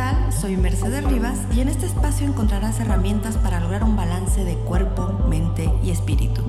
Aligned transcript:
tal? 0.00 0.32
Soy 0.32 0.56
Mercedes 0.56 1.04
Rivas 1.04 1.40
y 1.52 1.60
en 1.60 1.68
este 1.68 1.84
espacio 1.84 2.26
encontrarás 2.26 2.80
herramientas 2.80 3.36
para 3.36 3.60
lograr 3.60 3.84
un 3.84 3.96
balance 3.96 4.44
de 4.44 4.54
cuerpo, 4.54 5.12
mente 5.28 5.70
y 5.82 5.90
espíritu. 5.90 6.42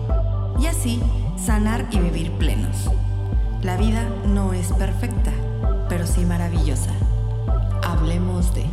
Y 0.58 0.68
así, 0.68 1.04
sanar 1.38 1.86
y 1.92 2.00
vivir 2.00 2.32
plenos. 2.38 2.90
La 3.62 3.76
vida 3.76 4.06
no 4.26 4.54
es 4.54 4.72
perfecta, 4.72 5.34
pero 5.90 6.08
sí 6.08 6.26
maravillosa. 6.26 6.92
Hablemos 7.84 8.56
de... 8.56 8.66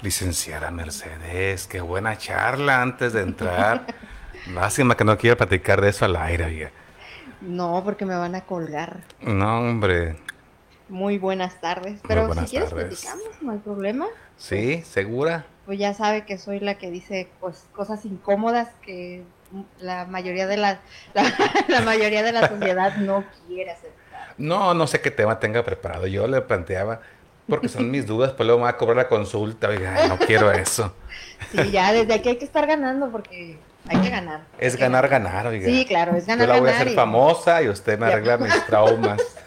Licenciada 0.00 0.70
Mercedes, 0.70 1.66
qué 1.66 1.82
buena 1.82 2.16
charla 2.16 2.80
antes 2.80 3.12
de 3.12 3.20
entrar. 3.20 3.84
Lástima 4.54 4.96
que 4.96 5.04
no 5.04 5.18
quiero 5.18 5.36
platicar 5.36 5.82
de 5.82 5.90
eso 5.90 6.06
al 6.06 6.16
aire, 6.16 6.44
oiga. 6.46 6.70
No, 7.42 7.82
porque 7.84 8.06
me 8.06 8.16
van 8.16 8.34
a 8.34 8.46
colgar. 8.46 9.02
No, 9.20 9.58
hombre. 9.58 10.16
Muy 10.88 11.18
buenas 11.18 11.60
tardes. 11.60 12.00
Pero 12.06 12.32
si 12.34 12.44
quieres 12.46 12.72
platicamos, 12.72 13.24
no 13.40 13.52
hay 13.52 13.58
problema. 13.58 14.06
Sí, 14.36 14.82
¿segura? 14.82 15.46
Pues 15.66 15.78
ya 15.78 15.94
sabe 15.94 16.24
que 16.24 16.36
soy 16.38 16.60
la 16.60 16.74
que 16.74 16.90
dice 16.90 17.28
pues 17.40 17.66
cosas 17.72 18.04
incómodas 18.04 18.68
que 18.82 19.22
la 19.78 20.04
mayoría 20.04 20.46
de 20.46 20.56
la, 20.56 20.80
la, 21.68 21.80
mayoría 21.82 22.22
de 22.22 22.32
la 22.32 22.48
sociedad 22.48 22.96
no 22.96 23.24
quiere 23.46 23.70
aceptar. 23.70 24.34
No, 24.36 24.74
no 24.74 24.86
sé 24.86 25.00
qué 25.00 25.10
tema 25.10 25.38
tenga 25.38 25.64
preparado. 25.64 26.06
Yo 26.06 26.26
le 26.26 26.40
planteaba, 26.42 27.00
porque 27.48 27.68
son 27.68 27.90
mis 27.90 28.06
dudas, 28.06 28.32
pues 28.32 28.46
luego 28.46 28.58
me 28.58 28.64
va 28.64 28.70
a 28.70 28.76
cobrar 28.76 28.96
la 28.96 29.08
consulta. 29.08 29.68
Oiga, 29.68 30.08
no 30.08 30.18
quiero 30.18 30.50
eso. 30.52 30.94
Sí, 31.52 31.70
ya 31.70 31.92
desde 31.92 32.14
aquí 32.14 32.30
hay 32.30 32.36
que 32.36 32.44
estar 32.44 32.66
ganando 32.66 33.10
porque 33.10 33.58
hay 33.88 34.00
que 34.00 34.10
ganar. 34.10 34.42
Es 34.58 34.76
ganar, 34.76 35.08
ganar, 35.08 35.46
oiga. 35.46 35.66
Sí, 35.66 35.86
claro, 35.86 36.16
es 36.16 36.26
ganar, 36.26 36.46
Yo 36.46 36.54
la 36.54 36.60
voy 36.60 36.70
a 36.70 36.74
hacer 36.74 36.94
famosa 36.94 37.62
y 37.62 37.68
usted 37.68 37.98
me 37.98 38.06
arregla 38.06 38.38
mis 38.38 38.66
traumas. 38.66 39.22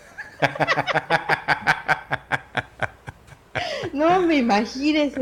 No 3.93 4.21
me 4.21 4.35
imagines, 4.35 5.13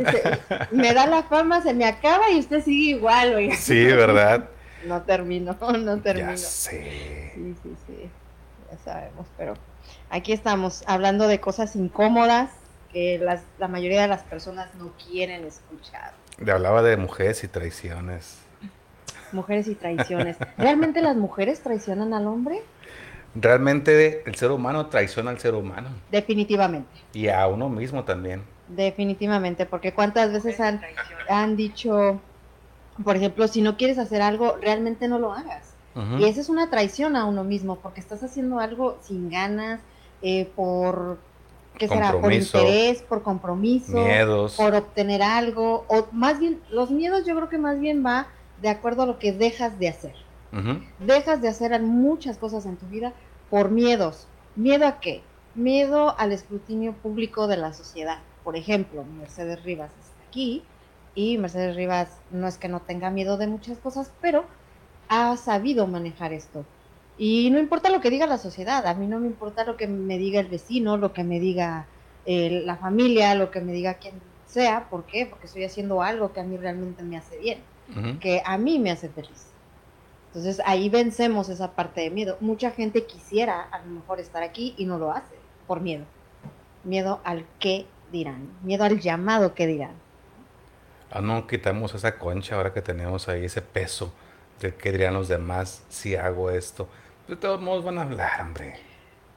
me 0.72 0.94
da 0.94 1.08
la 1.08 1.24
fama, 1.24 1.62
se 1.62 1.74
me 1.74 1.86
acaba 1.86 2.30
y 2.30 2.40
usted 2.40 2.64
sigue 2.64 2.98
igual, 2.98 3.34
oiga. 3.36 3.56
Sí, 3.56 3.86
¿verdad? 3.86 4.50
No 4.86 5.02
termino, 5.04 5.58
no 5.62 6.02
termino. 6.02 6.32
Ya 6.32 6.38
sé. 6.38 7.32
Sí, 7.34 7.56
sí, 7.64 7.76
sí, 7.88 8.10
ya 8.70 8.78
sabemos, 8.84 9.28
pero 9.38 9.54
aquí 10.10 10.34
estamos 10.34 10.84
hablando 10.88 11.28
de 11.28 11.40
cosas 11.40 11.76
incómodas 11.76 12.52
que 12.92 13.18
las, 13.18 13.44
la 13.60 13.68
mayoría 13.68 14.02
de 14.02 14.08
las 14.08 14.24
personas 14.24 14.74
no 14.76 14.92
quieren 15.10 15.46
escuchar. 15.46 16.12
Le 16.38 16.52
hablaba 16.52 16.82
de 16.82 16.98
mujeres 16.98 17.44
y 17.44 17.48
traiciones. 17.48 18.40
Mujeres 19.32 19.68
y 19.68 19.76
traiciones. 19.76 20.38
¿Realmente 20.58 21.02
las 21.02 21.16
mujeres 21.16 21.62
traicionan 21.62 22.14
al 22.14 22.28
hombre? 22.28 22.62
Realmente 23.36 24.24
el 24.26 24.36
ser 24.36 24.52
humano 24.52 24.88
traiciona 24.88 25.32
al 25.32 25.40
ser 25.40 25.56
humano. 25.56 25.90
Definitivamente. 26.12 26.90
Y 27.14 27.28
a 27.28 27.46
uno 27.48 27.70
mismo 27.70 28.04
también. 28.04 28.44
Definitivamente, 28.68 29.66
porque 29.66 29.94
cuántas 29.94 30.32
veces 30.32 30.60
han, 30.60 30.82
han 31.30 31.56
dicho, 31.56 32.20
por 33.04 33.16
ejemplo, 33.16 33.48
si 33.48 33.62
no 33.62 33.78
quieres 33.78 33.98
hacer 33.98 34.22
algo, 34.22 34.58
realmente 34.62 35.08
no 35.08 35.20
lo 35.20 35.34
hagas. 35.34 35.74
Y 36.20 36.26
esa 36.26 36.42
es 36.42 36.50
una 36.50 36.70
traición 36.70 37.16
a 37.16 37.24
uno 37.24 37.46
mismo, 37.46 37.78
porque 37.78 38.02
estás 38.02 38.22
haciendo 38.22 38.60
algo 38.60 38.98
sin 39.02 39.30
ganas, 39.30 39.80
eh, 40.22 40.50
por, 40.54 41.18
¿qué 41.78 41.88
será? 41.88 42.20
Por 42.20 42.34
interés, 42.34 43.02
por 43.02 43.24
compromiso, 43.24 43.94
miedos. 43.94 44.58
por 44.58 44.76
obtener 44.76 45.24
algo, 45.24 45.86
o 45.88 46.08
más 46.12 46.38
bien, 46.40 46.60
los 46.70 46.92
miedos 46.92 47.26
yo 47.26 47.34
creo 47.34 47.48
que 47.48 47.58
más 47.58 47.80
bien 47.80 48.06
va 48.06 48.28
de 48.62 48.68
acuerdo 48.68 49.04
a 49.04 49.06
lo 49.06 49.20
que 49.20 49.32
dejas 49.32 49.80
de 49.80 49.88
hacer. 49.88 50.16
Dejas 51.00 51.42
de 51.42 51.50
hacer 51.50 51.82
muchas 51.82 52.38
cosas 52.38 52.66
en 52.66 52.78
tu 52.78 52.86
vida 52.88 53.14
por 53.56 53.72
miedos. 53.72 54.28
¿Miedo 54.58 54.86
a 54.86 55.00
qué? 55.00 55.22
Miedo 55.54 56.14
al 56.20 56.34
escrutinio 56.34 56.92
público 56.92 57.48
de 57.48 57.56
la 57.56 57.72
sociedad. 57.72 58.20
Por 58.44 58.58
ejemplo, 58.58 59.06
Mercedes 59.06 59.64
Rivas 59.64 59.92
está 59.98 60.28
aquí 60.28 60.62
y 61.16 61.38
Mercedes 61.38 61.78
Rivas 61.78 62.20
no 62.32 62.50
es 62.50 62.58
que 62.58 62.68
no 62.68 62.82
tenga 62.82 63.12
miedo 63.12 63.38
de 63.38 63.48
muchas 63.48 63.78
cosas, 63.78 64.12
pero 64.20 64.44
ha 65.08 65.38
sabido 65.38 65.88
manejar 65.88 66.34
esto. 66.34 66.66
Y 67.18 67.50
no 67.50 67.58
importa 67.58 67.90
lo 67.90 68.02
que 68.02 68.10
diga 68.10 68.28
la 68.28 68.40
sociedad, 68.40 68.86
a 68.88 68.94
mí 68.94 69.08
no 69.08 69.22
me 69.22 69.28
importa 69.28 69.64
lo 69.64 69.78
que 69.78 69.88
me 69.88 70.18
diga 70.18 70.42
el 70.42 70.48
vecino, 70.48 70.98
lo 70.98 71.14
que 71.14 71.24
me 71.24 71.40
diga 71.40 71.86
eh, 72.26 72.62
la 72.66 72.76
familia, 72.76 73.36
lo 73.36 73.52
que 73.52 73.62
me 73.62 73.72
diga 73.72 73.94
quien 73.94 74.16
sea. 74.46 74.90
¿Por 74.90 75.06
qué? 75.06 75.28
Porque 75.28 75.46
estoy 75.46 75.64
haciendo 75.64 76.02
algo 76.02 76.34
que 76.34 76.42
a 76.42 76.44
mí 76.44 76.58
realmente 76.58 77.04
me 77.04 77.16
hace 77.16 77.38
bien 77.38 77.60
que 78.20 78.42
a 78.44 78.58
mí 78.58 78.80
me 78.80 78.92
hace 78.92 79.10
feliz. 79.10 79.55
Entonces 80.36 80.62
ahí 80.66 80.90
vencemos 80.90 81.48
esa 81.48 81.72
parte 81.72 82.02
de 82.02 82.10
miedo. 82.10 82.36
Mucha 82.42 82.70
gente 82.70 83.06
quisiera 83.06 83.62
a 83.72 83.80
lo 83.80 83.86
mejor 83.86 84.20
estar 84.20 84.44
aquí 84.44 84.76
y 84.78 84.84
no 84.84 84.98
lo 84.98 85.12
hace 85.14 85.34
por 85.66 85.80
miedo. 85.80 86.04
Miedo 86.84 87.22
al 87.24 87.46
qué 87.58 87.88
dirán, 88.12 88.50
miedo 88.62 88.84
al 88.84 89.00
llamado 89.00 89.56
que 89.56 89.66
dirán. 89.66 89.94
Ah, 91.10 91.22
no 91.22 91.48
quitamos 91.48 91.96
esa 91.96 92.18
concha 92.18 92.58
ahora 92.58 92.74
que 92.74 92.82
tenemos 92.82 93.30
ahí 93.30 93.46
ese 93.46 93.62
peso 93.62 94.14
de 94.60 94.76
qué 94.76 94.92
dirán 94.92 95.14
los 95.14 95.30
demás 95.30 95.84
si 95.88 96.18
hago 96.18 96.50
esto. 96.50 96.90
De 97.30 97.38
todos 97.38 97.62
modos 97.62 97.86
van 97.86 97.98
a 97.98 98.02
hablar, 98.02 98.42
hombre. 98.42 98.76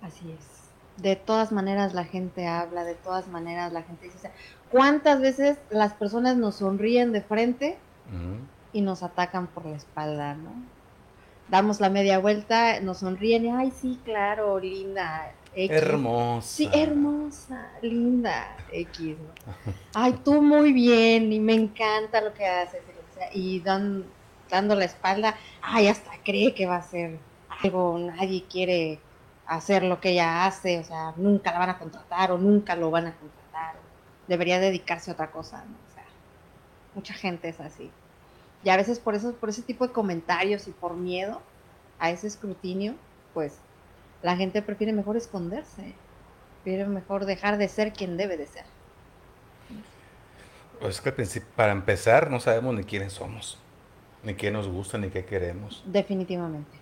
Así 0.03 0.35
es. 0.37 1.01
De 1.01 1.15
todas 1.15 1.53
maneras 1.53 1.95
la 1.95 2.07
gente 2.07 2.49
habla, 2.49 2.83
de 2.83 2.97
todas 2.97 3.29
maneras 3.29 3.73
la 3.73 3.85
gente 3.85 4.07
dice, 4.07 4.33
¿cuántas 4.69 5.21
veces 5.21 5.59
las 5.71 5.93
personas 5.93 6.37
nos 6.37 6.57
sonríen 6.57 7.13
de 7.13 7.21
frente 7.21 7.79
y 8.73 8.81
nos 8.81 9.05
atacan 9.05 9.47
por 9.47 9.65
la 9.65 9.77
espalda, 9.77 10.35
¿no? 10.35 10.51
Damos 11.49 11.81
la 11.81 11.89
media 11.89 12.19
vuelta, 12.19 12.81
nos 12.81 12.99
sonríen 12.99 13.47
y, 13.47 13.51
ay, 13.51 13.71
sí, 13.71 13.99
claro, 14.05 14.59
linda. 14.61 15.33
Hermosa. 15.55 16.47
Sí, 16.47 16.71
hermosa, 16.73 17.71
linda, 17.83 18.57
X. 18.71 19.17
Ay, 19.95 20.13
tú 20.25 20.41
muy 20.41 20.73
bien 20.73 21.33
y 21.33 21.41
me 21.41 21.55
encanta 21.55 22.21
lo 22.21 22.33
que 22.33 22.47
haces. 22.47 22.81
Y 23.33 23.59
dan, 23.61 24.05
dando 24.49 24.77
la 24.77 24.85
espalda, 24.85 25.35
ay, 25.61 25.89
hasta 25.89 26.13
cree 26.25 26.55
que 26.55 26.67
va 26.67 26.77
a 26.77 26.83
ser 26.83 27.19
algo, 27.63 27.99
nadie 27.99 28.45
quiere 28.45 29.01
hacer 29.47 29.83
lo 29.83 30.01
que 30.01 30.11
ella 30.11 30.45
hace, 30.47 30.79
o 30.79 30.85
sea, 30.85 31.13
nunca 31.17 31.51
la 31.51 31.59
van 31.59 31.71
a 31.71 31.79
contratar 31.79 32.31
o 32.31 32.39
nunca 32.39 32.77
lo 32.77 32.93
van 32.93 33.09
a 33.09 33.17
contratar. 33.17 33.75
Debería 34.29 34.61
dedicarse 34.61 35.11
a 35.11 35.15
otra 35.15 35.33
cosa, 35.33 35.65
¿no? 35.65 35.89
Mucha 36.95 37.15
gente 37.15 37.49
es 37.49 37.61
así. 37.61 37.91
Y 38.65 38.71
a 38.71 38.77
veces 38.77 38.99
por 38.99 39.15
eso, 39.15 39.35
por 39.35 39.49
ese 39.49 39.63
tipo 39.63 39.87
de 39.87 39.93
comentarios 39.93 40.67
y 40.67 40.73
por 40.73 40.95
miedo 40.95 41.41
a 41.99 42.11
ese 42.11 42.27
escrutinio, 42.27 42.95
pues 43.35 43.59
la 44.23 44.37
gente 44.37 44.63
prefiere 44.63 44.93
mejor 44.93 45.17
esconderse, 45.17 45.95
prefiere 46.63 46.89
mejor 46.89 47.25
dejar 47.25 47.59
de 47.59 47.69
ser 47.69 47.93
quien 47.93 48.17
debe 48.17 48.37
de 48.37 48.47
ser. 48.47 48.65
Pues 50.81 51.01
que 51.01 51.13
para 51.57 51.73
empezar 51.73 52.31
no 52.31 52.41
sabemos 52.41 52.75
ni 52.75 52.85
quiénes 52.85 53.13
somos, 53.13 53.59
ni 54.23 54.35
qué 54.35 54.51
nos 54.51 54.69
gusta, 54.69 54.99
ni 54.99 55.09
qué 55.09 55.25
queremos. 55.25 55.83
Definitivamente, 55.87 56.77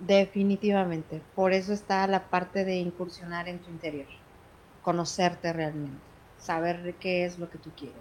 definitivamente. 0.00 1.22
Por 1.34 1.52
eso 1.52 1.72
está 1.72 2.06
la 2.06 2.28
parte 2.28 2.64
de 2.64 2.76
incursionar 2.76 3.48
en 3.48 3.58
tu 3.60 3.70
interior, 3.70 4.08
conocerte 4.82 5.52
realmente, 5.52 6.00
saber 6.38 6.94
qué 6.98 7.24
es 7.24 7.38
lo 7.38 7.48
que 7.50 7.58
tú 7.58 7.70
quieres. 7.76 7.98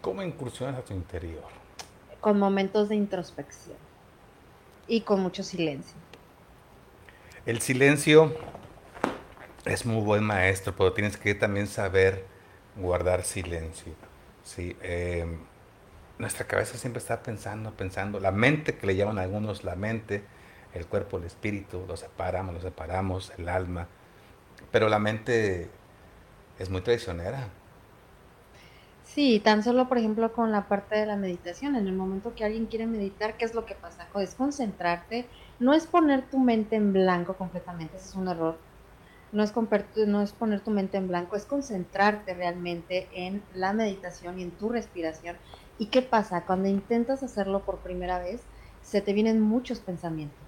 ¿Cómo 0.00 0.22
incursionas 0.22 0.78
a 0.78 0.82
tu 0.82 0.94
interior? 0.94 1.63
Con 2.24 2.38
momentos 2.38 2.88
de 2.88 2.94
introspección 2.94 3.76
y 4.88 5.02
con 5.02 5.20
mucho 5.20 5.42
silencio. 5.42 5.94
El 7.44 7.60
silencio 7.60 8.34
es 9.66 9.84
muy 9.84 10.02
buen 10.02 10.24
maestro, 10.24 10.74
pero 10.74 10.94
tienes 10.94 11.18
que 11.18 11.34
también 11.34 11.66
saber 11.66 12.24
guardar 12.76 13.24
silencio. 13.24 13.92
Sí, 14.42 14.74
em, 14.80 15.36
nuestra 16.16 16.46
cabeza 16.46 16.78
siempre 16.78 16.98
está 16.98 17.22
pensando, 17.22 17.72
pensando. 17.72 18.18
La 18.20 18.30
mente, 18.30 18.78
que 18.78 18.86
le 18.86 18.96
llaman 18.96 19.18
algunos 19.18 19.62
la 19.62 19.74
mente, 19.74 20.24
el 20.72 20.86
cuerpo, 20.86 21.18
el 21.18 21.24
espíritu, 21.24 21.84
lo 21.86 21.98
separamos, 21.98 22.54
lo 22.54 22.62
separamos, 22.62 23.34
el 23.36 23.50
alma. 23.50 23.86
Pero 24.72 24.88
la 24.88 24.98
mente 24.98 25.68
es 26.58 26.70
muy 26.70 26.80
traicionera. 26.80 27.50
Sí, 29.14 29.38
tan 29.38 29.62
solo, 29.62 29.86
por 29.88 29.98
ejemplo, 29.98 30.32
con 30.32 30.50
la 30.50 30.66
parte 30.66 30.96
de 30.96 31.06
la 31.06 31.14
meditación. 31.14 31.76
En 31.76 31.86
el 31.86 31.94
momento 31.94 32.34
que 32.34 32.44
alguien 32.44 32.66
quiere 32.66 32.88
meditar, 32.88 33.36
¿qué 33.36 33.44
es 33.44 33.54
lo 33.54 33.64
que 33.64 33.76
pasa? 33.76 34.08
Es 34.20 34.34
concentrarte, 34.34 35.28
no 35.60 35.72
es 35.72 35.86
poner 35.86 36.28
tu 36.28 36.40
mente 36.40 36.74
en 36.74 36.92
blanco 36.92 37.36
completamente, 37.36 37.96
ese 37.96 38.08
es 38.08 38.14
un 38.16 38.26
error. 38.26 38.58
No 39.30 39.44
es, 39.44 39.52
no 40.08 40.20
es 40.20 40.32
poner 40.32 40.62
tu 40.62 40.72
mente 40.72 40.96
en 40.96 41.06
blanco, 41.06 41.36
es 41.36 41.44
concentrarte 41.44 42.34
realmente 42.34 43.08
en 43.12 43.44
la 43.54 43.72
meditación 43.72 44.40
y 44.40 44.42
en 44.42 44.50
tu 44.50 44.68
respiración. 44.68 45.36
¿Y 45.78 45.86
qué 45.86 46.02
pasa? 46.02 46.44
Cuando 46.44 46.68
intentas 46.68 47.22
hacerlo 47.22 47.64
por 47.64 47.82
primera 47.82 48.18
vez, 48.18 48.40
se 48.82 49.00
te 49.00 49.12
vienen 49.12 49.40
muchos 49.40 49.78
pensamientos. 49.78 50.40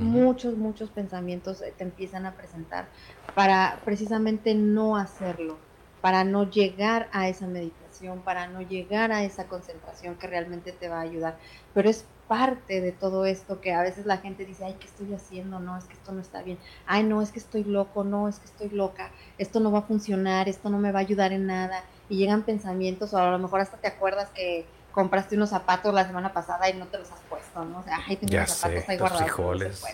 Muchos, 0.00 0.56
muchos 0.56 0.90
pensamientos 0.90 1.62
te 1.76 1.84
empiezan 1.84 2.26
a 2.26 2.34
presentar 2.36 2.88
para 3.36 3.80
precisamente 3.84 4.54
no 4.56 4.96
hacerlo, 4.96 5.58
para 6.00 6.24
no 6.24 6.50
llegar 6.50 7.08
a 7.12 7.28
esa 7.28 7.46
meditación 7.46 7.79
para 8.24 8.46
no 8.46 8.62
llegar 8.62 9.12
a 9.12 9.22
esa 9.22 9.46
concentración 9.46 10.16
que 10.16 10.26
realmente 10.26 10.72
te 10.72 10.88
va 10.88 10.98
a 10.98 11.02
ayudar. 11.02 11.36
Pero 11.74 11.88
es 11.88 12.04
parte 12.28 12.80
de 12.80 12.92
todo 12.92 13.26
esto 13.26 13.60
que 13.60 13.72
a 13.72 13.82
veces 13.82 14.06
la 14.06 14.18
gente 14.18 14.44
dice, 14.44 14.64
ay, 14.64 14.76
¿qué 14.78 14.86
estoy 14.86 15.12
haciendo? 15.12 15.58
No, 15.58 15.76
es 15.76 15.84
que 15.84 15.94
esto 15.94 16.12
no 16.12 16.20
está 16.20 16.42
bien. 16.42 16.58
Ay, 16.86 17.02
no, 17.02 17.22
es 17.22 17.32
que 17.32 17.40
estoy 17.40 17.64
loco, 17.64 18.04
no, 18.04 18.28
es 18.28 18.38
que 18.38 18.46
estoy 18.46 18.70
loca. 18.70 19.10
Esto 19.36 19.60
no 19.60 19.70
va 19.72 19.80
a 19.80 19.82
funcionar, 19.82 20.48
esto 20.48 20.70
no 20.70 20.78
me 20.78 20.92
va 20.92 21.00
a 21.00 21.02
ayudar 21.02 21.32
en 21.32 21.46
nada. 21.46 21.82
Y 22.08 22.16
llegan 22.16 22.42
pensamientos, 22.42 23.12
o 23.14 23.18
a 23.18 23.30
lo 23.30 23.38
mejor 23.38 23.60
hasta 23.60 23.76
te 23.76 23.88
acuerdas 23.88 24.30
que 24.30 24.64
compraste 24.92 25.36
unos 25.36 25.50
zapatos 25.50 25.92
la 25.92 26.06
semana 26.06 26.32
pasada 26.32 26.68
y 26.68 26.74
no 26.74 26.86
te 26.86 26.98
los 26.98 27.10
has 27.10 27.20
puesto, 27.28 27.64
¿no? 27.64 27.80
O 27.80 27.82
sea, 27.82 27.98
ay, 28.06 28.16
tengo 28.16 28.34
unos 28.34 28.50
zapatos 28.50 28.88
ahí 28.88 28.98
guardados. 28.98 29.84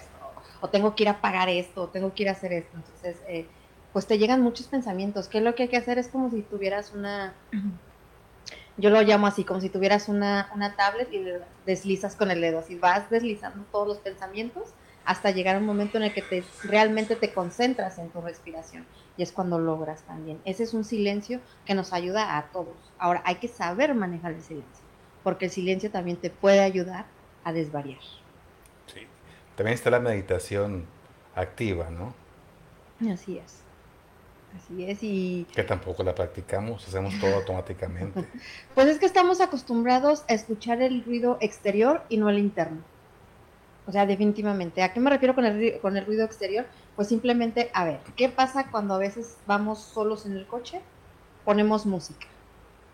O 0.60 0.68
tengo 0.68 0.94
que 0.94 1.02
ir 1.02 1.08
a 1.08 1.20
pagar 1.20 1.48
esto, 1.48 1.82
o 1.82 1.88
tengo 1.88 2.14
que 2.14 2.22
ir 2.22 2.28
a 2.28 2.32
hacer 2.32 2.52
esto. 2.52 2.76
Entonces, 2.76 3.16
eh, 3.28 3.46
pues 3.92 4.06
te 4.06 4.18
llegan 4.18 4.42
muchos 4.42 4.66
pensamientos. 4.66 5.26
¿Qué 5.26 5.38
es 5.38 5.44
lo 5.44 5.54
que 5.54 5.64
hay 5.64 5.68
que 5.70 5.78
hacer? 5.78 5.98
Es 5.98 6.08
como 6.08 6.30
si 6.30 6.42
tuvieras 6.42 6.92
una 6.92 7.32
yo 8.76 8.90
lo 8.90 9.00
llamo 9.02 9.26
así, 9.26 9.44
como 9.44 9.60
si 9.60 9.68
tuvieras 9.68 10.08
una, 10.08 10.50
una 10.54 10.76
tablet 10.76 11.12
y 11.12 11.24
deslizas 11.64 12.14
con 12.14 12.30
el 12.30 12.40
dedo, 12.40 12.58
así 12.58 12.76
vas 12.76 13.08
deslizando 13.10 13.64
todos 13.72 13.88
los 13.88 13.98
pensamientos 13.98 14.74
hasta 15.04 15.30
llegar 15.30 15.56
a 15.56 15.58
un 15.60 15.66
momento 15.66 15.98
en 15.98 16.04
el 16.04 16.12
que 16.12 16.20
te, 16.20 16.44
realmente 16.64 17.14
te 17.16 17.32
concentras 17.32 17.98
en 17.98 18.10
tu 18.10 18.20
respiración. 18.20 18.84
Y 19.16 19.22
es 19.22 19.32
cuando 19.32 19.58
logras 19.58 20.02
también. 20.02 20.40
Ese 20.44 20.64
es 20.64 20.74
un 20.74 20.84
silencio 20.84 21.40
que 21.64 21.74
nos 21.74 21.92
ayuda 21.92 22.36
a 22.36 22.48
todos. 22.48 22.74
Ahora, 22.98 23.22
hay 23.24 23.36
que 23.36 23.48
saber 23.48 23.94
manejar 23.94 24.32
el 24.32 24.42
silencio, 24.42 24.84
porque 25.22 25.46
el 25.46 25.50
silencio 25.52 25.90
también 25.90 26.16
te 26.16 26.28
puede 26.28 26.60
ayudar 26.60 27.06
a 27.44 27.52
desvariar. 27.52 28.00
Sí. 28.92 29.06
También 29.54 29.74
está 29.74 29.90
la 29.90 30.00
meditación 30.00 30.86
activa, 31.34 31.88
¿no? 31.90 32.12
Así 33.10 33.38
es. 33.38 33.65
Así 34.56 34.88
es, 34.88 35.02
y... 35.02 35.46
Que 35.54 35.62
tampoco 35.62 36.02
la 36.02 36.14
practicamos, 36.14 36.86
hacemos 36.86 37.18
todo 37.20 37.34
automáticamente. 37.36 38.24
Pues 38.74 38.86
es 38.88 38.98
que 38.98 39.06
estamos 39.06 39.40
acostumbrados 39.40 40.24
a 40.28 40.34
escuchar 40.34 40.82
el 40.82 41.04
ruido 41.04 41.36
exterior 41.40 42.02
y 42.08 42.16
no 42.16 42.30
el 42.30 42.38
interno. 42.38 42.82
O 43.86 43.92
sea, 43.92 44.06
definitivamente. 44.06 44.82
¿A 44.82 44.92
qué 44.92 45.00
me 45.00 45.10
refiero 45.10 45.34
con 45.34 45.44
el, 45.44 45.78
con 45.80 45.96
el 45.96 46.06
ruido 46.06 46.24
exterior? 46.24 46.66
Pues 46.96 47.08
simplemente, 47.08 47.70
a 47.72 47.84
ver, 47.84 48.00
¿qué 48.16 48.28
pasa 48.28 48.70
cuando 48.70 48.94
a 48.94 48.98
veces 48.98 49.36
vamos 49.46 49.80
solos 49.80 50.26
en 50.26 50.32
el 50.32 50.46
coche? 50.46 50.80
Ponemos 51.44 51.86
música. 51.86 52.26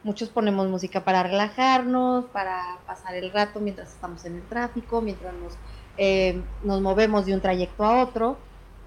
Muchos 0.05 0.29
ponemos 0.29 0.69
música 0.69 1.05
para 1.05 1.23
relajarnos, 1.23 2.27
para 2.27 2.79
pasar 2.87 3.15
el 3.15 3.31
rato 3.31 3.61
mientras 3.61 3.93
estamos 3.93 4.25
en 4.25 4.37
el 4.37 4.43
tráfico, 4.43 5.01
mientras 5.01 5.33
nos, 5.35 5.53
eh, 5.97 6.43
nos 6.65 6.81
movemos 6.81 7.25
de 7.25 7.35
un 7.35 7.41
trayecto 7.41 7.85
a 7.85 8.03
otro. 8.03 8.37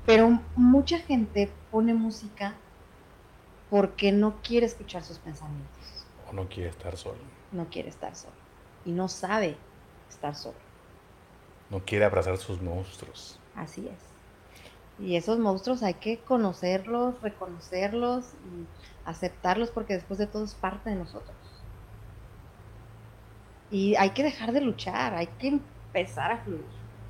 Pero 0.05 0.39
mucha 0.55 0.99
gente 0.99 1.49
pone 1.71 1.93
música 1.93 2.53
porque 3.75 4.13
no 4.13 4.41
quiere 4.41 4.65
escuchar 4.67 5.03
sus 5.03 5.17
pensamientos. 5.17 6.07
O 6.29 6.33
no 6.33 6.47
quiere 6.47 6.69
estar 6.69 6.95
solo. 6.95 7.17
No 7.51 7.67
quiere 7.69 7.89
estar 7.89 8.15
solo. 8.15 8.31
Y 8.85 8.93
no 8.93 9.09
sabe 9.09 9.57
estar 10.09 10.33
solo. 10.33 10.55
No 11.69 11.83
quiere 11.83 12.05
abrazar 12.05 12.37
sus 12.37 12.61
monstruos. 12.61 13.37
Así 13.53 13.85
es. 13.85 15.05
Y 15.05 15.17
esos 15.17 15.39
monstruos 15.39 15.83
hay 15.83 15.95
que 15.95 16.19
conocerlos, 16.19 17.21
reconocerlos 17.21 18.23
y 18.45 18.65
aceptarlos 19.03 19.71
porque 19.71 19.95
después 19.95 20.19
de 20.19 20.27
todo 20.27 20.45
es 20.45 20.55
parte 20.55 20.91
de 20.91 20.95
nosotros. 20.95 21.35
Y 23.71 23.95
hay 23.95 24.11
que 24.11 24.23
dejar 24.23 24.53
de 24.53 24.61
luchar, 24.61 25.15
hay 25.15 25.27
que 25.27 25.49
empezar 25.49 26.31
a 26.31 26.37
fluir. 26.37 26.63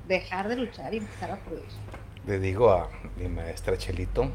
Dejar 0.08 0.48
de 0.48 0.56
luchar 0.56 0.92
y 0.94 0.96
empezar 0.96 1.30
a 1.30 1.36
fluir. 1.36 1.62
Le 2.26 2.40
digo 2.40 2.72
a 2.72 2.88
mi 3.16 3.28
maestra 3.28 3.78
Chelito, 3.78 4.32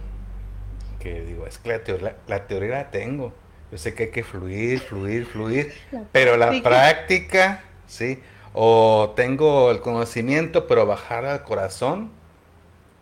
que 1.02 1.22
digo, 1.22 1.48
es 1.48 1.58
que 1.58 1.70
la 1.70 2.48
teoría 2.48 2.70
la, 2.76 2.92
tengo. 2.92 3.34
Yo 3.72 3.78
sé 3.78 3.94
que 3.94 4.04
hay 4.04 4.12
que 4.12 4.24
fluir, 4.24 4.80
fluir, 4.80 5.26
fluir, 5.26 5.74
pero 6.12 6.38
la 6.38 6.62
práctica, 6.62 7.64
¿sí? 7.88 8.22
O 8.54 9.14
tengo 9.16 9.72
el 9.72 9.82
conocimiento, 9.82 10.68
pero 10.68 10.86
bajar 10.86 11.26
al 11.26 11.44
corazón 11.44 12.12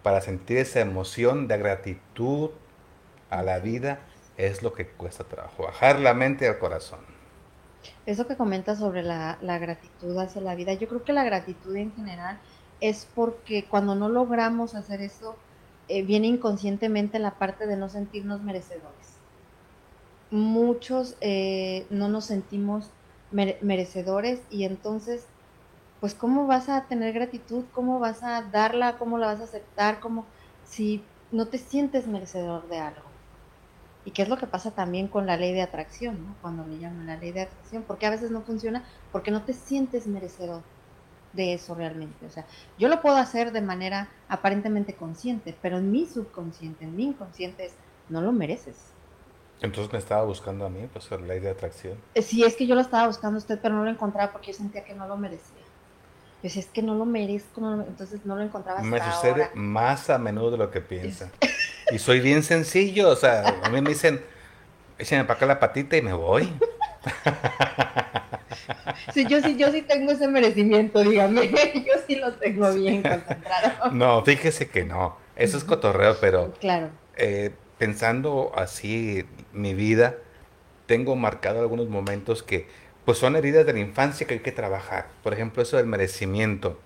para 0.03 0.21
sentir 0.21 0.57
esa 0.57 0.79
emoción 0.79 1.47
de 1.47 1.57
gratitud 1.57 2.51
a 3.29 3.41
la 3.41 3.59
vida 3.59 3.99
es 4.37 4.63
lo 4.63 4.73
que 4.73 4.87
cuesta 4.87 5.23
trabajo. 5.23 5.63
Bajar 5.63 5.99
la 5.99 6.13
mente 6.13 6.47
al 6.47 6.59
corazón. 6.59 6.99
Eso 8.05 8.27
que 8.27 8.35
comentas 8.35 8.79
sobre 8.79 9.03
la, 9.03 9.37
la 9.41 9.57
gratitud 9.57 10.17
hacia 10.17 10.41
la 10.41 10.55
vida, 10.55 10.73
yo 10.73 10.87
creo 10.87 11.03
que 11.03 11.13
la 11.13 11.23
gratitud 11.23 11.75
en 11.75 11.93
general 11.93 12.39
es 12.79 13.07
porque 13.13 13.65
cuando 13.65 13.95
no 13.95 14.09
logramos 14.09 14.75
hacer 14.75 15.01
eso, 15.01 15.35
eh, 15.89 16.03
viene 16.03 16.27
inconscientemente 16.27 17.19
la 17.19 17.37
parte 17.39 17.67
de 17.67 17.77
no 17.77 17.89
sentirnos 17.89 18.43
merecedores. 18.43 19.23
Muchos 20.31 21.17
eh, 21.21 21.87
no 21.89 22.07
nos 22.09 22.25
sentimos 22.25 22.95
merecedores 23.31 24.45
y 24.49 24.63
entonces, 24.63 25.33
pues, 25.99 26.15
¿cómo 26.15 26.47
vas 26.47 26.69
a 26.69 26.87
tener 26.87 27.13
gratitud? 27.13 27.69
¿Cómo 27.71 27.99
vas 27.99 28.23
a 28.23 28.43
darla? 28.43 28.97
¿Cómo 28.99 29.17
la 29.19 29.27
vas 29.27 29.41
a 29.41 29.45
aceptar? 29.45 29.99
¿Cómo 30.01 30.31
si 30.63 31.15
no 31.31 31.49
te 31.49 31.57
sientes 31.59 32.07
merecedor 32.07 32.69
de 32.69 32.79
algo? 32.79 33.17
¿Y 34.03 34.13
qué 34.13 34.23
es 34.23 34.29
lo 34.29 34.37
que 34.37 34.47
pasa 34.47 34.75
también 34.75 35.09
con 35.09 35.25
la 35.27 35.37
ley 35.37 35.53
de 35.53 35.61
atracción, 35.61 36.23
¿no? 36.23 36.39
cuando 36.41 36.65
le 36.67 36.79
llaman 36.79 37.07
la 37.07 37.17
ley 37.17 37.31
de 37.33 37.41
atracción? 37.41 37.85
Porque 37.85 38.05
a 38.07 38.11
veces 38.11 38.31
no 38.31 38.43
funciona 38.43 38.87
porque 39.11 39.31
no 39.31 39.45
te 39.45 39.53
sientes 39.53 40.07
merecedor 40.07 40.69
de 41.33 41.53
eso 41.53 41.75
realmente. 41.75 42.25
O 42.25 42.29
sea, 42.29 42.45
yo 42.77 42.87
lo 42.87 43.01
puedo 43.01 43.17
hacer 43.17 43.51
de 43.51 43.61
manera 43.61 44.09
aparentemente 44.27 44.95
consciente, 44.95 45.55
pero 45.61 45.77
en 45.77 45.91
mi 45.91 46.05
subconsciente, 46.05 46.85
en 46.85 46.95
mi 46.95 47.05
inconsciente 47.05 47.65
es, 47.65 47.73
no 48.09 48.21
lo 48.21 48.31
mereces. 48.31 48.75
Entonces 49.61 49.91
me 49.91 49.99
estaba 49.99 50.23
buscando 50.23 50.65
a 50.65 50.69
mí, 50.69 50.87
pues 50.91 51.11
la 51.11 51.17
ley 51.17 51.39
de 51.39 51.49
atracción. 51.49 51.95
Eh, 52.15 52.21
sí, 52.21 52.43
es 52.43 52.55
que 52.55 52.65
yo 52.65 52.75
lo 52.75 52.81
estaba 52.81 53.07
buscando 53.07 53.35
a 53.35 53.39
usted, 53.39 53.59
pero 53.61 53.75
no 53.75 53.83
lo 53.83 53.89
encontraba 53.89 54.31
porque 54.31 54.51
yo 54.51 54.57
sentía 54.57 54.85
que 54.85 54.93
no 54.93 55.07
lo 55.07 55.17
merecía. 55.17 55.57
Pues 56.41 56.55
es 56.55 56.67
que 56.67 56.81
no 56.81 56.95
lo 56.95 57.05
merezco, 57.05 57.61
entonces 57.85 58.25
no 58.25 58.37
lo 58.37 58.43
encontraba. 58.43 58.81
me 58.81 59.01
sucede 59.03 59.49
más 59.55 60.09
a 60.09 60.17
menudo 60.17 60.51
de 60.51 60.57
lo 60.57 60.71
que 60.71 60.79
piensa. 60.79 61.29
y 61.91 61.99
soy 61.99 62.21
bien 62.21 62.43
sencillo, 62.43 63.09
o 63.09 63.15
sea, 63.17 63.59
a 63.61 63.69
mí 63.69 63.81
me 63.81 63.89
dicen, 63.89 64.23
échame 64.97 65.25
para 65.25 65.35
acá 65.35 65.45
la 65.45 65.59
patita 65.59 65.97
y 65.97 66.01
me 66.01 66.13
voy. 66.13 66.49
Sí, 69.13 69.25
yo 69.27 69.41
sí, 69.41 69.55
yo 69.57 69.71
sí 69.71 69.81
tengo 69.81 70.11
ese 70.11 70.27
merecimiento, 70.27 71.01
dígame. 71.01 71.49
Yo 71.85 71.93
sí 72.07 72.15
lo 72.15 72.33
tengo 72.33 72.73
bien 72.73 73.01
concentrado. 73.01 73.91
No, 73.91 74.23
fíjese 74.23 74.69
que 74.69 74.83
no. 74.83 75.17
Eso 75.35 75.57
es 75.57 75.63
cotorreo, 75.63 76.17
pero. 76.19 76.53
Claro. 76.59 76.89
Eh, 77.17 77.51
pensando 77.77 78.51
así 78.55 79.25
mi 79.53 79.73
vida, 79.73 80.15
tengo 80.85 81.15
marcado 81.15 81.59
algunos 81.59 81.89
momentos 81.89 82.43
que, 82.43 82.67
pues, 83.05 83.17
son 83.17 83.35
heridas 83.35 83.65
de 83.65 83.73
la 83.73 83.79
infancia 83.79 84.27
que 84.27 84.35
hay 84.35 84.39
que 84.41 84.51
trabajar. 84.51 85.07
Por 85.23 85.33
ejemplo, 85.33 85.63
eso 85.63 85.77
del 85.77 85.87
merecimiento. 85.87 86.79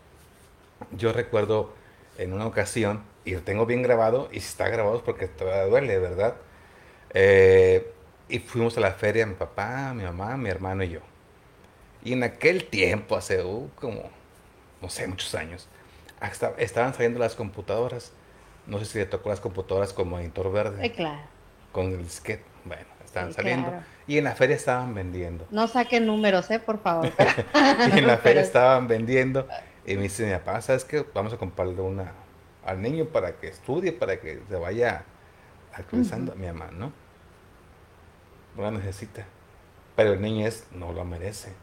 Yo 0.91 1.13
recuerdo 1.13 1.73
en 2.17 2.33
una 2.33 2.45
ocasión, 2.45 3.03
y 3.25 3.31
lo 3.31 3.41
tengo 3.41 3.65
bien 3.65 3.81
grabado, 3.81 4.29
y 4.31 4.39
si 4.39 4.47
está 4.47 4.69
grabado 4.69 4.97
es 4.97 5.03
porque 5.03 5.27
todavía 5.27 5.65
duele, 5.65 5.99
¿verdad? 5.99 6.35
Eh, 7.13 7.91
y 8.29 8.39
fuimos 8.39 8.77
a 8.77 8.81
la 8.81 8.91
feria, 8.91 9.25
mi 9.25 9.35
papá, 9.35 9.93
mi 9.93 10.03
mamá, 10.03 10.37
mi 10.37 10.49
hermano 10.49 10.83
y 10.83 10.89
yo. 10.89 10.99
Y 12.03 12.13
en 12.13 12.23
aquel 12.23 12.65
tiempo, 12.65 13.15
hace 13.15 13.43
uh, 13.43 13.69
como, 13.75 14.09
no 14.81 14.89
sé, 14.89 15.07
muchos 15.07 15.33
años, 15.35 15.67
estaban 16.57 16.93
saliendo 16.93 17.19
las 17.19 17.35
computadoras. 17.35 18.11
No 18.67 18.79
sé 18.79 18.85
si 18.85 18.97
le 18.97 19.05
tocó 19.05 19.29
las 19.29 19.39
computadoras 19.39 19.93
con 19.93 20.09
monitor 20.09 20.51
verde. 20.51 20.85
Eh, 20.85 20.91
claro. 20.91 21.21
Con 21.71 21.87
el 21.87 22.03
disquete. 22.03 22.43
Bueno, 22.65 22.85
estaban 23.03 23.33
saliendo. 23.33 23.71
Y 24.07 24.17
en 24.17 24.25
la 24.25 24.35
feria 24.35 24.55
estaban 24.55 24.93
vendiendo. 24.93 25.47
No 25.51 25.67
saquen 25.67 26.05
números, 26.05 26.49
¿eh? 26.51 26.59
Por 26.59 26.81
favor. 26.81 27.09
y 27.93 27.99
en 27.99 28.07
la 28.07 28.17
feria 28.17 28.41
estaban 28.41 28.87
vendiendo. 28.87 29.47
Y 29.85 29.95
me 29.95 30.03
dice 30.03 30.25
mi 30.25 30.31
papá, 30.31 30.61
¿sabes 30.61 30.85
qué? 30.85 31.05
Vamos 31.13 31.33
a 31.33 31.37
comprarle 31.37 31.81
una 31.81 32.13
al 32.65 32.81
niño 32.81 33.05
para 33.05 33.37
que 33.37 33.47
estudie, 33.47 33.91
para 33.91 34.19
que 34.19 34.41
se 34.47 34.55
vaya 34.55 35.03
actualizando. 35.73 36.33
a 36.33 36.35
Mi 36.35 36.47
mamá, 36.47 36.69
¿no? 36.71 36.93
No 38.55 38.63
la 38.63 38.71
necesita. 38.71 39.25
Pero 39.95 40.13
el 40.13 40.21
niño 40.21 40.47
es, 40.47 40.65
no 40.71 40.93
lo 40.93 41.03
merece. 41.05 41.53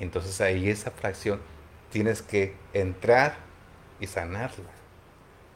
Entonces 0.00 0.40
ahí 0.40 0.68
esa 0.68 0.90
fracción 0.90 1.40
tienes 1.90 2.22
que 2.22 2.54
entrar 2.72 3.36
y 4.00 4.06
sanarla. 4.06 4.70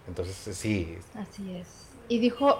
Entonces 0.08 0.56
sí. 0.56 0.98
Así 1.14 1.54
es. 1.54 1.90
Y 2.08 2.18
dijo, 2.18 2.58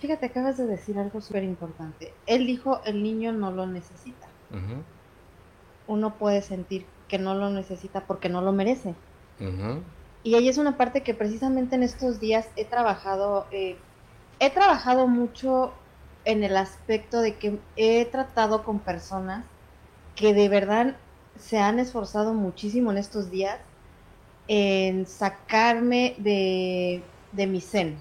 fíjate, 0.00 0.26
acabas 0.26 0.58
de 0.58 0.66
decir 0.66 0.98
algo 0.98 1.20
súper 1.20 1.42
importante. 1.42 2.12
Él 2.26 2.46
dijo, 2.46 2.82
el 2.84 3.02
niño 3.02 3.32
no 3.32 3.50
lo 3.50 3.66
necesita. 3.66 4.26
Uno 5.86 6.14
puede 6.18 6.42
sentir 6.42 6.84
que 7.08 7.18
no 7.18 7.34
lo 7.34 7.50
necesita 7.50 8.06
porque 8.06 8.28
no 8.28 8.42
lo 8.42 8.52
merece. 8.52 8.94
Y 10.22 10.34
ahí 10.34 10.48
es 10.48 10.58
una 10.58 10.76
parte 10.76 11.02
que 11.02 11.14
precisamente 11.14 11.76
en 11.76 11.82
estos 11.82 12.20
días 12.20 12.48
he 12.56 12.66
trabajado, 12.66 13.46
eh, 13.50 13.78
he 14.38 14.50
trabajado 14.50 15.06
mucho 15.06 15.72
en 16.26 16.44
el 16.44 16.56
aspecto 16.58 17.22
de 17.22 17.36
que 17.36 17.58
he 17.76 18.04
tratado 18.04 18.64
con 18.64 18.80
personas 18.80 19.44
que 20.14 20.34
de 20.34 20.50
verdad 20.50 20.96
se 21.40 21.58
han 21.58 21.78
esforzado 21.78 22.34
muchísimo 22.34 22.90
en 22.90 22.98
estos 22.98 23.30
días 23.30 23.58
en 24.48 25.06
sacarme 25.06 26.14
de, 26.18 27.02
de 27.32 27.46
mi 27.46 27.60
zen. 27.60 27.98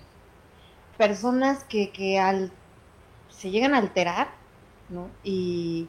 Personas 0.98 1.64
que, 1.64 1.92
que 1.92 2.20
al, 2.20 2.52
se 3.30 3.52
llegan 3.52 3.74
a 3.74 3.78
alterar, 3.78 4.30
¿no? 4.90 5.08
Y, 5.24 5.88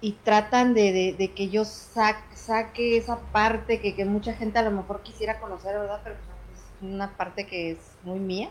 y 0.00 0.12
tratan 0.12 0.74
de, 0.74 1.32
que 1.34 1.48
yo 1.48 1.64
saque 1.64 2.96
esa 2.96 3.18
parte 3.32 3.80
que, 3.80 4.04
mucha 4.04 4.34
gente 4.34 4.58
a 4.58 4.62
lo 4.62 4.70
mejor 4.70 5.02
quisiera 5.02 5.40
conocer, 5.40 5.78
¿verdad? 5.78 6.00
Pero 6.04 6.16
pues, 6.16 6.60
es 6.60 6.92
una 6.92 7.16
parte 7.16 7.46
que 7.46 7.72
es 7.72 7.78
muy 8.02 8.18
mía. 8.18 8.50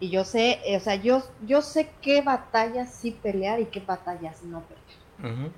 Y 0.00 0.10
yo 0.10 0.24
sé, 0.24 0.60
o 0.76 0.80
sea, 0.80 0.96
yo, 0.96 1.22
yo 1.46 1.62
sé 1.62 1.88
qué 2.02 2.22
batallas 2.22 2.92
sí 2.92 3.12
pelear 3.12 3.60
y 3.60 3.66
qué 3.66 3.80
batallas 3.80 4.42
no 4.42 4.62
pelear. 4.62 5.50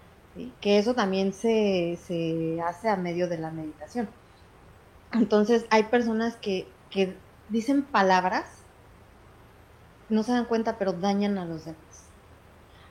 Que 0.60 0.78
eso 0.78 0.94
también 0.94 1.32
se, 1.32 1.98
se 2.04 2.60
hace 2.60 2.88
a 2.88 2.96
medio 2.96 3.28
de 3.28 3.38
la 3.38 3.50
meditación. 3.50 4.08
Entonces 5.12 5.66
hay 5.70 5.84
personas 5.84 6.36
que, 6.36 6.66
que 6.90 7.16
dicen 7.48 7.84
palabras, 7.84 8.66
no 10.08 10.22
se 10.22 10.32
dan 10.32 10.46
cuenta, 10.46 10.76
pero 10.76 10.92
dañan 10.92 11.38
a 11.38 11.44
los 11.44 11.64
demás. 11.64 12.10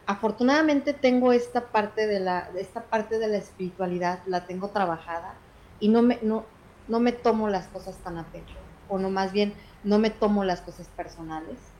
Afortunadamente 0.06 0.94
tengo 0.94 1.32
esta 1.32 1.72
parte 1.72 2.08
de 2.08 2.20
la, 2.20 2.50
esta 2.58 2.90
parte 2.90 3.20
de 3.20 3.28
la 3.28 3.38
espiritualidad, 3.38 4.22
la 4.26 4.46
tengo 4.46 4.70
trabajada 4.70 5.42
y 5.80 5.90
no 5.90 6.02
me, 6.02 6.20
no, 6.22 6.46
no 6.88 7.00
me 7.00 7.12
tomo 7.12 7.50
las 7.50 7.68
cosas 7.68 7.98
tan 8.04 8.18
a 8.18 8.32
pecho, 8.32 8.60
o 8.88 9.00
no 9.00 9.10
más 9.10 9.32
bien 9.32 9.54
no 9.84 10.00
me 10.00 10.10
tomo 10.10 10.44
las 10.44 10.62
cosas 10.62 10.90
personales, 10.90 11.73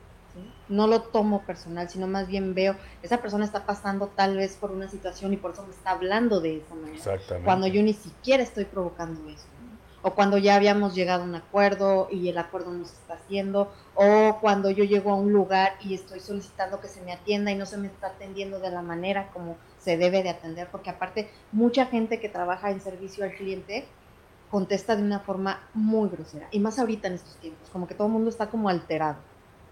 no 0.68 0.86
lo 0.86 1.02
tomo 1.02 1.42
personal, 1.42 1.88
sino 1.88 2.06
más 2.06 2.26
bien 2.26 2.54
veo, 2.54 2.76
esa 3.02 3.18
persona 3.18 3.44
está 3.44 3.66
pasando 3.66 4.08
tal 4.08 4.36
vez 4.36 4.56
por 4.56 4.70
una 4.70 4.88
situación 4.88 5.32
y 5.32 5.36
por 5.36 5.52
eso 5.52 5.64
me 5.64 5.72
está 5.72 5.90
hablando 5.90 6.40
de 6.40 6.58
esa 6.58 6.74
manera, 6.74 7.18
cuando 7.44 7.66
yo 7.66 7.82
ni 7.82 7.92
siquiera 7.92 8.42
estoy 8.42 8.64
provocando 8.64 9.28
eso 9.28 9.46
o 10.06 10.10
cuando 10.14 10.36
ya 10.36 10.56
habíamos 10.56 10.94
llegado 10.94 11.22
a 11.22 11.24
un 11.24 11.34
acuerdo 11.34 12.08
y 12.10 12.28
el 12.28 12.36
acuerdo 12.36 12.70
no 12.70 12.84
se 12.84 12.92
está 12.92 13.14
haciendo, 13.14 13.72
o 13.94 14.36
cuando 14.38 14.70
yo 14.70 14.84
llego 14.84 15.10
a 15.10 15.14
un 15.14 15.32
lugar 15.32 15.72
y 15.80 15.94
estoy 15.94 16.20
solicitando 16.20 16.78
que 16.78 16.88
se 16.88 17.00
me 17.00 17.12
atienda 17.12 17.50
y 17.50 17.54
no 17.54 17.64
se 17.64 17.78
me 17.78 17.86
está 17.86 18.08
atendiendo 18.08 18.58
de 18.60 18.70
la 18.70 18.82
manera 18.82 19.30
como 19.32 19.56
se 19.78 19.96
debe 19.96 20.22
de 20.22 20.28
atender, 20.28 20.68
porque 20.70 20.90
aparte 20.90 21.30
mucha 21.52 21.86
gente 21.86 22.20
que 22.20 22.28
trabaja 22.28 22.70
en 22.70 22.82
servicio 22.82 23.24
al 23.24 23.32
cliente 23.34 23.86
contesta 24.50 24.94
de 24.94 25.02
una 25.02 25.20
forma 25.20 25.62
muy 25.72 26.10
grosera, 26.10 26.48
y 26.50 26.60
más 26.60 26.78
ahorita 26.78 27.08
en 27.08 27.14
estos 27.14 27.36
tiempos, 27.36 27.70
como 27.70 27.86
que 27.86 27.94
todo 27.94 28.08
el 28.08 28.12
mundo 28.12 28.28
está 28.28 28.50
como 28.50 28.68
alterado, 28.68 29.16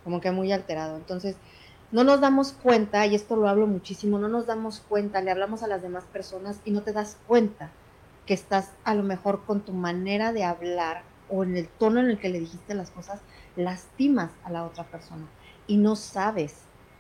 como 0.05 0.21
que 0.21 0.31
muy 0.31 0.53
alterado. 0.53 0.97
Entonces, 0.97 1.37
no 1.91 2.05
nos 2.05 2.21
damos 2.21 2.53
cuenta, 2.53 3.07
y 3.07 3.15
esto 3.15 3.37
lo 3.37 3.49
hablo 3.49 3.67
muchísimo, 3.67 4.19
no 4.19 4.29
nos 4.29 4.47
damos 4.47 4.81
cuenta, 4.81 5.21
le 5.21 5.31
hablamos 5.31 5.63
a 5.63 5.67
las 5.67 5.83
demás 5.83 6.05
personas 6.05 6.61
y 6.65 6.71
no 6.71 6.83
te 6.83 6.93
das 6.93 7.19
cuenta 7.27 7.71
que 8.27 8.35
estás 8.35 8.71
a 8.85 8.95
lo 8.95 9.03
mejor 9.03 9.45
con 9.45 9.61
tu 9.61 9.73
manera 9.73 10.33
de 10.33 10.45
hablar 10.45 11.03
o 11.29 11.45
en 11.45 11.57
el 11.57 11.69
tono 11.69 12.01
en 12.01 12.11
el 12.11 12.19
que 12.19 12.29
le 12.29 12.41
dijiste 12.41 12.75
las 12.75 12.91
cosas, 12.91 13.21
lastimas 13.57 14.31
a 14.45 14.51
la 14.51 14.65
otra 14.65 14.85
persona 14.85 15.27
y 15.67 15.77
no 15.77 15.97
sabes 15.97 16.55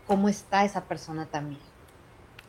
cómo 0.07 0.29
está 0.29 0.65
esa 0.65 0.85
persona 0.85 1.27
también. 1.27 1.61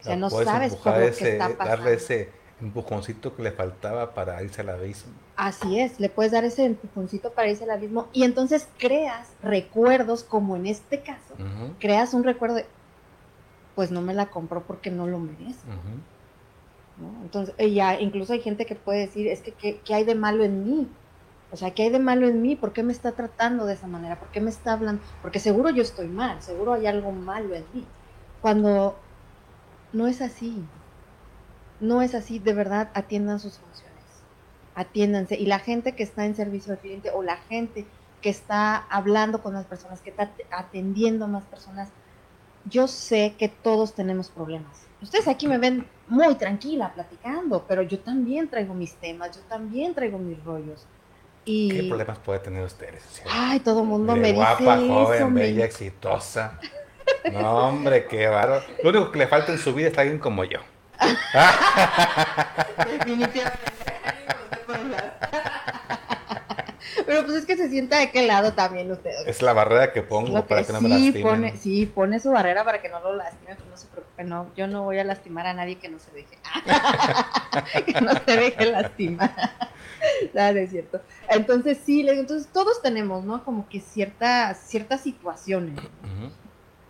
O 0.02 0.04
sea, 0.04 0.16
no 0.18 0.30
sabes 0.30 0.76
por 0.76 0.98
lo 0.98 1.16
que 1.16 1.32
está 1.32 1.50
pasando. 1.50 1.66
Darle 1.66 1.94
ese 1.94 2.30
empujoncito 2.62 3.36
que 3.36 3.44
le 3.44 3.52
faltaba 3.52 4.14
para 4.14 4.42
irse 4.44 4.62
al 4.62 4.70
abismo. 4.70 5.14
Así 5.36 5.80
es, 5.80 6.00
le 6.00 6.10
puedes 6.10 6.32
dar 6.32 6.44
ese 6.44 6.66
empujoncito 6.66 7.32
para 7.32 7.50
irse 7.50 7.64
al 7.64 7.72
abismo 7.72 8.08
y 8.14 8.24
entonces 8.24 8.68
creas 8.78 9.30
recuerdos 9.42 10.24
como 10.24 10.56
en 10.56 10.68
este 10.68 11.02
caso, 11.02 11.36
creas 11.80 12.14
un 12.14 12.24
recuerdo 12.24 12.58
de, 12.58 12.66
pues 13.76 13.92
no 13.92 14.02
me 14.02 14.14
la 14.14 14.28
compró 14.28 14.64
porque 14.64 14.92
no 14.92 15.08
lo 15.08 15.20
merece. 15.20 15.66
Entonces, 17.24 17.56
ya, 17.74 18.00
incluso 18.00 18.34
hay 18.34 18.42
gente 18.42 18.66
que 18.66 18.76
puede 18.76 19.00
decir, 19.00 19.28
es 19.28 19.42
que, 19.42 19.80
¿qué, 19.84 19.94
hay 19.94 20.04
de 20.04 20.16
malo 20.16 20.44
en 20.44 20.64
mí? 20.64 20.88
O 21.52 21.58
sea, 21.58 21.72
¿qué 21.72 21.84
hay 21.84 21.90
de 21.90 22.00
malo 22.00 22.28
en 22.28 22.42
mí? 22.42 22.56
¿Por 22.56 22.74
qué 22.74 22.84
me 22.84 22.94
está 22.94 23.12
tratando 23.14 23.66
de 23.66 23.74
esa 23.74 23.88
manera? 23.88 24.20
¿Por 24.20 24.30
qué 24.30 24.42
me 24.42 24.50
está 24.50 24.74
hablando? 24.74 25.02
Porque 25.22 25.40
seguro 25.40 25.70
yo 25.70 25.82
estoy 25.82 26.08
mal, 26.08 26.42
seguro 26.42 26.74
hay 26.74 26.88
algo 26.88 27.12
malo 27.12 27.56
en 27.56 27.66
mí. 27.74 27.86
Cuando 28.42 28.96
no 29.92 30.08
es 30.08 30.22
así, 30.22 30.64
no 31.84 32.02
es 32.02 32.16
así, 32.16 32.40
de 32.40 32.54
verdad 32.54 32.90
atiendan 32.94 33.40
sus 33.40 33.58
funciones, 33.58 33.94
atiéndanse. 34.76 35.36
Y 35.36 35.46
la 35.46 35.60
gente 35.60 35.94
que 35.94 36.04
está 36.04 36.26
en 36.26 36.36
servicio 36.36 36.74
al 36.74 36.80
cliente 36.80 37.12
o 37.12 37.22
la 37.24 37.38
gente 37.38 37.86
que 38.22 38.30
está 38.30 38.78
hablando 38.90 39.42
con 39.42 39.54
las 39.54 39.66
personas, 39.66 40.02
que 40.02 40.10
está 40.10 40.32
atendiendo 40.52 41.26
a 41.26 41.28
más 41.28 41.44
personas, 41.44 41.90
yo 42.66 42.88
sé 42.88 43.36
que 43.38 43.50
todos 43.50 43.94
tenemos 43.94 44.30
problemas 44.30 44.84
Ustedes 45.04 45.28
aquí 45.28 45.50
me 45.50 45.58
ven 45.58 45.86
muy 46.08 46.34
tranquila 46.36 46.94
platicando, 46.94 47.66
pero 47.68 47.82
yo 47.82 48.00
también 48.00 48.48
traigo 48.48 48.74
mis 48.74 48.96
temas, 48.96 49.36
yo 49.36 49.42
también 49.50 49.94
traigo 49.94 50.18
mis 50.18 50.42
rollos. 50.46 50.88
Y... 51.44 51.70
¿Qué 51.70 51.84
problemas 51.90 52.20
puede 52.20 52.40
tener 52.40 52.64
ustedes? 52.64 53.04
Ay, 53.30 53.60
todo 53.60 53.82
el 53.82 53.88
mundo 53.88 54.16
me 54.16 54.30
dice 54.32 54.36
guapa, 54.36 54.78
joven, 54.78 55.34
bella, 55.34 55.66
exitosa. 55.66 56.58
No, 57.34 57.68
hombre, 57.68 58.06
qué 58.06 58.28
bárbaro. 58.28 58.64
Lo 58.82 58.92
único 58.92 59.12
que 59.12 59.20
le 59.20 59.28
falta 59.28 59.52
en 59.52 59.58
su 59.58 59.74
vida 59.74 59.90
es 59.90 59.98
alguien 59.98 60.20
como 60.20 60.46
yo. 60.46 60.60
Definitivamente. 62.86 63.74
Pero 67.06 67.26
pues 67.26 67.38
es 67.38 67.46
que 67.46 67.58
se 67.58 67.70
sienta 67.70 68.00
de 68.00 68.12
qué 68.12 68.26
lado 68.26 68.54
también 68.54 68.92
usted. 68.92 69.12
Es 69.28 69.42
la 69.42 69.54
barrera 69.54 69.94
que 69.94 70.02
pongo 70.02 70.46
para 70.46 70.64
que 70.64 70.74
no 70.74 70.82
me 70.82 70.90
lastimen. 70.90 71.22
Pone, 71.22 71.58
sí, 71.58 71.86
pone 71.86 72.20
su 72.20 72.32
barrera 72.32 72.64
para 72.64 72.82
que 72.82 72.90
no 72.90 73.00
lo 73.00 73.16
lastime, 73.16 73.56
pues 73.56 73.70
no 73.70 73.78
se 73.78 73.88
preocupe, 73.88 74.24
no, 74.24 74.52
yo 74.56 74.68
no 74.68 74.84
voy 74.84 75.00
a 75.00 75.04
lastimar 75.04 75.48
a 75.48 75.54
nadie 75.54 75.78
que 75.78 75.90
no 75.90 76.00
se 76.00 76.12
deje. 76.12 76.38
que 77.86 78.02
no 78.02 78.12
se 78.14 78.38
deje 78.38 78.66
lastimar. 78.66 79.32
Claro, 80.34 80.60
es 80.60 80.70
cierto. 80.70 81.00
Entonces 81.30 81.78
sí, 81.86 82.06
entonces 82.06 82.50
todos 82.52 82.82
tenemos, 82.82 83.24
¿no? 83.24 83.42
Como 83.46 83.70
que 83.70 83.80
ciertas, 83.80 84.58
ciertas 84.58 85.00
situaciones. 85.00 85.80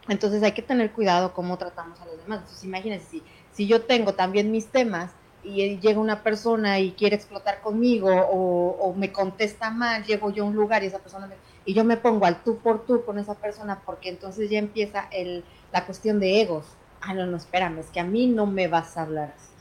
Entonces 0.07 0.41
hay 0.41 0.53
que 0.53 0.63
tener 0.63 0.91
cuidado 0.91 1.31
cómo 1.31 1.57
tratamos 1.59 2.01
a 2.01 2.05
los 2.05 2.17
demás. 2.17 2.39
Entonces 2.39 2.63
imagínense, 2.63 3.05
si, 3.07 3.23
si 3.53 3.67
yo 3.67 3.83
tengo 3.83 4.13
también 4.13 4.51
mis 4.51 4.67
temas, 4.67 5.11
y 5.43 5.77
llega 5.79 5.99
una 5.99 6.23
persona 6.23 6.79
y 6.79 6.91
quiere 6.91 7.17
explotar 7.17 7.61
conmigo 7.61 8.09
o, 8.09 8.93
me 8.95 9.11
contesta 9.11 9.69
mal, 9.69 10.03
llego 10.05 10.31
yo 10.31 10.43
a 10.43 10.47
un 10.47 10.55
lugar 10.55 10.83
y 10.83 10.87
esa 10.87 10.99
persona 10.99 11.27
me, 11.27 11.35
y 11.65 11.73
yo 11.73 11.83
me 11.83 11.97
pongo 11.97 12.25
al 12.25 12.43
tú 12.43 12.59
por 12.59 12.85
tú 12.85 13.03
con 13.03 13.19
esa 13.19 13.35
persona 13.35 13.81
porque 13.85 14.09
entonces 14.09 14.49
ya 14.49 14.59
empieza 14.59 15.09
el, 15.11 15.43
la 15.71 15.85
cuestión 15.85 16.19
de 16.19 16.41
egos. 16.41 16.65
Ah, 17.01 17.13
no, 17.13 17.25
no, 17.25 17.35
espérame, 17.35 17.79
es 17.79 17.87
que 17.87 17.99
a 17.99 18.05
mí 18.05 18.27
no 18.27 18.45
me 18.45 18.67
vas 18.67 18.95
a 18.95 19.01
hablar 19.01 19.33
así. 19.35 19.51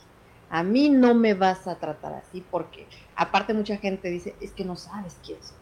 A 0.49 0.63
mí 0.63 0.89
no 0.89 1.15
me 1.15 1.33
vas 1.33 1.67
a 1.67 1.75
tratar 1.75 2.13
así 2.13 2.41
porque 2.49 2.87
aparte 3.15 3.53
mucha 3.53 3.75
gente 3.77 4.09
dice, 4.09 4.35
es 4.39 4.51
que 4.51 4.63
no 4.63 4.75
sabes 4.75 5.17
quién 5.25 5.41
soy. 5.43 5.57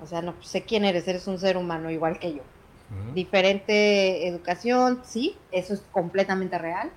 O 0.00 0.06
sea, 0.06 0.22
no 0.22 0.34
sé 0.42 0.62
quién 0.62 0.84
eres, 0.84 1.06
eres 1.06 1.28
un 1.28 1.38
ser 1.38 1.56
humano 1.56 1.90
igual 1.90 2.18
que 2.18 2.34
yo. 2.34 2.42
Diferente 3.14 4.26
educación, 4.26 5.00
sí, 5.04 5.38
eso 5.50 5.72
es 5.72 5.80
completamente 5.92 6.58
real 6.58 6.90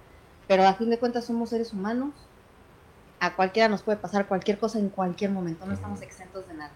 pero 0.47 0.65
a 0.65 0.73
fin 0.73 0.89
de 0.89 0.97
cuentas 0.97 1.25
somos 1.25 1.49
seres 1.49 1.73
humanos. 1.73 2.13
A 3.19 3.35
cualquiera 3.35 3.69
nos 3.69 3.81
puede 3.81 3.97
pasar 3.97 4.27
cualquier 4.27 4.57
cosa 4.57 4.77
en 4.77 4.89
cualquier 4.89 5.31
momento. 5.31 5.65
No 5.65 5.73
estamos 5.73 6.01
exentos 6.01 6.47
de 6.47 6.53
nada. 6.53 6.71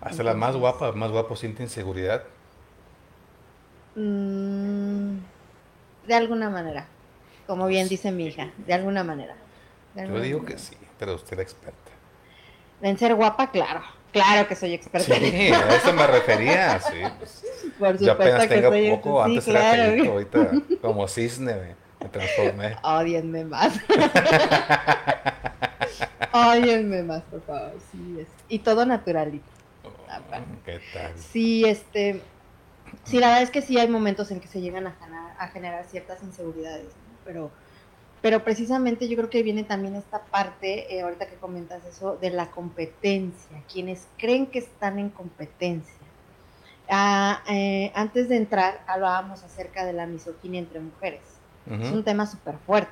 Hasta 0.00 0.22
la 0.22 0.34
más 0.34 0.56
guapa, 0.56 0.92
más 0.92 1.10
guapo 1.10 1.36
siente 1.36 1.62
inseguridad. 1.62 2.22
Mm, 3.94 5.16
de 6.06 6.14
alguna 6.14 6.50
manera. 6.50 6.86
Como 7.46 7.66
bien 7.66 7.88
dice 7.88 8.12
mi 8.12 8.26
hija, 8.26 8.50
de 8.66 8.74
alguna 8.74 9.02
manera. 9.02 9.34
Yo 9.96 10.20
digo 10.20 10.44
que 10.44 10.56
sí, 10.58 10.76
pero 10.98 11.14
usted 11.16 11.38
es 11.40 11.44
experta. 11.44 11.90
En 12.82 12.96
ser 12.96 13.14
guapa, 13.14 13.50
claro. 13.50 13.82
Claro 14.12 14.48
que 14.48 14.56
soy 14.56 14.74
experta. 14.74 15.14
Sí, 15.14 15.52
a 15.52 15.76
eso 15.76 15.92
me 15.92 16.06
refería, 16.06 16.80
sí. 16.80 16.98
Pues. 17.18 17.44
Por 17.78 17.98
Yo 17.98 18.12
apenas 18.12 18.48
tengo 18.48 18.96
poco, 18.96 19.22
antes 19.22 19.46
era 19.48 19.72
pelito, 19.72 20.12
ahorita 20.12 20.50
como 20.80 21.06
cisne. 21.08 21.74
Me 22.00 22.08
transformé. 22.08 22.76
Odienme 22.82 23.44
más. 23.44 23.78
Odienme 26.32 27.02
más, 27.02 27.22
por 27.24 27.42
favor. 27.42 27.72
Sí, 27.92 28.20
es. 28.20 28.28
Y 28.48 28.60
todo 28.60 28.86
naturalito. 28.86 29.44
Oh, 29.84 29.90
¿Qué 30.64 30.80
tal? 30.92 31.12
Sí, 31.16 31.64
este. 31.64 32.22
Sí, 33.04 33.18
la 33.18 33.28
verdad 33.28 33.42
es 33.42 33.50
que 33.50 33.62
sí 33.62 33.78
hay 33.78 33.88
momentos 33.88 34.30
en 34.30 34.40
que 34.40 34.48
se 34.48 34.60
llegan 34.60 34.86
a 34.86 34.92
generar, 34.92 35.34
a 35.38 35.48
generar 35.48 35.84
ciertas 35.84 36.22
inseguridades, 36.22 36.86
pero, 37.24 37.50
pero 38.20 38.42
precisamente 38.42 39.08
yo 39.08 39.16
creo 39.16 39.30
que 39.30 39.42
viene 39.42 39.62
también 39.62 39.94
esta 39.94 40.24
parte, 40.24 40.94
eh, 40.94 41.02
ahorita 41.02 41.26
que 41.26 41.36
comentas 41.36 41.84
eso, 41.84 42.16
de 42.16 42.30
la 42.30 42.50
competencia, 42.50 43.62
quienes 43.72 44.08
creen 44.18 44.46
que 44.46 44.58
están 44.58 44.98
en 44.98 45.10
competencia. 45.10 45.94
Ah, 46.88 47.42
eh, 47.48 47.92
antes 47.94 48.28
de 48.28 48.36
entrar 48.36 48.82
hablábamos 48.88 49.44
acerca 49.44 49.86
de 49.86 49.92
la 49.92 50.06
misoginia 50.06 50.58
entre 50.58 50.80
mujeres. 50.80 51.39
Es 51.70 51.92
un 51.92 52.04
tema 52.04 52.26
súper 52.26 52.56
fuerte, 52.58 52.90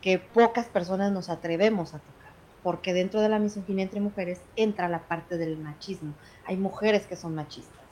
que 0.00 0.18
pocas 0.18 0.66
personas 0.66 1.12
nos 1.12 1.28
atrevemos 1.28 1.94
a 1.94 1.98
tocar, 1.98 2.32
porque 2.62 2.94
dentro 2.94 3.20
de 3.20 3.28
la 3.28 3.38
misoginia 3.38 3.84
entre 3.84 4.00
mujeres 4.00 4.40
entra 4.56 4.88
la 4.88 5.00
parte 5.00 5.36
del 5.36 5.58
machismo. 5.58 6.14
Hay 6.46 6.56
mujeres 6.56 7.06
que 7.06 7.16
son 7.16 7.34
machistas 7.34 7.82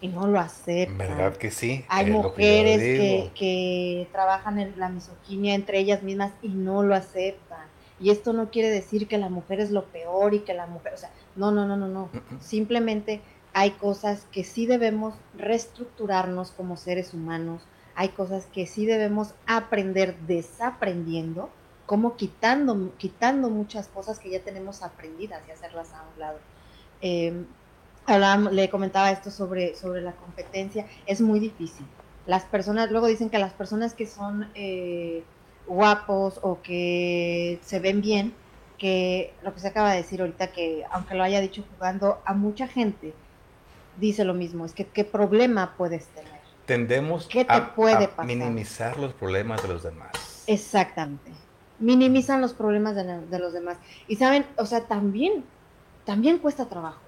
y 0.00 0.08
no 0.08 0.26
lo 0.26 0.40
aceptan. 0.40 0.98
¿Verdad 0.98 1.36
que 1.36 1.50
sí? 1.50 1.84
Hay 1.88 2.10
mujeres 2.10 2.78
que, 2.78 3.30
que, 3.34 4.08
trabajan 4.12 4.58
en 4.58 4.74
la 4.78 4.88
misoginia 4.88 5.54
entre 5.54 5.78
ellas 5.78 6.02
mismas 6.02 6.32
y 6.42 6.48
no 6.48 6.82
lo 6.82 6.94
aceptan. 6.94 7.66
Y 7.98 8.10
esto 8.10 8.32
no 8.32 8.50
quiere 8.50 8.68
decir 8.68 9.08
que 9.08 9.16
la 9.16 9.30
mujer 9.30 9.60
es 9.60 9.70
lo 9.70 9.84
peor 9.84 10.34
y 10.34 10.40
que 10.40 10.52
la 10.52 10.66
mujer, 10.66 10.92
o 10.94 10.98
sea, 10.98 11.10
no, 11.34 11.50
no, 11.50 11.66
no, 11.66 11.76
no, 11.76 11.88
no. 11.88 12.10
Simplemente 12.40 13.22
hay 13.54 13.70
cosas 13.70 14.26
que 14.32 14.44
sí 14.44 14.66
debemos 14.66 15.14
reestructurarnos 15.34 16.50
como 16.50 16.76
seres 16.76 17.14
humanos, 17.14 17.62
hay 17.96 18.10
cosas 18.10 18.46
que 18.52 18.66
sí 18.66 18.84
debemos 18.84 19.34
aprender 19.46 20.16
desaprendiendo, 20.26 21.48
como 21.86 22.16
quitando, 22.16 22.92
quitando 22.98 23.48
muchas 23.48 23.88
cosas 23.88 24.18
que 24.18 24.30
ya 24.30 24.40
tenemos 24.40 24.82
aprendidas 24.82 25.42
y 25.48 25.50
hacerlas 25.50 25.92
a 25.94 26.04
un 26.12 26.20
lado. 26.20 26.38
Eh, 27.00 27.44
le 28.52 28.70
comentaba 28.70 29.10
esto 29.10 29.30
sobre, 29.30 29.74
sobre 29.74 30.02
la 30.02 30.12
competencia, 30.12 30.86
es 31.06 31.20
muy 31.20 31.40
difícil. 31.40 31.86
Las 32.26 32.44
personas, 32.44 32.90
luego 32.90 33.06
dicen 33.06 33.30
que 33.30 33.38
las 33.38 33.52
personas 33.52 33.94
que 33.94 34.06
son 34.06 34.48
eh, 34.54 35.24
guapos 35.66 36.38
o 36.42 36.60
que 36.62 37.58
se 37.62 37.80
ven 37.80 38.02
bien, 38.02 38.34
que 38.78 39.32
lo 39.42 39.54
que 39.54 39.60
se 39.60 39.68
acaba 39.68 39.92
de 39.92 39.98
decir 39.98 40.20
ahorita, 40.20 40.48
que 40.48 40.84
aunque 40.90 41.14
lo 41.14 41.22
haya 41.22 41.40
dicho 41.40 41.64
jugando, 41.74 42.20
a 42.26 42.34
mucha 42.34 42.68
gente 42.68 43.14
dice 43.98 44.24
lo 44.24 44.34
mismo, 44.34 44.66
es 44.66 44.74
que 44.74 44.86
qué 44.86 45.04
problema 45.04 45.74
puedes 45.78 46.06
tener. 46.08 46.35
Tendemos 46.66 47.26
¿Qué 47.26 47.44
te 47.44 47.52
a, 47.52 47.74
puede 47.74 48.10
a 48.16 48.24
minimizar 48.24 48.98
los 48.98 49.14
problemas 49.14 49.62
de 49.62 49.68
los 49.68 49.82
demás. 49.82 50.44
Exactamente. 50.46 51.32
Minimizan 51.78 52.40
los 52.40 52.54
problemas 52.54 52.94
de, 52.94 53.04
de, 53.04 53.38
los 53.38 53.52
demás. 53.52 53.78
Y 54.08 54.16
saben, 54.16 54.46
o 54.56 54.66
sea, 54.66 54.82
también, 54.82 55.44
también 56.04 56.38
cuesta 56.38 56.66
trabajo. 56.66 57.00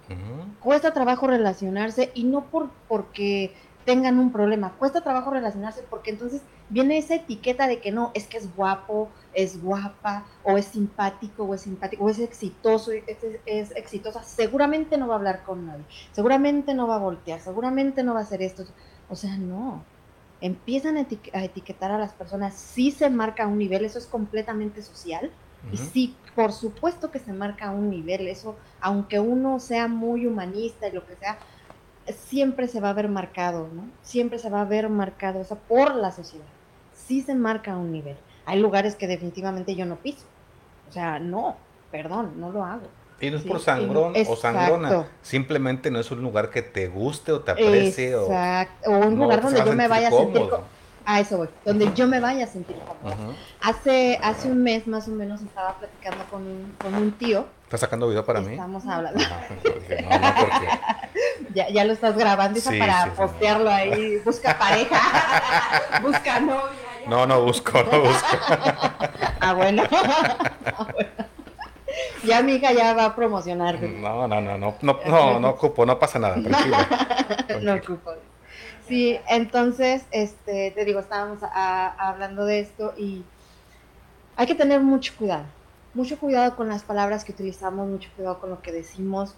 Cuesta 0.60 0.92
trabajo 0.92 1.26
relacionarse 1.26 2.10
y 2.14 2.24
no 2.24 2.44
por 2.46 2.70
porque 2.86 3.52
tengan 3.84 4.18
un 4.18 4.30
problema. 4.32 4.74
Cuesta 4.78 5.00
trabajo 5.00 5.30
relacionarse 5.30 5.82
porque 5.88 6.10
entonces 6.10 6.42
viene 6.68 6.98
esa 6.98 7.14
etiqueta 7.14 7.66
de 7.66 7.80
que 7.80 7.90
no, 7.90 8.10
es 8.12 8.26
que 8.26 8.36
es 8.36 8.54
guapo, 8.54 9.08
es 9.32 9.62
guapa, 9.62 10.26
o 10.44 10.58
es 10.58 10.66
simpático, 10.66 11.44
o 11.44 11.54
es 11.54 11.62
simpático, 11.62 12.04
o 12.04 12.10
es 12.10 12.18
exitoso, 12.18 12.92
es, 12.92 13.02
es, 13.46 13.70
exitosa. 13.76 14.22
Seguramente 14.22 14.98
no 14.98 15.08
va 15.08 15.14
a 15.14 15.16
hablar 15.16 15.42
con 15.44 15.66
nadie, 15.66 15.84
seguramente 16.12 16.74
no 16.74 16.86
va 16.86 16.96
a 16.96 16.98
voltear, 16.98 17.40
seguramente 17.40 18.02
no 18.02 18.12
va 18.12 18.20
a 18.20 18.24
hacer 18.24 18.42
esto. 18.42 18.64
O 19.08 19.16
sea, 19.16 19.36
no. 19.36 19.82
Empiezan 20.40 20.96
a, 20.96 21.00
etiquetar 21.00 21.90
a 21.90 21.98
las 21.98 22.12
personas, 22.12 22.54
sí 22.54 22.92
se 22.92 23.10
marca 23.10 23.46
un 23.46 23.58
nivel, 23.58 23.84
eso 23.84 23.98
es 23.98 24.06
completamente 24.06 24.82
social. 24.82 25.30
Y 25.72 25.76
sí, 25.76 26.16
por 26.36 26.52
supuesto 26.52 27.10
que 27.10 27.18
se 27.18 27.32
marca 27.32 27.72
un 27.72 27.90
nivel, 27.90 28.28
eso, 28.28 28.56
aunque 28.80 29.18
uno 29.18 29.58
sea 29.58 29.88
muy 29.88 30.24
humanista 30.24 30.86
y 30.86 30.92
lo 30.92 31.04
que 31.04 31.16
sea, 31.16 31.38
siempre 32.12 32.68
se 32.68 32.80
va 32.80 32.90
a 32.90 32.94
ver 32.94 33.08
marcado, 33.08 33.68
¿no? 33.74 33.82
Siempre 34.02 34.38
se 34.38 34.50
va 34.50 34.60
a 34.60 34.64
ver 34.64 34.88
marcado, 34.88 35.40
o 35.40 35.44
sea, 35.44 35.56
por 35.56 35.96
la 35.96 36.12
sociedad. 36.12 36.46
Sí 36.94 37.22
se 37.22 37.34
marca 37.34 37.76
un 37.76 37.90
nivel. 37.90 38.16
Hay 38.46 38.60
lugares 38.60 38.94
que 38.94 39.08
definitivamente 39.08 39.74
yo 39.74 39.84
no 39.84 39.96
piso. 39.96 40.24
O 40.88 40.92
sea, 40.92 41.18
no, 41.18 41.56
perdón, 41.90 42.34
no 42.38 42.50
lo 42.50 42.64
hago. 42.64 42.86
Y 43.20 43.30
no 43.30 43.38
es 43.38 43.42
por 43.42 43.60
sangrón 43.60 44.14
o 44.28 44.36
sangrona. 44.36 45.06
Simplemente 45.22 45.90
no 45.90 45.98
es 45.98 46.10
un 46.10 46.22
lugar 46.22 46.50
que 46.50 46.62
te 46.62 46.88
guste 46.88 47.32
o 47.32 47.40
te 47.40 47.52
aprecie. 47.52 48.12
Exacto. 48.12 48.90
O, 48.90 48.98
un 48.98 49.16
lugar 49.16 49.42
donde 49.42 49.64
yo 49.64 49.72
me 49.72 49.88
vaya 49.88 50.08
a 50.08 50.10
sentir 50.10 50.42
a 51.08 51.20
eso 51.20 51.38
voy, 51.38 51.48
donde 51.64 51.90
yo 51.94 52.06
me 52.06 52.20
vaya 52.20 52.44
a 52.44 52.46
sentir 52.46 52.76
cómodo. 52.86 53.34
Hace, 53.62 54.20
hace 54.22 54.48
un 54.50 54.62
mes 54.62 54.86
más 54.86 55.08
o 55.08 55.12
menos 55.12 55.40
estaba 55.40 55.72
platicando 55.78 56.22
con 56.26 56.42
un, 56.42 56.74
con 56.76 56.94
un 56.94 57.12
tío. 57.12 57.46
¿Estás 57.64 57.80
sacando 57.80 58.08
video 58.08 58.26
para 58.26 58.42
mí? 58.42 58.52
Estamos 58.52 58.86
hablando. 58.86 59.18
no, 59.18 60.18
no, 60.18 60.34
porque... 60.34 60.78
ya, 61.54 61.70
ya 61.70 61.84
lo 61.86 61.94
estás 61.94 62.14
grabando 62.14 62.60
para 62.78 63.14
postearlo 63.14 63.70
ahí. 63.70 64.18
Busca 64.22 64.58
pareja, 64.58 65.00
busca 66.02 66.40
novia. 66.40 66.76
No, 67.06 67.26
no 67.26 67.42
busco, 67.42 67.82
no 67.90 68.00
busco. 68.02 68.36
ah, 69.40 69.54
bueno. 69.54 69.84
ah, 69.90 70.86
bueno. 70.92 71.37
Ya 72.24 72.42
mi 72.42 72.54
hija 72.54 72.72
ya 72.72 72.94
va 72.94 73.06
a 73.06 73.16
promocionar. 73.16 73.80
No, 73.80 74.26
no, 74.26 74.40
no, 74.40 74.58
no, 74.58 74.74
no, 74.82 75.00
no, 75.06 75.40
no 75.40 75.48
ocupo, 75.50 75.86
no 75.86 75.98
pasa 75.98 76.18
nada, 76.18 76.34
tranquilo. 76.34 76.76
no 77.62 77.74
ocupo. 77.74 78.12
Sí, 78.86 79.18
entonces, 79.28 80.04
este, 80.10 80.70
te 80.70 80.84
digo, 80.84 81.00
estábamos 81.00 81.40
hablando 81.42 82.46
de 82.46 82.60
esto 82.60 82.94
y 82.96 83.22
hay 84.36 84.46
que 84.46 84.54
tener 84.54 84.80
mucho 84.80 85.12
cuidado, 85.18 85.44
mucho 85.94 86.18
cuidado 86.18 86.56
con 86.56 86.68
las 86.68 86.84
palabras 86.84 87.24
que 87.24 87.32
utilizamos, 87.32 87.86
mucho 87.86 88.08
cuidado 88.16 88.40
con 88.40 88.50
lo 88.50 88.62
que 88.62 88.72
decimos, 88.72 89.34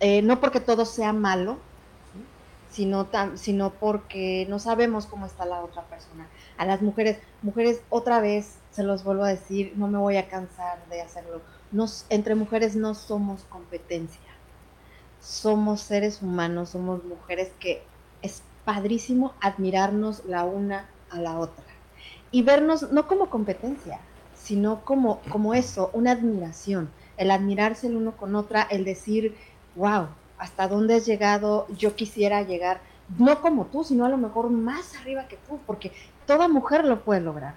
eh, 0.00 0.22
no 0.22 0.40
porque 0.40 0.60
todo 0.60 0.84
sea 0.86 1.12
malo, 1.12 1.58
sino, 2.70 3.06
sino 3.34 3.70
porque 3.70 4.46
no 4.48 4.58
sabemos 4.58 5.06
cómo 5.06 5.26
está 5.26 5.44
la 5.44 5.60
otra 5.60 5.82
persona. 5.82 6.26
A 6.56 6.64
las 6.64 6.82
mujeres, 6.82 7.18
mujeres, 7.42 7.82
otra 7.90 8.20
vez 8.20 8.56
se 8.70 8.82
los 8.82 9.04
vuelvo 9.04 9.24
a 9.24 9.28
decir, 9.28 9.74
no 9.76 9.88
me 9.88 9.98
voy 9.98 10.16
a 10.16 10.28
cansar 10.28 10.78
de 10.88 11.02
hacerlo. 11.02 11.42
Nos, 11.72 12.06
entre 12.08 12.34
mujeres 12.34 12.74
no 12.76 12.94
somos 12.94 13.42
competencia, 13.44 14.20
somos 15.20 15.80
seres 15.80 16.22
humanos, 16.22 16.70
somos 16.70 17.04
mujeres 17.04 17.52
que 17.60 17.82
padrísimo 18.64 19.34
admirarnos 19.40 20.24
la 20.26 20.44
una 20.44 20.88
a 21.10 21.18
la 21.18 21.38
otra 21.38 21.64
y 22.30 22.42
vernos 22.42 22.92
no 22.92 23.08
como 23.08 23.30
competencia, 23.30 23.98
sino 24.34 24.84
como, 24.84 25.20
como 25.30 25.54
eso, 25.54 25.90
una 25.92 26.12
admiración, 26.12 26.90
el 27.16 27.30
admirarse 27.30 27.88
el 27.88 27.96
uno 27.96 28.16
con 28.16 28.36
otra, 28.36 28.62
el 28.62 28.84
decir, 28.84 29.36
wow, 29.74 30.06
hasta 30.38 30.68
dónde 30.68 30.94
has 30.94 31.06
llegado, 31.06 31.66
yo 31.76 31.96
quisiera 31.96 32.42
llegar, 32.42 32.80
no 33.18 33.40
como 33.42 33.66
tú, 33.66 33.82
sino 33.82 34.04
a 34.04 34.08
lo 34.08 34.16
mejor 34.16 34.50
más 34.50 34.94
arriba 34.96 35.26
que 35.26 35.36
tú, 35.48 35.58
porque 35.66 35.92
toda 36.26 36.48
mujer 36.48 36.84
lo 36.84 37.02
puede 37.02 37.20
lograr, 37.20 37.54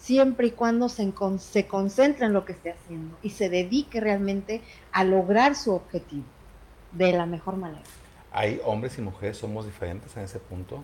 siempre 0.00 0.48
y 0.48 0.50
cuando 0.52 0.88
se, 0.88 1.12
se 1.38 1.66
concentre 1.66 2.26
en 2.26 2.32
lo 2.32 2.44
que 2.44 2.52
esté 2.52 2.72
haciendo 2.72 3.16
y 3.22 3.30
se 3.30 3.48
dedique 3.48 4.00
realmente 4.00 4.62
a 4.92 5.04
lograr 5.04 5.54
su 5.54 5.72
objetivo 5.72 6.24
de 6.92 7.12
la 7.12 7.26
mejor 7.26 7.56
manera. 7.56 7.84
¿Hay 8.32 8.60
hombres 8.64 8.96
y 8.98 9.02
mujeres 9.02 9.36
somos 9.36 9.66
diferentes 9.66 10.16
en 10.16 10.24
ese 10.24 10.38
punto? 10.38 10.82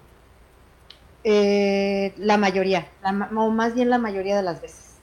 Eh, 1.25 2.13
la 2.19 2.37
mayoría, 2.37 2.89
o 3.35 3.51
más 3.51 3.75
bien 3.75 3.91
la 3.91 3.99
mayoría 3.99 4.37
de 4.37 4.43
las 4.43 4.61
veces. 4.61 4.97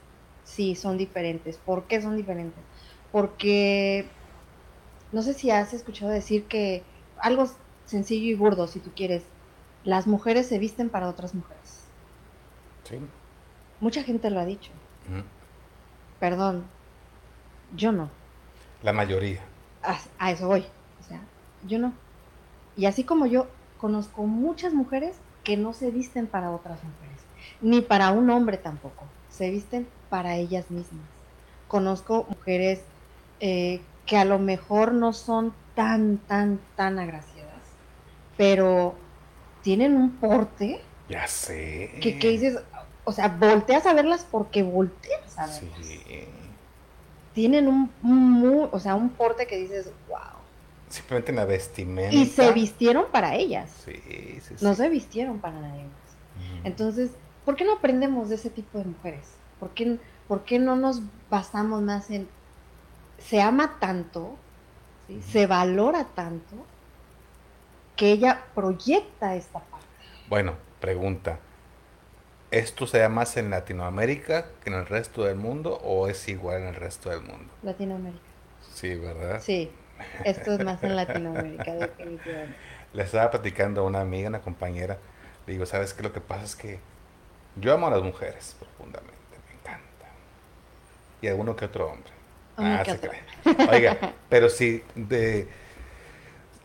Sí, 0.44 0.76
son 0.76 0.98
diferentes. 0.98 1.58
¿Por 1.58 1.86
qué 1.86 2.02
son 2.02 2.16
diferentes? 2.16 2.64
Porque 3.12 4.06
no 5.12 5.22
sé 5.22 5.34
si 5.34 5.52
has 5.52 5.74
escuchado 5.74 6.12
decir 6.12 6.46
que 6.46 6.84
algo 7.18 7.50
sencillo 7.86 8.28
y 8.28 8.36
burdo, 8.36 8.68
si 8.68 8.80
tú 8.80 8.92
quieres, 8.96 9.24
las 9.84 10.08
mujeres 10.08 10.48
se 10.48 10.60
visten 10.60 10.90
para 10.90 11.10
otras 11.10 11.34
mujeres. 11.34 11.82
Sí. 12.84 13.00
Mucha 13.84 14.02
gente 14.02 14.30
lo 14.30 14.40
ha 14.40 14.46
dicho. 14.46 14.72
Perdón, 16.18 16.64
yo 17.76 17.92
no. 17.92 18.10
La 18.82 18.94
mayoría. 18.94 19.42
a 20.18 20.32
eso 20.32 20.48
voy. 20.48 20.66
O 21.02 21.04
sea, 21.06 21.20
yo 21.68 21.80
no. 21.80 21.92
Y 22.78 22.86
así 22.86 23.04
como 23.04 23.26
yo, 23.26 23.48
conozco 23.78 24.24
muchas 24.24 24.74
mujeres 24.74 25.18
que 25.44 25.58
no 25.58 25.74
se 25.74 25.92
visten 25.92 26.28
para 26.28 26.52
otras 26.52 26.82
mujeres, 26.82 27.20
ni 27.60 27.82
para 27.82 28.12
un 28.12 28.30
hombre 28.30 28.56
tampoco, 28.56 29.04
se 29.30 29.50
visten 29.50 29.86
para 30.10 30.38
ellas 30.38 30.72
mismas. 30.72 31.04
Conozco 31.68 32.26
mujeres 32.30 32.84
eh, 33.42 33.82
que 34.06 34.16
a 34.16 34.24
lo 34.24 34.40
mejor 34.40 34.94
no 34.94 35.12
son 35.12 35.54
tan, 35.76 36.20
tan, 36.20 36.62
tan 36.78 37.00
agraciadas, 37.00 37.64
pero 38.38 38.96
tienen 39.62 39.98
un 39.98 40.12
porte. 40.12 40.80
Ya 41.10 41.28
sé. 41.28 42.00
Que, 42.02 42.14
dices, 42.30 42.60
o 43.06 43.12
sea, 43.12 43.28
volteas 43.28 43.86
a 43.86 43.94
verlas 43.94 44.26
porque 44.30 44.64
volteas 44.64 45.38
a 45.38 45.48
verlas. 45.48 45.76
Sí. 45.82 46.28
Tienen 47.34 47.68
un, 47.68 48.70
o 48.72 48.80
sea, 48.80 48.96
un 48.96 49.10
porte 49.10 49.48
que 49.48 49.58
dices, 49.58 49.92
wow 50.08 50.44
Simplemente 50.94 51.32
en 51.32 51.38
la 51.38 51.46
vestimenta. 51.46 52.16
Y 52.16 52.28
se 52.28 52.52
vistieron 52.52 53.06
para 53.12 53.34
ellas. 53.34 53.72
Sí, 53.84 53.94
sí, 54.06 54.42
sí. 54.42 54.64
No 54.64 54.76
se 54.76 54.90
vistieron 54.90 55.40
para 55.40 55.60
nadie 55.60 55.86
más. 55.86 56.64
Entonces, 56.64 57.10
¿por 57.46 57.56
qué 57.56 57.66
no 57.66 57.74
aprendemos 57.74 58.30
de 58.30 58.36
ese 58.36 58.52
tipo 58.52 58.78
de 58.78 58.86
mujeres? 58.86 59.26
¿Por 59.60 59.72
qué, 59.72 59.98
¿Por 60.28 60.44
qué 60.44 60.60
no 60.60 60.76
nos 60.76 61.02
basamos 61.32 61.82
más 61.82 62.12
en... 62.12 62.30
Se 63.18 63.42
ama 63.42 63.80
tanto, 63.80 64.38
se 65.32 65.48
valora 65.48 66.04
tanto, 66.14 66.58
que 67.96 68.12
ella 68.12 68.44
proyecta 68.54 69.36
esta 69.36 69.62
parte. 69.62 69.88
Bueno, 70.30 70.54
pregunta. 70.80 71.40
¿Esto 72.54 72.86
se 72.86 73.00
da 73.00 73.10
más 73.10 73.36
en 73.38 73.50
Latinoamérica 73.50 74.46
que 74.64 74.70
en 74.70 74.76
el 74.76 74.86
resto 74.86 75.24
del 75.24 75.38
mundo 75.38 75.80
o 75.84 76.08
es 76.08 76.28
igual 76.28 76.62
en 76.62 76.68
el 76.68 76.76
resto 76.76 77.10
del 77.10 77.22
mundo? 77.22 77.52
Latinoamérica. 77.64 78.22
Sí, 78.76 78.94
¿verdad? 78.94 79.42
Sí, 79.42 79.72
esto 80.24 80.54
es 80.54 80.64
más 80.64 80.84
en 80.84 80.96
Latinoamérica, 80.96 81.74
definitivamente. 81.74 82.56
Le 82.94 83.02
estaba 83.02 83.32
platicando 83.32 83.82
a 83.82 83.86
una 83.86 84.02
amiga, 84.02 84.30
una 84.30 84.42
compañera. 84.42 85.00
Le 85.48 85.54
digo, 85.54 85.66
¿sabes 85.66 85.96
qué? 85.96 86.04
Lo 86.04 86.14
que 86.14 86.22
pasa 86.22 86.44
es 86.44 86.56
que 86.56 86.80
yo 87.56 87.74
amo 87.74 87.88
a 87.88 87.90
las 87.90 88.04
mujeres 88.04 88.56
profundamente, 88.60 89.16
me 89.48 89.56
encanta. 89.56 90.06
Y 91.24 91.30
a 91.30 91.34
uno 91.34 91.56
que 91.56 91.66
otro 91.66 91.88
hombre. 91.90 92.14
ah, 92.58 92.84
se 92.86 93.00
cree. 93.00 93.24
Oiga, 93.72 94.14
pero 94.30 94.48
sí, 94.48 94.84
de, 94.94 95.48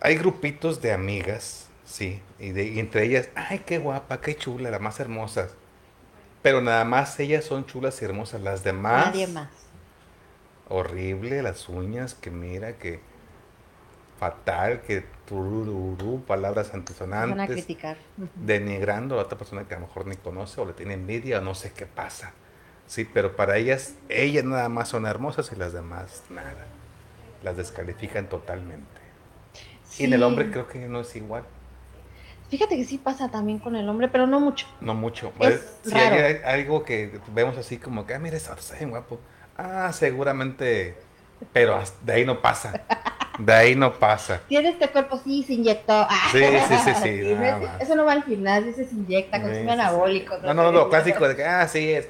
hay 0.02 0.16
grupitos 0.16 0.82
de 0.82 0.92
amigas, 0.92 1.70
sí, 1.86 2.20
y, 2.38 2.50
de, 2.50 2.78
entre 2.78 3.04
ellas, 3.04 3.30
ay, 3.34 3.60
qué 3.60 3.78
guapa, 3.78 4.20
qué 4.20 4.36
chula, 4.36 4.70
la 4.70 4.80
más 4.80 5.00
hermosa. 5.00 5.48
Pero 6.42 6.60
nada 6.60 6.84
más 6.84 7.18
ellas 7.20 7.44
son 7.44 7.66
chulas 7.66 8.00
y 8.00 8.04
hermosas, 8.04 8.40
las 8.40 8.62
demás. 8.64 9.06
Nadie 9.06 9.26
más. 9.26 9.48
Horrible, 10.68 11.42
las 11.42 11.68
uñas, 11.68 12.14
que 12.14 12.30
mira, 12.30 12.74
que 12.74 13.00
fatal, 14.18 14.82
que 14.82 15.04
turururu, 15.26 16.22
palabras 16.26 16.74
antisonantes. 16.74 17.36
Van 17.36 17.40
a 17.40 17.46
criticar. 17.46 17.96
Denigrando 18.34 19.18
a 19.18 19.22
otra 19.22 19.38
persona 19.38 19.64
que 19.66 19.74
a 19.74 19.80
lo 19.80 19.86
mejor 19.86 20.06
ni 20.06 20.16
conoce 20.16 20.60
o 20.60 20.66
le 20.66 20.72
tiene 20.72 20.94
envidia 20.94 21.38
o 21.38 21.40
no 21.40 21.54
sé 21.54 21.72
qué 21.72 21.86
pasa. 21.86 22.32
Sí, 22.86 23.04
pero 23.04 23.36
para 23.36 23.56
ellas, 23.56 23.94
ellas 24.08 24.44
nada 24.44 24.68
más 24.68 24.88
son 24.88 25.06
hermosas 25.06 25.50
y 25.52 25.56
las 25.56 25.72
demás 25.72 26.24
nada. 26.30 26.66
Las 27.42 27.56
descalifican 27.56 28.28
totalmente. 28.28 28.86
Y 29.98 30.04
en 30.04 30.12
el 30.12 30.22
hombre 30.22 30.50
creo 30.50 30.68
que 30.68 30.78
no 30.88 31.00
es 31.00 31.14
igual. 31.16 31.44
Fíjate 32.48 32.76
que 32.76 32.84
sí 32.84 32.98
pasa 32.98 33.28
también 33.28 33.58
con 33.58 33.76
el 33.76 33.88
hombre, 33.88 34.08
pero 34.08 34.26
no 34.26 34.40
mucho. 34.40 34.66
No 34.80 34.94
mucho. 34.94 35.32
si 35.82 35.94
hay 35.94 36.40
algo 36.44 36.82
que 36.82 37.20
vemos 37.34 37.58
así 37.58 37.76
como 37.76 38.06
que, 38.06 38.14
ah, 38.14 38.18
mira, 38.18 38.36
está 38.36 38.56
bien 38.76 38.90
guapo. 38.90 39.20
Ah, 39.56 39.92
seguramente, 39.92 40.96
pero 41.52 41.82
de 42.02 42.12
ahí 42.12 42.24
no 42.24 42.40
pasa. 42.40 42.80
De 43.38 43.52
ahí 43.52 43.74
no 43.74 43.92
pasa. 43.98 44.40
Tiene 44.48 44.70
este 44.70 44.88
cuerpo, 44.88 45.20
sí, 45.22 45.42
se 45.42 45.54
inyectó. 45.54 46.06
Sí, 46.32 46.40
sí, 46.68 46.74
sí, 46.84 46.90
sí. 47.02 47.36
eso 47.80 47.94
no 47.94 48.04
va 48.04 48.12
al 48.12 48.24
gimnasio, 48.24 48.72
se 48.72 48.82
inyecta, 48.82 49.42
consume 49.42 49.72
anabólicos. 49.72 50.42
No, 50.42 50.54
no, 50.54 50.72
lo 50.72 50.88
clásico 50.88 51.28
de 51.28 51.36
que, 51.36 51.44
ah, 51.44 51.68
sí, 51.68 51.90
es 51.90 52.08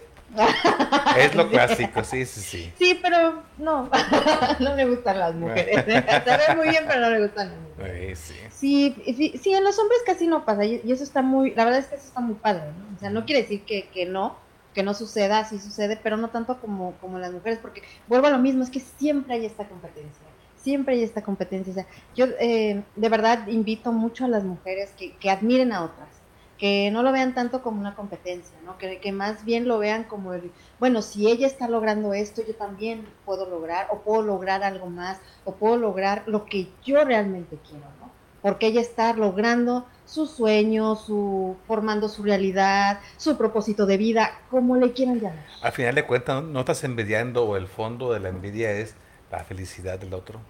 es 1.16 1.34
lo 1.34 1.48
clásico, 1.50 2.04
sí, 2.04 2.26
sí, 2.26 2.40
sí. 2.40 2.72
Sí, 2.78 2.98
pero 3.02 3.42
no, 3.58 3.90
no 4.60 4.74
me 4.74 4.86
gustan 4.86 5.18
las 5.18 5.34
mujeres. 5.34 5.84
Se 5.84 6.36
ve 6.36 6.56
muy 6.56 6.68
bien, 6.68 6.84
pero 6.86 7.00
no 7.00 7.10
me 7.10 7.20
gustan 7.20 7.48
las 7.48 7.58
mujeres. 7.58 8.18
Sí, 8.18 8.94
sí. 9.04 9.38
Sí, 9.42 9.54
en 9.54 9.64
los 9.64 9.78
hombres 9.78 10.00
casi 10.04 10.26
no 10.26 10.44
pasa 10.44 10.64
y 10.64 10.82
eso 10.90 11.04
está 11.04 11.22
muy, 11.22 11.54
la 11.54 11.64
verdad 11.64 11.80
es 11.80 11.86
que 11.86 11.96
eso 11.96 12.06
está 12.08 12.20
muy 12.20 12.34
padre, 12.34 12.64
¿no? 12.66 12.96
O 12.96 12.98
sea, 12.98 13.10
no 13.10 13.24
quiere 13.24 13.42
decir 13.42 13.62
que, 13.64 13.88
que 13.88 14.06
no, 14.06 14.36
que 14.74 14.82
no 14.82 14.94
suceda, 14.94 15.44
sí 15.44 15.58
sucede, 15.58 15.98
pero 16.02 16.16
no 16.16 16.28
tanto 16.28 16.60
como, 16.60 16.92
como 17.00 17.18
las 17.18 17.32
mujeres, 17.32 17.58
porque 17.60 17.82
vuelvo 18.06 18.26
a 18.26 18.30
lo 18.30 18.38
mismo, 18.38 18.62
es 18.62 18.70
que 18.70 18.80
siempre 18.80 19.34
hay 19.34 19.46
esta 19.46 19.66
competencia, 19.68 20.26
siempre 20.56 20.94
hay 20.94 21.02
esta 21.02 21.22
competencia. 21.22 21.70
O 21.70 21.74
sea, 21.74 21.86
yo 22.14 22.26
eh, 22.38 22.82
de 22.96 23.08
verdad 23.08 23.46
invito 23.48 23.92
mucho 23.92 24.24
a 24.24 24.28
las 24.28 24.44
mujeres 24.44 24.90
que, 24.98 25.16
que 25.16 25.30
admiren 25.30 25.72
a 25.72 25.84
otras 25.84 26.17
que 26.58 26.90
no 26.90 27.02
lo 27.02 27.12
vean 27.12 27.34
tanto 27.34 27.62
como 27.62 27.80
una 27.80 27.94
competencia, 27.94 28.56
¿no? 28.64 28.76
Que, 28.78 28.98
que, 28.98 29.12
más 29.12 29.44
bien 29.44 29.68
lo 29.68 29.78
vean 29.78 30.04
como 30.04 30.34
el, 30.34 30.50
bueno, 30.80 31.02
si 31.02 31.30
ella 31.30 31.46
está 31.46 31.68
logrando 31.68 32.12
esto, 32.12 32.42
yo 32.46 32.54
también 32.54 33.06
puedo 33.24 33.48
lograr, 33.48 33.86
o 33.90 34.00
puedo 34.00 34.22
lograr 34.22 34.64
algo 34.64 34.90
más, 34.90 35.20
o 35.44 35.54
puedo 35.54 35.76
lograr 35.76 36.24
lo 36.26 36.44
que 36.44 36.68
yo 36.84 37.04
realmente 37.04 37.58
quiero, 37.68 37.86
¿no? 38.00 38.10
Porque 38.42 38.66
ella 38.66 38.80
está 38.80 39.12
logrando 39.14 39.86
su 40.04 40.26
sueño, 40.26 40.96
su, 40.96 41.56
formando 41.66 42.08
su 42.08 42.22
realidad, 42.22 43.00
su 43.16 43.36
propósito 43.36 43.86
de 43.86 43.96
vida, 43.96 44.40
como 44.50 44.76
le 44.76 44.92
quieran 44.92 45.20
llamar. 45.20 45.44
Al 45.62 45.72
final 45.72 45.94
de 45.94 46.06
cuentas, 46.06 46.42
¿no 46.42 46.60
estás 46.60 46.82
envidiando 46.84 47.44
o 47.44 47.56
el 47.56 47.66
fondo 47.66 48.12
de 48.12 48.20
la 48.20 48.28
envidia 48.30 48.72
es 48.72 48.94
la 49.30 49.44
felicidad 49.44 49.98
del 49.98 50.14
otro? 50.14 50.40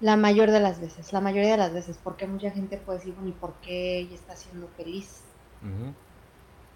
La 0.00 0.16
mayor 0.16 0.50
de 0.50 0.60
las 0.60 0.80
veces, 0.80 1.12
la 1.12 1.20
mayoría 1.20 1.52
de 1.52 1.56
las 1.56 1.72
veces, 1.72 1.98
porque 2.02 2.26
mucha 2.26 2.50
gente 2.50 2.76
puede 2.76 2.98
decir, 2.98 3.14
bueno, 3.14 3.30
¿y 3.30 3.32
por 3.32 3.54
qué 3.62 3.98
ella 3.98 4.14
está 4.14 4.36
siendo 4.36 4.68
feliz? 4.76 5.22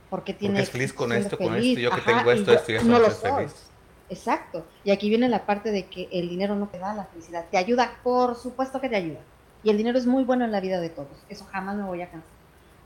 Porque 0.09 0.33
tiene... 0.33 0.62
es 0.62 0.70
feliz 0.70 0.92
con 0.92 1.12
esto, 1.12 1.37
con 1.37 1.54
esto, 1.54 1.80
yo 1.80 1.90
que 1.90 2.00
tengo 2.00 2.30
esto, 2.30 2.52
esto 2.52 2.72
y 2.72 2.74
eso 2.76 2.87
no 2.87 2.98
lo 2.98 3.11
feliz. 3.11 3.70
Exacto. 4.09 4.66
Y 4.85 4.90
aquí 4.90 5.09
viene 5.09 5.28
la 5.28 5.46
parte 5.46 5.70
de 5.70 5.87
que 5.87 6.09
el 6.11 6.28
dinero 6.28 6.56
no 6.56 6.68
te 6.68 6.78
da 6.78 6.94
la 6.94 7.04
felicidad. 7.04 7.46
Te 7.50 7.59
ayuda, 7.59 7.98
por 8.02 8.37
supuesto 8.37 8.80
que 8.80 8.88
te 8.88 8.96
ayuda. 8.96 9.20
Y 9.62 9.70
el 9.70 9.76
dinero 9.76 9.98
es 9.98 10.06
muy 10.06 10.24
bueno 10.24 10.44
en 10.44 10.50
la 10.50 10.61
vida 10.61 10.80
de 10.80 10.88
todos. 10.88 11.16
Eso 11.28 11.44
jamás 11.44 11.76
me 11.76 11.85
voy 11.85 12.02
a 12.02 12.11
cansar 12.11 12.30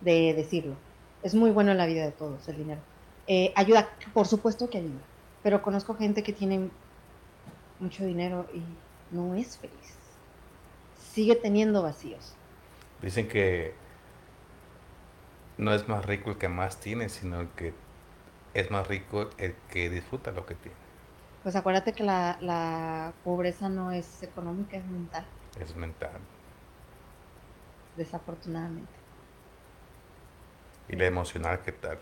de 0.00 0.34
decirlo. 0.34 0.74
Es 1.22 1.34
muy 1.34 1.50
bueno 1.50 1.70
en 1.70 1.78
la 1.78 1.86
vida 1.86 2.04
de 2.04 2.12
todos 2.12 2.46
el 2.48 2.58
dinero. 2.58 2.80
Eh, 3.26 3.52
ayuda, 3.56 3.88
por 4.12 4.26
supuesto 4.26 4.68
que 4.68 4.78
ayuda. 4.78 5.00
Pero 5.42 5.62
conozco 5.62 5.94
gente 5.94 6.22
que 6.22 6.32
tiene 6.32 6.68
mucho 7.78 8.04
dinero 8.04 8.46
y 8.52 8.62
no 9.14 9.34
es 9.34 9.56
feliz 9.56 9.83
sigue 11.14 11.36
teniendo 11.36 11.82
vacíos. 11.82 12.34
Dicen 13.00 13.28
que 13.28 13.74
no 15.58 15.72
es 15.72 15.88
más 15.88 16.04
rico 16.04 16.30
el 16.30 16.38
que 16.38 16.48
más 16.48 16.80
tiene, 16.80 17.08
sino 17.08 17.40
el 17.40 17.48
que 17.50 17.72
es 18.52 18.70
más 18.70 18.88
rico 18.88 19.30
el 19.38 19.54
que 19.70 19.88
disfruta 19.90 20.32
lo 20.32 20.44
que 20.44 20.56
tiene. 20.56 20.76
Pues 21.44 21.54
acuérdate 21.54 21.92
que 21.92 22.02
la, 22.02 23.12
pobreza 23.22 23.68
no 23.68 23.92
es 23.92 24.22
económica, 24.22 24.76
es 24.76 24.84
mental. 24.86 25.24
Es 25.60 25.76
mental. 25.76 26.18
Desafortunadamente. 27.96 28.92
¿Y 30.88 30.96
la 30.96 31.06
emocional 31.06 31.60
qué 31.64 31.72
tal? 31.72 31.98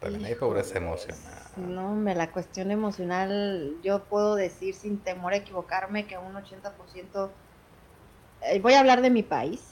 También 0.00 0.24
hay 0.24 0.34
pobreza 0.34 0.78
emocional. 0.78 1.42
No, 1.56 1.94
me 1.94 2.14
la 2.14 2.32
cuestión 2.32 2.70
emocional, 2.70 3.76
yo 3.82 4.04
puedo 4.04 4.34
decir 4.34 4.74
sin 4.74 4.98
temor 4.98 5.34
a 5.34 5.36
equivocarme 5.36 6.06
que 6.06 6.16
un 6.16 6.34
80% 6.34 7.30
eh, 8.42 8.60
voy 8.60 8.74
a 8.74 8.80
hablar 8.80 9.02
de 9.02 9.10
mi 9.10 9.22
país. 9.22 9.66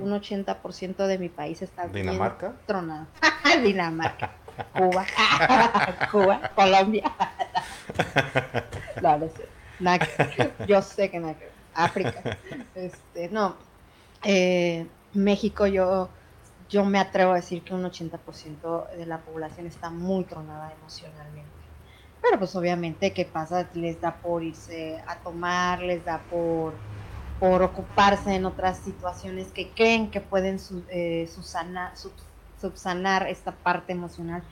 Un 0.00 0.12
80% 0.12 1.06
de 1.06 1.18
mi 1.18 1.28
país 1.28 1.60
está 1.60 1.86
¿Dinamarca? 1.88 2.48
bien 2.48 2.60
tronado. 2.66 3.06
Dinamarca. 3.62 4.30
Cuba. 4.76 5.04
Cuba. 6.10 6.50
Colombia. 6.54 7.10
no, 9.02 9.18
no 9.18 9.28
sé. 9.28 9.48
yo 10.66 10.80
sé 10.82 11.10
que 11.10 11.18
nada 11.18 11.34
África. 11.74 12.38
Este, 12.74 13.28
no. 13.30 13.56
Eh, 14.24 14.86
México, 15.14 15.66
yo, 15.66 16.08
yo 16.68 16.84
me 16.84 16.98
atrevo 16.98 17.32
a 17.32 17.36
decir 17.36 17.62
que 17.62 17.74
un 17.74 17.82
80% 17.84 18.90
de 18.96 19.06
la 19.06 19.18
población 19.18 19.66
está 19.66 19.90
muy 19.90 20.24
tronada 20.24 20.72
emocionalmente. 20.72 21.50
Pero 22.20 22.38
pues 22.38 22.54
obviamente, 22.54 23.12
¿qué 23.12 23.24
pasa? 23.24 23.68
Les 23.74 24.00
da 24.00 24.14
por 24.14 24.44
irse 24.44 25.02
a 25.06 25.16
tomar, 25.16 25.80
les 25.80 26.04
da 26.04 26.18
por 26.30 26.74
por 27.42 27.60
ocuparse 27.60 28.36
en 28.36 28.46
otras 28.46 28.78
situaciones 28.78 29.50
que 29.50 29.68
creen 29.70 30.12
que 30.12 30.20
pueden 30.20 30.60
eh, 30.90 31.28
subsanar 31.28 33.26
esta 33.28 33.50
parte 33.50 33.90
emocional, 33.92 34.44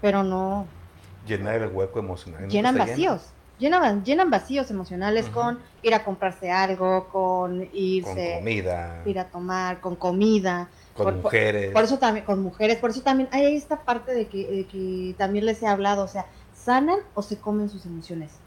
pero 0.00 0.22
no... 0.22 0.64
Llenar 1.26 1.60
el 1.60 1.70
hueco 1.70 1.98
emocional. 1.98 2.48
Llenan 2.48 2.78
vacíos. 2.78 3.30
Llenan, 3.58 4.04
llenan 4.04 4.30
vacíos 4.30 4.70
emocionales 4.70 5.28
con 5.28 5.58
ir 5.82 5.92
a 5.92 6.04
comprarse 6.04 6.52
algo, 6.52 7.08
con 7.08 7.68
irse... 7.72 8.34
Con 8.34 8.38
comida. 8.38 9.02
Ir 9.04 9.18
a 9.18 9.24
tomar, 9.24 9.80
con 9.80 9.96
comida. 9.96 10.68
Con 10.94 11.22
mujeres. 11.22 11.72
Por, 11.72 11.82
eso 11.82 11.98
también, 11.98 12.24
con 12.24 12.40
mujeres, 12.40 12.78
por 12.78 12.90
eso 12.90 13.02
también 13.02 13.28
hay 13.32 13.56
esta 13.56 13.80
parte 13.80 14.14
de 14.14 14.28
que, 14.28 14.46
de 14.46 14.66
que 14.66 15.16
también 15.18 15.46
les 15.46 15.60
he 15.64 15.66
hablado, 15.66 16.04
o 16.04 16.08
sea, 16.08 16.26
sanan 16.54 17.00
o 17.14 17.22
se 17.22 17.38
comen 17.38 17.68
sus 17.68 17.86
emociones. 17.86 18.38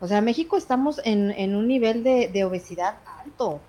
O 0.00 0.08
sea, 0.08 0.20
México 0.20 0.56
estamos 0.56 1.00
en, 1.04 1.54
un 1.54 1.68
nivel 1.68 2.02
de, 2.02 2.44
obesidad 2.44 2.96
alto. 3.22 3.60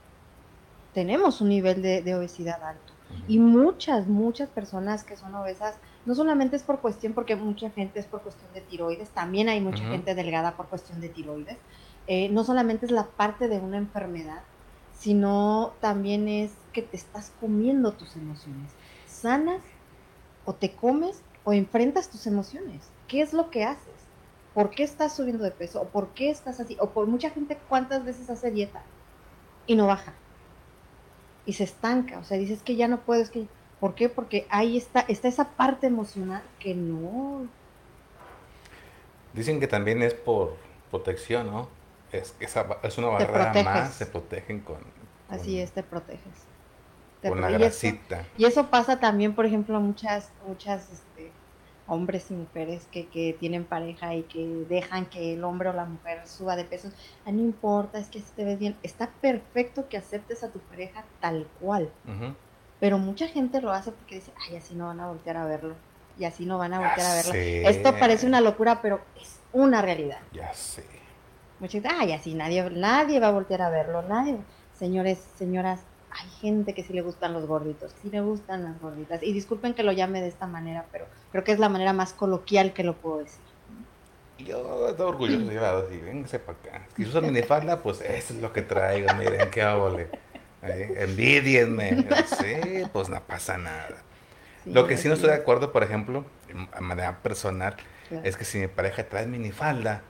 Tenemos 0.93 1.41
un 1.41 1.49
nivel 1.49 1.81
de, 1.81 2.15
obesidad 2.15 2.63
alto. 2.63 2.93
Y 3.27 3.39
muchas, 3.39 4.07
muchas 4.07 4.49
personas 4.49 5.03
que 5.03 5.15
son 5.15 5.33
obesas, 5.35 5.75
no 6.05 6.15
solamente 6.15 6.55
es 6.55 6.63
por 6.63 6.79
cuestión, 6.79 7.13
porque 7.13 7.35
mucha 7.35 7.69
gente 7.69 7.99
es 7.99 8.05
por 8.05 8.21
cuestión 8.21 8.51
de 8.53 8.61
tiroides, 8.61 9.09
también 9.09 9.49
hay 9.49 9.61
mucha 9.61 9.83
gente 9.85 10.15
delgada 10.15 10.55
por 10.55 10.67
cuestión 10.67 11.01
de 11.01 11.09
tiroides. 11.09 11.57
Eh, 12.07 12.29
no 12.29 12.43
solamente 12.43 12.85
es 12.85 12.91
la 12.91 13.05
parte 13.05 13.47
de 13.47 13.57
una 13.57 13.77
enfermedad, 13.77 14.41
sino 14.97 15.73
también 15.81 16.27
es 16.27 16.51
que 16.71 16.81
te 16.81 16.97
estás 16.97 17.31
comiendo 17.39 17.93
tus 17.93 18.15
emociones. 18.15 18.71
Sanas 19.07 19.61
o 20.45 20.53
te 20.53 20.71
comes 20.73 21.21
o 21.43 21.53
enfrentas 21.53 22.09
tus 22.09 22.27
emociones. 22.27 22.89
¿Qué 23.07 23.21
es 23.21 23.33
lo 23.33 23.49
que 23.49 23.63
haces? 23.63 23.94
¿Por 24.55 24.69
qué 24.69 24.83
estás 24.83 25.13
subiendo 25.13 25.43
de 25.43 25.51
peso? 25.51 25.81
¿O 25.81 25.89
por 25.89 26.07
qué 26.13 26.29
estás 26.29 26.61
así? 26.61 26.77
O 26.79 26.91
por 26.91 27.07
mucha 27.07 27.29
gente, 27.29 27.57
¿cuántas 27.67 28.05
veces 28.05 28.29
hace 28.29 28.51
dieta? 28.51 28.81
Y 29.67 29.75
no 29.75 29.85
baja. 29.85 30.13
Y 31.45 31.53
se 31.53 31.65
estanca. 31.65 32.19
O 32.19 32.23
sea, 32.23 32.37
dices 32.37 32.63
que 32.63 32.77
ya 32.77 32.87
no 32.87 33.01
puedes. 33.01 33.29
Que... 33.29 33.47
¿Por 33.81 33.95
qué? 33.95 34.07
Porque 34.07 34.47
ahí 34.49 34.77
está, 34.77 35.01
está 35.01 35.27
esa 35.27 35.49
parte 35.49 35.87
emocional 35.87 36.41
que 36.57 36.73
no. 36.73 37.47
Dicen 39.33 39.59
que 39.59 39.67
también 39.67 40.01
es 40.01 40.13
por 40.13 40.55
protección, 40.89 41.47
¿no? 41.47 41.67
Es, 42.13 42.33
esa, 42.39 42.65
es 42.81 42.97
una 42.97 43.09
barrera 43.09 43.61
más, 43.61 43.93
se 43.93 44.05
protegen 44.05 44.61
con, 44.61 44.77
Así 45.27 45.59
es, 45.59 45.73
te 45.73 45.83
proteges. 45.83 46.45
con 47.21 47.41
la 47.41 47.49
grasita. 47.49 48.25
Y 48.37 48.45
eso, 48.45 48.69
pasa 48.69 49.01
también, 49.01 49.35
por 49.35 49.45
ejemplo, 49.45 49.81
muchas, 49.81 50.31
muchas 50.47 50.87
hombres 51.87 52.31
y 52.31 52.33
mujeres 52.33 52.87
que, 52.91 53.07
que, 53.07 53.35
tienen 53.39 53.63
pareja 53.63 54.15
y 54.15 54.23
que 54.23 54.45
dejan 54.67 55.05
que 55.05 55.33
el 55.33 55.43
hombre 55.43 55.69
o 55.69 55.73
la 55.73 55.85
mujer 55.85 56.27
suba 56.27 56.55
de 56.55 56.63
peso, 56.63 56.89
ah, 57.25 57.31
no 57.31 57.41
importa, 57.41 57.99
es 57.99 58.07
que 58.07 58.19
si 58.19 58.31
te 58.35 58.43
ves 58.43 58.57
bien, 58.57 58.75
está 58.83 59.09
perfecto 59.21 59.87
que 59.87 59.97
aceptes 59.97 60.43
a 60.43 60.51
tu 60.51 60.59
pareja 60.59 61.05
tal 61.19 61.47
cual, 61.59 61.91
pero 62.79 62.97
mucha 62.97 63.27
gente 63.27 63.61
lo 63.61 63.71
hace 63.71 63.91
porque 63.91 64.15
dice, 64.15 64.31
ay, 64.47 64.57
así 64.57 64.75
no 64.75 64.87
van 64.87 64.99
a 64.99 65.07
voltear 65.07 65.37
a 65.37 65.45
verlo, 65.45 65.75
y 66.17 66.25
así 66.25 66.45
no 66.45 66.57
van 66.57 66.73
a 66.73 66.79
voltear 66.79 67.07
a 67.07 67.13
verlo. 67.13 67.33
Esto 67.33 67.97
parece 67.99 68.25
una 68.25 68.41
locura, 68.41 68.81
pero 68.81 69.01
es 69.21 69.39
una 69.53 69.81
realidad. 69.81 70.19
Ya 70.31 70.53
sé. 70.53 70.85
Mucha 71.59 71.73
gente, 71.73 71.89
ay, 71.91 72.11
así 72.11 72.33
nadie, 72.33 72.69
nadie 72.71 73.19
va 73.19 73.27
a 73.27 73.31
voltear 73.31 73.61
a 73.61 73.69
verlo, 73.69 74.01
nadie. 74.01 74.37
Señores, 74.73 75.19
señoras, 75.35 75.81
hay 76.17 76.29
gente 76.41 76.73
que 76.73 76.83
sí 76.83 76.93
le 76.93 77.01
gustan 77.01 77.33
los 77.33 77.45
gorditos, 77.45 77.93
sí 78.01 78.09
le 78.09 78.21
gustan 78.21 78.63
las 78.63 78.79
gorditas. 78.79 79.21
Y 79.21 79.33
disculpen 79.33 79.73
que 79.73 79.83
lo 79.83 79.91
llame 79.91 80.21
de 80.21 80.27
esta 80.27 80.47
manera, 80.47 80.85
pero 80.91 81.05
creo 81.31 81.43
que 81.43 81.51
es 81.51 81.59
la 81.59 81.67
manera 81.67 81.93
más 81.93 82.13
coloquial 82.13 82.73
que 82.73 82.83
lo 82.83 82.95
puedo 82.95 83.19
decir. 83.19 83.41
Yo 84.37 84.89
estoy 84.89 85.05
orgulloso 85.05 85.45
de 85.45 85.53
llevar 85.53 85.75
así, 85.75 85.97
véngase 85.97 86.39
para 86.39 86.57
acá. 86.57 86.87
Si 86.95 87.03
uso 87.03 87.21
minifalda, 87.21 87.81
pues 87.81 88.01
eso 88.01 88.33
es 88.33 88.41
lo 88.41 88.53
que 88.53 88.61
traigo, 88.61 89.13
miren, 89.15 89.49
qué 89.49 89.65
óvole. 89.65 90.09
Envidienme. 90.61 92.07
Sí, 92.25 92.83
pues 92.91 93.09
no 93.09 93.21
pasa 93.21 93.57
nada. 93.57 93.97
lo 94.65 94.87
que 94.87 94.97
sí 94.97 95.07
no 95.07 95.13
estoy 95.13 95.29
de 95.29 95.35
acuerdo, 95.35 95.71
por 95.71 95.83
ejemplo, 95.83 96.25
a 96.71 96.81
manera 96.81 97.19
personal, 97.21 97.75
es 98.23 98.37
que 98.37 98.45
si 98.45 98.59
mi 98.59 98.67
pareja 98.67 99.07
trae 99.07 99.25
minifalda 99.25 100.01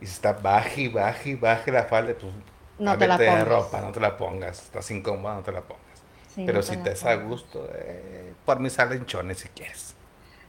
y 0.00 0.06
se 0.06 0.12
está 0.12 0.32
baje 0.32 0.82
y 0.82 0.88
baje 0.88 1.30
y 1.30 1.34
baje 1.34 1.72
la 1.72 1.84
falda, 1.84 2.14
pues 2.14 2.32
no 2.78 2.96
te 2.98 3.06
la 3.06 3.24
pongas. 3.24 3.48
ropa, 3.48 3.80
no 3.80 3.92
te 3.92 4.00
la 4.00 4.16
pongas. 4.16 4.62
Estás 4.64 4.90
incómoda, 4.90 5.36
no 5.36 5.42
te 5.42 5.52
la 5.52 5.62
pongas. 5.62 6.04
Pero 6.44 6.62
si 6.62 6.76
te 6.78 6.94
da 6.94 7.14
gusto, 7.16 7.68
eh, 7.74 8.34
por 8.44 8.60
mí 8.60 8.70
salen 8.70 9.06
chones 9.06 9.38
si 9.40 9.48
quieres. 9.50 9.96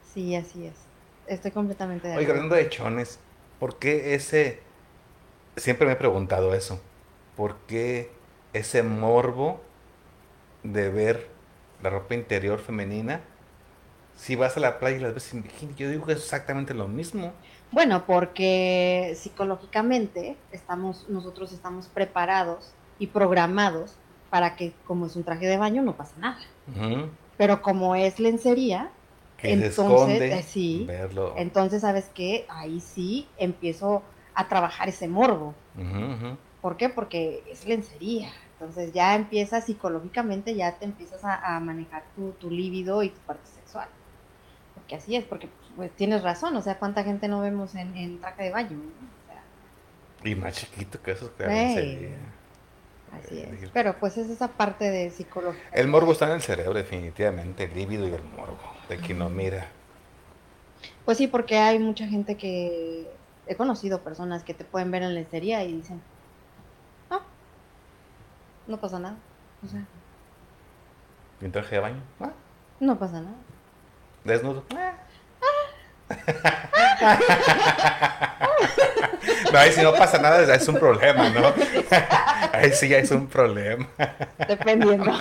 Sí, 0.02 0.36
así 0.36 0.66
es. 0.68 0.90
Estoy 1.28 1.52
completamente 1.52 2.08
de 2.08 2.16
acuerdo. 2.16 2.32
Oye, 2.34 2.40
hablando 2.40 2.56
de 2.56 2.70
chones, 2.70 3.20
¿por 3.60 3.78
qué 3.80 4.16
ese... 4.16 4.64
Siempre 5.58 5.88
me 5.88 5.94
he 5.94 5.96
preguntado 5.98 6.54
eso. 6.54 6.82
¿Por 7.36 7.58
qué 7.68 8.12
ese 8.54 8.84
morbo 8.84 9.62
de 10.64 10.90
ver 10.90 11.30
la 11.82 11.90
ropa 11.90 12.16
interior 12.16 12.60
femenina 12.60 13.22
si 14.16 14.36
vas 14.36 14.58
a 14.58 14.60
la 14.60 14.80
playa 14.80 14.98
y 14.98 15.00
las 15.02 15.14
ves 15.14 15.24
sin 15.24 15.44
bikini? 15.44 15.76
Yo 15.76 15.90
digo 15.90 16.06
que 16.06 16.14
es 16.14 16.20
exactamente 16.20 16.74
lo 16.74 16.88
mismo. 16.88 17.34
Bueno, 17.72 18.06
porque 18.06 19.14
psicológicamente 19.16 20.38
estamos, 20.52 21.08
nosotros 21.10 21.52
estamos 21.52 21.88
preparados 21.88 22.72
y 23.00 23.08
programados 23.08 23.96
para 24.30 24.56
que 24.56 24.74
como 24.86 25.06
es 25.06 25.16
un 25.16 25.24
traje 25.24 25.48
de 25.48 25.58
baño 25.58 25.82
no 25.82 25.96
pasa 25.96 26.16
nada. 26.20 26.40
Pero 27.38 27.62
como 27.62 27.96
es 27.96 28.20
lencería, 28.20 28.92
entonces 29.44 30.22
eh, 30.22 30.44
sí, 30.44 30.88
entonces 31.36 31.82
sabes 31.82 32.06
que 32.06 32.46
ahí 32.50 32.80
sí 32.80 33.28
empiezo 33.38 34.02
a 34.34 34.48
trabajar 34.48 34.90
ese 34.90 35.08
morbo. 35.08 35.54
¿Por 36.62 36.78
qué? 36.78 36.90
Porque 36.90 37.44
es 37.50 37.68
lencería. 37.68 38.30
Entonces 38.54 38.92
ya 38.92 39.16
empiezas 39.16 39.66
psicológicamente, 39.66 40.56
ya 40.56 40.72
te 40.80 40.86
empiezas 40.86 41.22
a, 41.24 41.60
manejar 41.60 42.04
tu, 42.16 42.32
tu 42.32 42.50
líbido 42.50 43.04
y 43.04 43.10
tu 43.10 43.20
parte 43.20 43.46
sexual. 43.46 43.88
Porque 44.74 44.96
así 44.96 45.16
es, 45.16 45.24
porque 45.26 45.48
pues 45.78 45.92
tienes 45.92 46.24
razón, 46.24 46.56
o 46.58 46.62
sea, 46.62 46.80
¿cuánta 46.80 47.04
gente 47.04 47.28
no 47.28 47.40
vemos 47.40 47.76
en, 47.76 48.20
traje 48.20 48.44
de 48.46 48.52
baño? 48.52 48.78
y 50.24 50.34
más 50.34 50.56
chiquito 50.56 51.00
que 51.02 51.12
esos 51.12 51.30
que 51.30 51.46
Así 53.14 53.40
es. 53.40 53.70
Pero 53.72 53.98
pues 53.98 54.18
es 54.18 54.30
esa 54.30 54.50
parte 54.50 54.90
de 54.90 55.12
psicología. 55.12 55.62
El 55.72 55.88
morbo 55.88 56.12
está 56.12 56.26
en 56.26 56.34
el 56.34 56.42
cerebro, 56.42 56.74
definitivamente, 56.74 57.64
el 57.64 57.74
líbido 57.74 58.08
y 58.08 58.12
el 58.12 58.24
morbo, 58.24 58.60
de 58.90 58.98
quien 58.98 59.20
no 59.20 59.30
mira. 59.30 59.68
Pues 61.06 61.20
sí, 61.20 61.28
porque 61.28 61.58
hay 61.58 61.80
mucha 61.80 62.08
gente 62.08 62.36
que 62.36 63.10
he 63.46 63.56
conocido 63.56 64.02
personas 64.02 64.44
que 64.44 64.56
te 64.56 64.66
pueden 64.66 64.92
ver 64.92 65.04
en 65.04 65.10
la 65.10 65.14
lencería 65.14 65.64
y 65.64 65.74
dicen, 65.74 66.02
ah, 67.12 67.22
no 68.66 68.78
pasa 68.78 69.00
nada. 69.00 69.16
O 69.64 69.68
sea, 69.68 69.86
¿Y 71.40 71.46
en 71.46 71.52
traje 71.52 71.76
de 71.76 71.82
baño? 71.82 72.02
Ah. 72.20 72.32
No 72.80 72.98
pasa 72.98 73.22
nada. 73.22 73.36
¿Desnudo? 74.24 74.66
Ah. 74.76 74.96
No, 79.52 79.60
ahí 79.60 79.72
si 79.72 79.82
no 79.82 79.94
pasa 79.94 80.18
nada, 80.20 80.54
es 80.54 80.68
un 80.68 80.76
problema, 80.76 81.30
¿no? 81.30 81.54
Ahí 82.52 82.72
sí 82.74 82.90
ya 82.90 82.98
es 82.98 83.12
un 83.12 83.28
problema. 83.28 83.88
Dependiendo. 84.48 85.12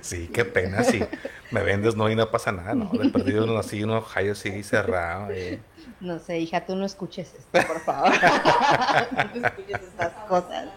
Sí, 0.00 0.30
qué 0.32 0.44
pena, 0.44 0.82
si 0.82 1.04
me 1.50 1.62
vendes 1.62 1.96
no 1.96 2.10
y 2.10 2.16
no 2.16 2.30
pasa 2.30 2.52
nada, 2.52 2.74
¿no? 2.74 2.90
De 2.92 3.08
perdido 3.10 3.44
uno 3.44 3.58
así, 3.58 3.82
uno 3.82 3.98
ojalá 3.98 4.32
así 4.32 4.62
cerrado. 4.62 5.30
Eh. 5.30 5.60
No 6.00 6.18
sé, 6.18 6.38
hija, 6.38 6.64
tú 6.64 6.76
no 6.76 6.86
escuches 6.86 7.34
esto, 7.34 7.66
por 7.66 7.80
favor. 7.80 8.10
no 9.34 9.46
escuches 9.46 9.82
estas 9.82 10.12
cosas. 10.28 10.68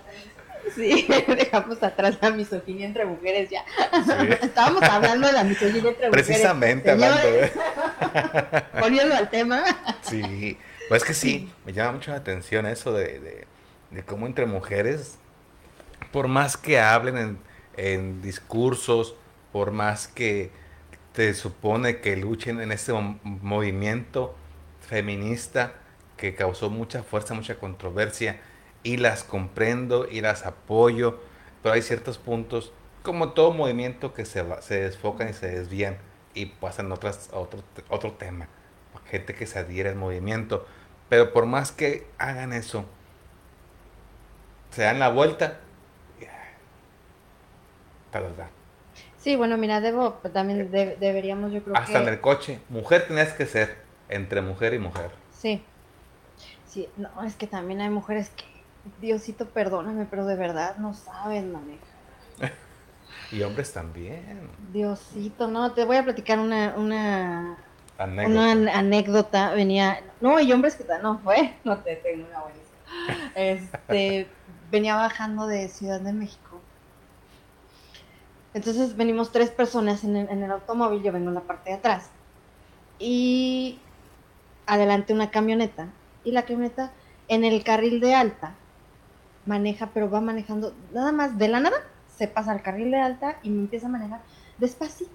Sí, 0.76 1.08
dejamos 1.28 1.82
atrás 1.84 2.18
la 2.22 2.32
misoginia 2.32 2.86
entre 2.86 3.06
mujeres 3.06 3.50
ya. 3.50 3.66
Estábamos 4.42 4.84
hablando 4.84 5.28
de 5.28 5.34
la 5.34 5.44
misoginia 5.44 5.90
entre 5.90 6.10
mujeres. 6.10 6.26
Precisamente 6.28 6.92
hablando, 6.92 7.28
¿eh? 7.28 7.52
Poniendo 8.80 9.16
al 9.16 9.30
tema. 9.30 9.64
Sí, 10.02 10.58
pues 10.90 11.02
es 11.04 11.08
que 11.08 11.14
sí, 11.14 11.52
me 11.66 11.74
llama 11.74 11.94
mucho 11.94 12.12
la 12.12 12.18
atención 12.18 12.66
eso 12.66 12.94
de, 12.94 13.46
cómo 14.06 14.26
entre 14.26 14.46
mujeres, 14.46 15.18
por 16.12 16.28
más 16.28 16.58
que 16.58 16.80
hablen 16.80 17.18
en, 17.18 17.38
en 17.78 18.22
discursos, 18.22 19.16
por 19.52 19.72
más 19.72 20.08
que 20.08 20.52
te 21.14 21.34
supone 21.34 22.02
que 22.02 22.18
luchen 22.18 22.60
en 22.60 22.72
este 22.72 22.92
movimiento 22.94 24.36
feminista 24.82 25.74
que 26.18 26.36
causó 26.36 26.70
mucha 26.70 27.04
fuerza, 27.04 27.34
mucha 27.34 27.56
controversia, 27.56 28.40
y 28.84 28.98
las 28.98 29.24
comprendo 29.24 30.08
y 30.10 30.22
las 30.22 30.46
apoyo, 30.46 31.20
pero 31.62 31.76
hay 31.76 31.82
ciertos 31.82 32.18
puntos, 32.18 32.74
como 33.02 33.32
todo 33.32 33.52
movimiento, 33.52 34.14
que 34.14 34.26
se, 34.26 34.46
se 34.62 34.82
desfocan 34.82 35.30
y 35.30 35.34
se 35.34 35.48
desvían 35.48 35.98
y 36.34 36.48
pasan 36.48 36.92
otras, 36.92 37.30
a 37.34 37.38
otro, 37.38 37.64
otro 37.90 38.12
tema. 38.14 38.48
Gente 39.06 39.34
que 39.34 39.46
se 39.46 39.60
adhiere 39.60 39.90
al 39.90 39.96
movimiento. 39.96 40.66
Pero 41.10 41.34
por 41.34 41.46
más 41.46 41.72
que 41.72 42.08
hagan 42.18 42.54
eso, 42.54 42.86
se 44.72 44.84
dan 44.84 45.00
la 45.00 45.10
vuelta. 45.10 45.60
Sí, 49.18 49.36
bueno, 49.36 49.58
mira, 49.58 49.82
debo, 49.82 50.14
también 50.34 50.70
deberíamos, 50.72 51.52
yo 51.52 51.64
creo 51.64 51.76
Hasta 51.76 52.02
en 52.02 52.10
el 52.10 52.20
coche. 52.20 52.60
Mujer 52.70 53.08
tenías 53.08 53.34
que 53.34 53.46
ser 53.46 53.78
entre 54.10 54.42
mujer 54.42 54.74
y 54.74 54.80
mujer. 54.80 55.12
Sí. 55.32 55.64
Sí, 56.68 56.90
no, 56.98 57.24
es 57.24 57.36
que 57.36 57.48
también 57.48 57.82
hay 57.82 57.90
mujeres 57.90 58.30
que 58.32 58.46
Diosito, 59.00 59.48
perdóname, 59.48 60.06
pero 60.10 60.26
de 60.26 60.36
verdad 60.36 60.78
no 60.78 60.94
saben 60.94 61.52
manejar. 61.52 61.88
y 63.32 63.42
hombres 63.42 63.72
también. 63.72 64.50
Diosito, 64.72 65.48
no, 65.48 65.72
te 65.72 65.86
voy 65.86 65.98
a 65.98 66.04
platicar 66.04 66.40
una, 66.40 66.76
una 66.76 67.58
anécdota. 67.98 69.54
Venía, 69.54 70.02
no, 70.20 70.40
y 70.40 70.52
hombres 70.52 70.76
que 70.76 70.86
no 71.02 71.20
fue, 71.20 71.56
no 71.64 71.78
te 71.78 71.96
tengo 71.98 72.28
una 72.28 72.42
buenísima. 72.42 73.32
Este, 73.36 74.28
venía 74.72 74.96
bajando 74.96 75.48
de 75.48 75.70
Ciudad 75.70 76.02
de 76.02 76.12
México. 76.12 76.60
Entonces 78.54 78.96
venimos 78.96 79.32
tres 79.32 79.50
personas 79.50 80.04
en 80.04 80.16
el, 80.16 80.30
en 80.30 80.44
el 80.44 80.52
automóvil, 80.52 81.02
yo 81.02 81.12
vengo 81.12 81.30
en 81.30 81.36
la 81.36 81.42
parte 81.42 81.72
de 81.72 81.78
atrás. 81.78 82.10
Y 83.00 83.80
adelante 84.66 85.14
una 85.14 85.32
camioneta. 85.32 85.88
Y 86.24 86.32
la 86.32 86.44
camioneta 86.44 86.92
en 87.30 87.46
el 87.46 87.64
carril 87.64 88.00
de 88.00 88.14
alta 88.14 88.56
maneja, 89.46 89.90
pero 89.94 90.10
va 90.10 90.22
manejando 90.22 90.74
nada 90.94 91.12
más 91.12 91.38
de 91.38 91.48
la 91.48 91.60
nada, 91.60 91.78
se 92.16 92.28
pasa 92.28 92.52
al 92.52 92.62
carril 92.62 92.92
de 92.92 93.00
alta 93.00 93.38
y 93.44 93.50
me 93.50 93.62
empieza 93.62 93.88
a 93.88 93.90
manejar 93.90 94.22
despacito. 94.58 95.12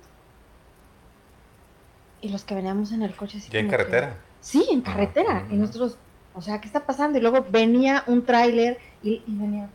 Y 2.20 2.28
los 2.30 2.44
que 2.44 2.54
veníamos 2.54 2.92
en 2.92 3.02
el 3.02 3.14
coche 3.14 3.38
así. 3.38 3.50
¿Ya 3.50 3.60
en 3.60 3.68
carretera? 3.68 4.16
sí, 4.40 4.66
en 4.70 4.80
carretera. 4.80 5.46
y 5.50 5.54
nosotros, 5.56 5.96
o 6.34 6.42
sea, 6.42 6.60
¿qué 6.60 6.66
está 6.66 6.84
pasando? 6.84 7.18
Y 7.18 7.20
luego 7.20 7.46
venía 7.50 8.04
un 8.06 8.24
tráiler 8.24 8.78
y, 9.02 9.22
venía, 9.26 9.68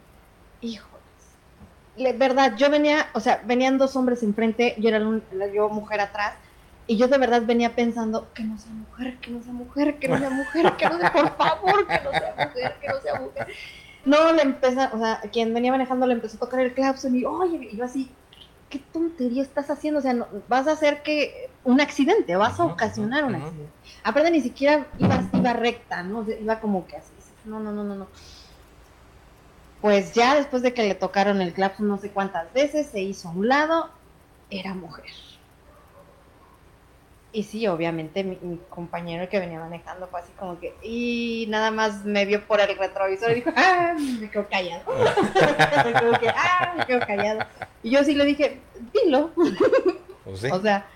híjoles. 0.61 2.17
verdad, 2.17 2.55
yo 2.57 2.69
venía, 2.69 3.07
o 3.13 3.19
sea, 3.19 3.41
venían 3.45 3.77
dos 3.77 3.95
hombres 3.95 4.23
enfrente, 4.23 4.75
yo 4.77 4.89
era 4.89 4.99
yo 5.53 5.69
mujer 5.69 6.01
atrás, 6.01 6.33
y 6.85 6.97
yo 6.97 7.07
de 7.07 7.17
verdad 7.17 7.43
venía 7.45 7.75
pensando, 7.75 8.27
que 8.33 8.43
no 8.43 8.57
sea 8.57 8.71
mujer, 8.71 9.17
que 9.19 9.31
no 9.31 9.41
sea 9.41 9.53
mujer, 9.53 9.99
que 9.99 10.07
no 10.09 10.17
sea 10.17 10.29
mujer, 10.29 10.73
que 10.75 10.89
no 10.89 10.99
sea, 10.99 11.13
por 11.13 11.37
favor, 11.37 11.87
que 11.87 12.01
no 12.03 12.11
sea 12.11 12.35
mujer, 12.37 12.77
que 12.81 12.87
no 12.89 13.01
sea 13.01 13.21
mujer. 13.21 13.47
No, 14.05 14.33
le 14.33 14.41
empezó, 14.41 14.81
o 14.93 14.97
sea, 14.97 15.21
quien 15.31 15.53
venía 15.53 15.71
manejando 15.71 16.05
le 16.05 16.13
empezó 16.13 16.37
a 16.37 16.39
tocar 16.41 16.59
el 16.59 16.73
claxon 16.73 17.15
y, 17.15 17.25
oye, 17.25 17.69
y 17.71 17.77
yo 17.77 17.85
así, 17.85 18.11
¿qué 18.69 18.79
tontería 18.79 19.41
estás 19.41 19.69
haciendo? 19.69 19.99
O 19.99 20.03
sea, 20.03 20.13
no, 20.13 20.27
vas 20.47 20.67
a 20.67 20.73
hacer 20.73 21.03
que 21.03 21.49
un 21.63 21.79
accidente, 21.79 22.35
vas 22.35 22.59
a 22.59 22.65
ocasionar 22.65 23.23
un 23.23 23.35
accidente. 23.35 23.71
Aparte, 24.03 24.31
ni 24.31 24.41
siquiera 24.41 24.87
iba, 24.99 25.23
iba 25.31 25.53
recta, 25.53 26.03
¿no? 26.03 26.25
Iba 26.29 26.59
como 26.59 26.85
que 26.85 26.97
así. 26.97 27.11
No, 27.45 27.59
no, 27.59 27.71
no, 27.71 27.83
no, 27.83 27.95
no. 27.95 28.07
Pues 29.81 30.13
ya 30.13 30.35
después 30.35 30.61
de 30.61 30.73
que 30.73 30.83
le 30.83 30.95
tocaron 30.95 31.41
el 31.41 31.53
claxon 31.53 31.87
no 31.87 31.97
sé 31.97 32.09
cuántas 32.09 32.51
veces, 32.53 32.87
se 32.87 33.01
hizo 33.01 33.27
a 33.27 33.31
un 33.31 33.47
lado, 33.49 33.89
era 34.49 34.73
mujer. 34.73 35.05
Y 37.35 37.41
sí, 37.43 37.67
obviamente 37.67 38.23
mi, 38.23 38.37
compañero 38.69 39.27
que 39.27 39.39
venía 39.39 39.59
manejando 39.59 40.07
fue 40.07 40.21
así 40.21 40.31
como 40.37 40.59
que, 40.59 40.75
y 40.83 41.47
nada 41.49 41.71
más 41.71 42.05
me 42.05 42.25
vio 42.25 42.45
por 42.45 42.61
el 42.61 42.77
retrovisor 42.77 43.31
y 43.31 43.35
dijo, 43.35 43.49
ah, 43.55 43.95
me 43.97 44.29
quedo 44.29 44.47
callado. 44.47 44.83
que, 46.19 46.29
ah, 46.29 46.75
me 46.77 46.85
quedo 46.85 46.99
callado. 46.99 47.39
Y 47.81 47.89
yo 47.89 48.03
sí 48.03 48.13
le 48.13 48.25
dije, 48.25 48.59
dilo. 48.93 49.31
Pues 50.23 50.49
o 50.53 50.61
sea, 50.61 50.87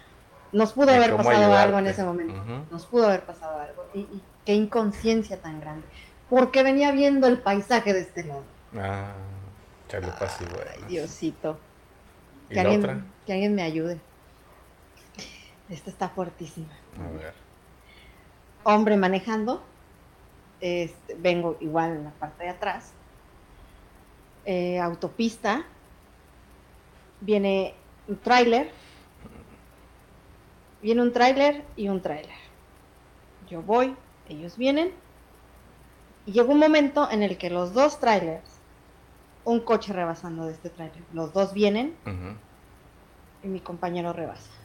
nos 0.54 0.72
pudo 0.72 0.92
haber 0.92 1.14
pasado 1.18 1.54
algo 1.54 1.80
en 1.80 1.88
ese 1.88 2.02
momento. 2.02 2.42
Nos 2.72 2.86
pudo 2.86 3.08
haber 3.08 3.24
pasado 3.24 3.60
algo. 3.60 3.86
Y, 3.94 4.08
qué 4.46 4.54
inconsciencia 4.54 5.42
tan 5.42 5.60
grande. 5.60 5.86
Porque 6.30 6.64
venía 6.64 6.94
viendo 6.94 7.28
el 7.28 7.40
paisaje 7.40 7.94
de 7.94 8.00
este 8.00 8.24
lado. 8.24 8.44
Ah, 8.78 9.12
Charlie 9.90 10.12
pasivo. 10.18 10.52
Ay, 10.74 10.84
Diosito. 10.88 11.60
Que 12.50 12.62
alguien, 12.62 13.06
que 13.26 13.34
alguien 13.34 13.56
me 13.56 13.64
ayude. 13.64 14.00
Esta 15.70 15.90
está 15.90 16.10
fuertísima. 16.10 16.74
A 16.98 17.12
ver. 17.12 17.34
hombre 18.64 18.98
manejando, 18.98 19.64
este, 20.60 21.16
vengo 21.16 21.58
igual 21.60 21.92
en 21.92 22.04
la 22.06 22.12
parte 22.12 22.44
de 22.44 22.50
atrás, 22.50 22.92
eh, 24.46 24.80
autopista, 24.80 25.66
viene 27.22 27.76
un 28.08 28.18
tráiler, 28.18 28.72
viene 30.82 31.02
un 31.02 31.14
tráiler 31.14 31.64
y 31.76 31.90
un 31.90 32.02
tráiler. 32.02 32.36
Yo 33.50 33.62
voy, 33.62 33.96
ellos 34.30 34.58
vienen, 34.58 34.92
y 36.26 36.34
llega 36.34 36.50
un 36.50 36.60
momento 36.60 37.10
en 37.10 37.24
el 37.24 37.38
que 37.38 37.50
los 37.50 37.74
dos 37.74 38.00
trailers, 38.00 38.60
un 39.46 39.62
coche 39.62 39.94
rebasando 39.94 40.46
de 40.46 40.54
este 40.54 40.70
tráiler, 40.70 41.02
los 41.14 41.32
dos 41.34 41.54
vienen 41.54 41.96
y 43.44 43.48
mi 43.48 43.62
compañero 43.62 44.12
rebasa. 44.12 44.57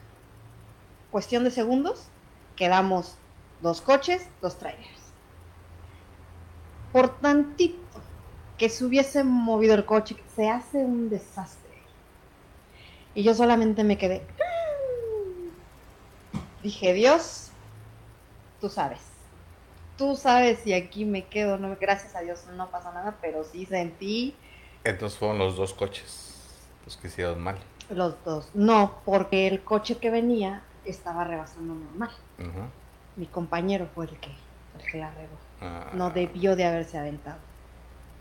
Cuestión 1.13 1.43
de 1.43 1.51
segundos, 1.51 2.07
quedamos 2.55 3.17
dos 3.61 3.81
coches, 3.81 4.27
dos 4.41 4.57
trailers. 4.57 5.13
Por 6.91 7.19
tantito 7.19 7.77
que 8.57 8.67
se 8.67 8.83
hubiese 8.83 9.23
movido 9.23 9.75
el 9.75 9.85
coche, 9.85 10.15
se 10.35 10.49
hace 10.49 10.79
un 10.79 11.11
desastre. 11.11 11.69
Y 13.13 13.21
yo 13.21 13.35
solamente 13.35 13.83
me 13.83 13.99
quedé. 13.99 14.23
Dije, 16.63 16.95
Dios, 16.95 17.51
tú 18.59 18.69
sabes. 18.69 19.01
Tú 19.99 20.15
sabes 20.15 20.61
si 20.63 20.73
aquí 20.73 21.05
me 21.05 21.25
quedo. 21.25 21.59
No, 21.59 21.77
gracias 21.79 22.15
a 22.15 22.21
Dios 22.21 22.43
no 22.57 22.71
pasa 22.71 22.91
nada, 22.91 23.19
pero 23.21 23.43
sí 23.43 23.67
sentí. 23.67 24.35
Entonces 24.83 25.19
fueron 25.19 25.37
los 25.37 25.57
dos 25.57 25.75
coches 25.75 26.33
los 26.85 26.97
que 26.97 27.05
hicieron 27.05 27.39
mal. 27.39 27.59
Los 27.91 28.15
dos. 28.25 28.49
No, 28.55 28.99
porque 29.05 29.45
el 29.45 29.63
coche 29.63 29.97
que 29.97 30.09
venía 30.09 30.63
estaba 30.85 31.23
rebasando 31.23 31.73
normal. 31.73 32.11
Mi 33.15 33.25
compañero 33.27 33.87
fue 33.93 34.05
el 34.05 34.17
que, 34.19 34.29
el 34.29 34.91
que 34.91 34.97
la 34.97 35.11
regó. 35.11 35.37
Ah. 35.61 35.91
No 35.93 36.09
debió 36.09 36.55
de 36.55 36.65
haberse 36.65 36.97
aventado. 36.97 37.37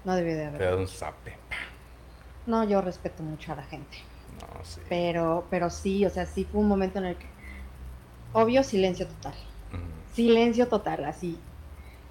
No 0.04 0.14
debió 0.14 0.36
de 0.36 0.46
haber. 0.46 0.74
un 0.74 0.88
zape. 0.88 1.36
No, 2.46 2.64
yo 2.64 2.80
respeto 2.80 3.22
mucho 3.22 3.52
a 3.52 3.56
la 3.56 3.62
gente. 3.64 3.98
No, 4.40 4.64
sí. 4.64 4.80
Pero, 4.88 5.46
pero 5.50 5.70
sí, 5.70 6.04
o 6.04 6.10
sea, 6.10 6.26
sí 6.26 6.44
fue 6.44 6.60
un 6.60 6.68
momento 6.68 6.98
en 6.98 7.06
el 7.06 7.16
que, 7.16 7.26
obvio, 8.32 8.62
silencio 8.64 9.06
total. 9.06 9.34
Silencio 10.14 10.68
total, 10.68 11.04
así. 11.04 11.38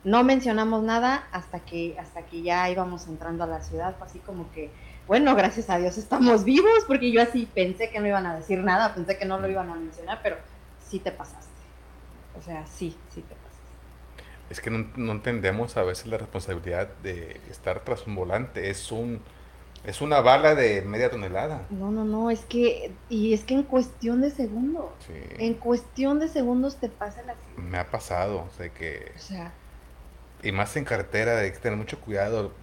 No 0.04 0.24
mencionamos 0.24 0.82
nada 0.82 1.28
hasta 1.32 1.60
que, 1.60 1.96
hasta 2.00 2.24
que 2.24 2.42
ya 2.42 2.68
íbamos 2.70 3.08
entrando 3.08 3.44
a 3.44 3.48
la 3.48 3.62
ciudad, 3.62 3.96
fue 3.98 4.08
así 4.08 4.20
como 4.20 4.52
que, 4.52 4.72
bueno, 5.12 5.36
gracias 5.36 5.69
a 5.69 5.78
Dios 5.78 5.97
estamos 5.97 6.45
vivos, 6.45 6.86
porque 6.88 7.12
yo 7.12 7.21
así 7.21 7.45
pensé 7.54 7.89
que 7.89 8.00
no 8.00 8.08
iban 8.08 8.26
a 8.26 8.38
decir 8.38 8.60
nada, 8.60 8.95
pensé 8.95 9.17
que 9.17 9.26
no 9.26 9.39
lo 9.39 9.50
iban 9.50 9.69
a 9.69 9.76
mencionar, 9.76 10.21
pero 10.24 10.38
sí 10.88 11.00
te 11.00 11.12
pasaste. 11.12 11.52
O 12.39 12.41
sea, 12.41 12.65
sí, 12.65 12.95
sí 13.13 13.19
te 13.19 13.36
pasaste. 13.36 13.60
Es 14.50 14.62
que 14.62 14.69
no, 14.69 15.12
entendemos 15.12 15.76
a 15.76 15.84
veces 15.84 16.08
la 16.08 16.17
responsabilidad 16.17 16.88
de 17.04 17.41
estar 17.50 17.82
tras 17.82 18.08
un 18.08 18.15
volante. 18.15 18.69
Es 18.69 18.89
un 18.89 19.19
es 19.84 20.00
una 20.00 20.21
bala 20.21 20.56
de 20.56 20.82
media 20.82 21.12
tonelada. 21.12 21.65
No, 21.71 21.91
no, 21.91 22.06
no, 22.06 22.32
es 22.32 22.45
que 22.45 22.93
y 23.10 23.34
es 23.34 23.43
que 23.43 23.56
en 23.56 23.63
cuestión 23.63 24.21
de 24.21 24.32
segundos. 24.32 24.91
En 25.10 25.56
cuestión 25.56 26.19
de 26.19 26.30
segundos 26.30 26.78
te 26.78 26.88
pasa 26.88 27.21
la 27.24 27.36
Me 27.58 27.80
ha 27.80 27.91
pasado, 27.91 28.47
o 28.50 28.58
sea 28.58 28.69
que 28.69 29.12
O 29.13 29.19
sea, 29.19 29.52
y 30.41 30.54
más 30.54 30.74
en 30.78 30.86
carretera 30.86 31.38
hay 31.39 31.52
que 31.52 31.60
tener 31.60 31.78
mucho 31.78 32.00
cuidado. 32.00 32.54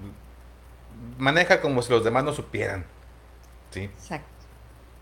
Maneja 1.19 1.61
como 1.61 1.83
si 1.83 1.93
los 1.93 2.05
demás 2.05 2.25
no 2.25 2.33
supieran. 2.33 2.85
¿Sí? 3.71 3.85
Exacto. 3.85 4.29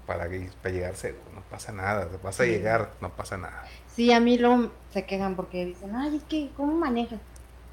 Para, 0.06 0.28
para 0.62 0.74
llegar 0.74 0.94
seguro, 0.96 1.24
no 1.34 1.40
pasa 1.42 1.72
nada. 1.72 2.08
Vas 2.22 2.40
a 2.40 2.44
llegar, 2.44 2.92
no 3.00 3.10
pasa 3.10 3.36
nada. 3.36 3.64
Sí, 3.88 4.12
a 4.12 4.20
mí 4.20 4.38
luego 4.38 4.70
se 4.92 5.04
quejan 5.04 5.34
porque 5.34 5.64
dicen, 5.64 5.94
ay, 5.96 6.16
es 6.16 6.22
que, 6.24 6.50
¿cómo 6.56 6.74
manejas? 6.74 7.18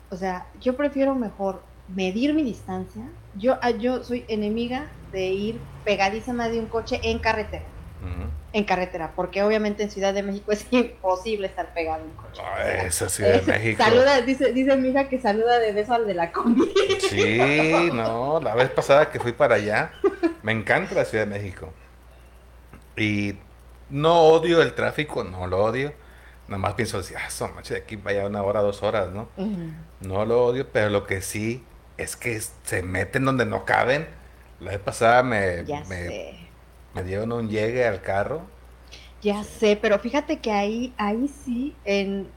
O 0.10 0.16
sea, 0.16 0.48
yo 0.60 0.76
prefiero 0.76 1.16
mejor 1.16 1.62
medir 1.88 2.34
mi 2.34 2.44
distancia. 2.44 3.04
Yo, 3.36 3.58
ah, 3.62 3.72
yo 3.72 4.04
soy 4.04 4.26
enemiga 4.28 4.88
de 5.12 5.28
ir 5.28 5.60
pegadísima 5.84 6.50
de 6.50 6.60
un 6.60 6.68
coche 6.68 7.00
en 7.04 7.20
carretera. 7.20 7.66
En 8.52 8.66
carretera, 8.66 9.14
porque 9.16 9.42
obviamente 9.42 9.84
en 9.84 9.90
Ciudad 9.90 10.14
de 10.14 10.22
México 10.22 10.52
es 10.52 10.66
imposible 10.72 11.48
estar 11.48 11.74
pegado 11.74 12.04
en 12.04 12.12
un 12.12 12.16
coche. 12.16 12.42
Ah, 12.44 12.84
esa 12.86 13.10
Ciudad 13.10 13.42
de 13.42 13.52
México. 13.52 13.84
Saluda, 13.84 14.22
dice, 14.22 14.54
dice 14.54 14.78
mi 14.78 14.90
hija 14.90 15.10
que 15.10 15.20
saluda 15.20 15.60
de 15.60 15.72
beso 15.72 15.94
al 15.94 16.06
de 16.06 16.14
la 16.14 16.32
combi. 16.32 16.72
Sí, 17.00 17.90
no, 17.94 18.40
la 18.42 18.56
vez 18.56 18.70
pasada 18.70 19.10
que 19.10 19.20
fui 19.20 19.32
para 19.32 19.56
allá, 19.56 19.92
me 20.44 20.52
encanta 20.52 20.94
la 20.96 21.06
Ciudad 21.06 21.26
de 21.26 21.32
México. 21.32 21.74
Y 22.96 23.36
no 23.90 24.22
odio 24.22 24.62
el 24.62 24.74
tráfico, 24.74 25.24
no 25.24 25.48
lo 25.48 25.64
odio 25.64 25.94
Nada 26.48 26.58
más 26.58 26.74
pienso 26.74 27.00
así, 27.00 27.14
ah, 27.16 27.30
son 27.30 27.52
de 27.68 27.78
aquí 27.78 27.96
vaya 27.96 28.26
una 28.26 28.44
hora, 28.44 28.62
dos 28.62 28.84
horas, 28.84 29.10
¿no? 29.10 29.30
No 30.02 30.26
lo 30.26 30.46
odio, 30.46 30.68
pero 30.72 30.90
lo 30.90 31.08
que 31.08 31.22
sí 31.22 31.64
es 31.98 32.18
que 32.18 32.40
se 32.64 32.84
meten 32.84 33.24
donde 33.24 33.46
no 33.46 33.66
caben. 33.66 34.08
La 34.60 34.72
vez 34.72 34.80
pasada 34.80 35.24
me, 35.24 35.64
me, 35.88 36.43
dieron 37.02 37.32
un 37.32 37.50
llegue 37.50 37.88
al 37.88 38.02
carro. 38.02 38.42
Ya 39.22 39.44
sé, 39.44 39.80
pero 39.82 39.98
fíjate 40.00 40.40
que 40.40 40.52
ahí, 40.52 40.94
ahí 40.98 41.30
sí, 41.46 41.74
en, 41.86 42.28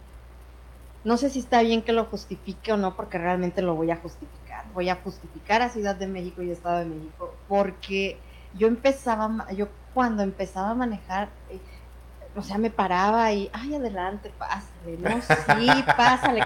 no 1.05 1.17
sé 1.17 1.31
si 1.31 1.41
está 1.41 1.63
bien 1.63 1.83
que 1.83 1.93
lo 1.93 2.05
justifique 2.05 2.73
o 2.73 2.77
no, 2.77 2.95
porque 2.97 3.19
realmente 3.19 3.61
lo 3.61 3.75
voy 3.75 3.91
a 3.91 3.97
justificar. 3.97 4.65
Voy 4.73 4.89
a 4.89 4.97
justificar 4.97 5.63
a 5.63 5.69
Ciudad 5.69 5.97
de 5.97 6.07
México 6.07 6.43
y 6.43 6.51
Estado 6.51 6.79
de 6.79 6.87
México, 6.87 7.35
porque 7.49 8.19
yo 8.55 8.69
empezaba, 8.69 9.47
yo 9.53 9.69
cuando 9.95 10.23
empezaba 10.23 10.71
a 10.71 10.75
manejar, 10.75 11.29
eh, 11.51 11.59
o 12.37 12.43
sea, 12.43 12.59
me 12.59 12.71
paraba 12.71 13.33
y, 13.33 13.51
ay, 13.53 13.75
adelante, 13.75 14.31
pásale, 14.39 14.99
no, 14.99 15.21
sí, 15.23 15.85
pásale. 15.97 16.45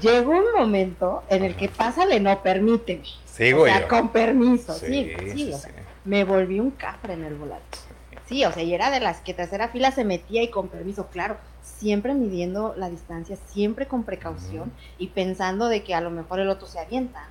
Llegó 0.00 0.32
un 0.32 0.52
momento 0.56 1.24
en 1.28 1.44
el 1.44 1.56
que 1.56 1.68
pásale, 1.68 2.20
no, 2.20 2.42
permíteme. 2.42 3.04
Sigo 3.24 3.62
o 3.62 3.66
sea, 3.66 3.88
con 3.88 4.10
permiso, 4.10 4.74
sí, 4.74 5.12
sí, 5.34 5.52
o 5.52 5.58
sea, 5.58 5.72
me 6.04 6.24
volví 6.24 6.60
un 6.60 6.70
cafre 6.70 7.14
en 7.14 7.24
el 7.24 7.34
volante. 7.34 7.78
Sí, 8.26 8.44
o 8.44 8.52
sea, 8.52 8.62
y 8.62 8.72
era 8.72 8.90
de 8.90 9.00
las 9.00 9.20
que 9.20 9.34
tercera 9.34 9.68
fila 9.68 9.90
se 9.90 10.04
metía 10.04 10.42
y 10.42 10.48
con 10.48 10.68
permiso, 10.68 11.08
claro, 11.08 11.36
siempre 11.62 12.14
midiendo 12.14 12.74
la 12.76 12.88
distancia, 12.88 13.36
siempre 13.48 13.86
con 13.86 14.04
precaución 14.04 14.72
y 14.98 15.08
pensando 15.08 15.68
de 15.68 15.82
que 15.82 15.94
a 15.94 16.00
lo 16.00 16.10
mejor 16.10 16.40
el 16.40 16.48
otro 16.48 16.66
se 16.66 16.78
avienta. 16.78 17.28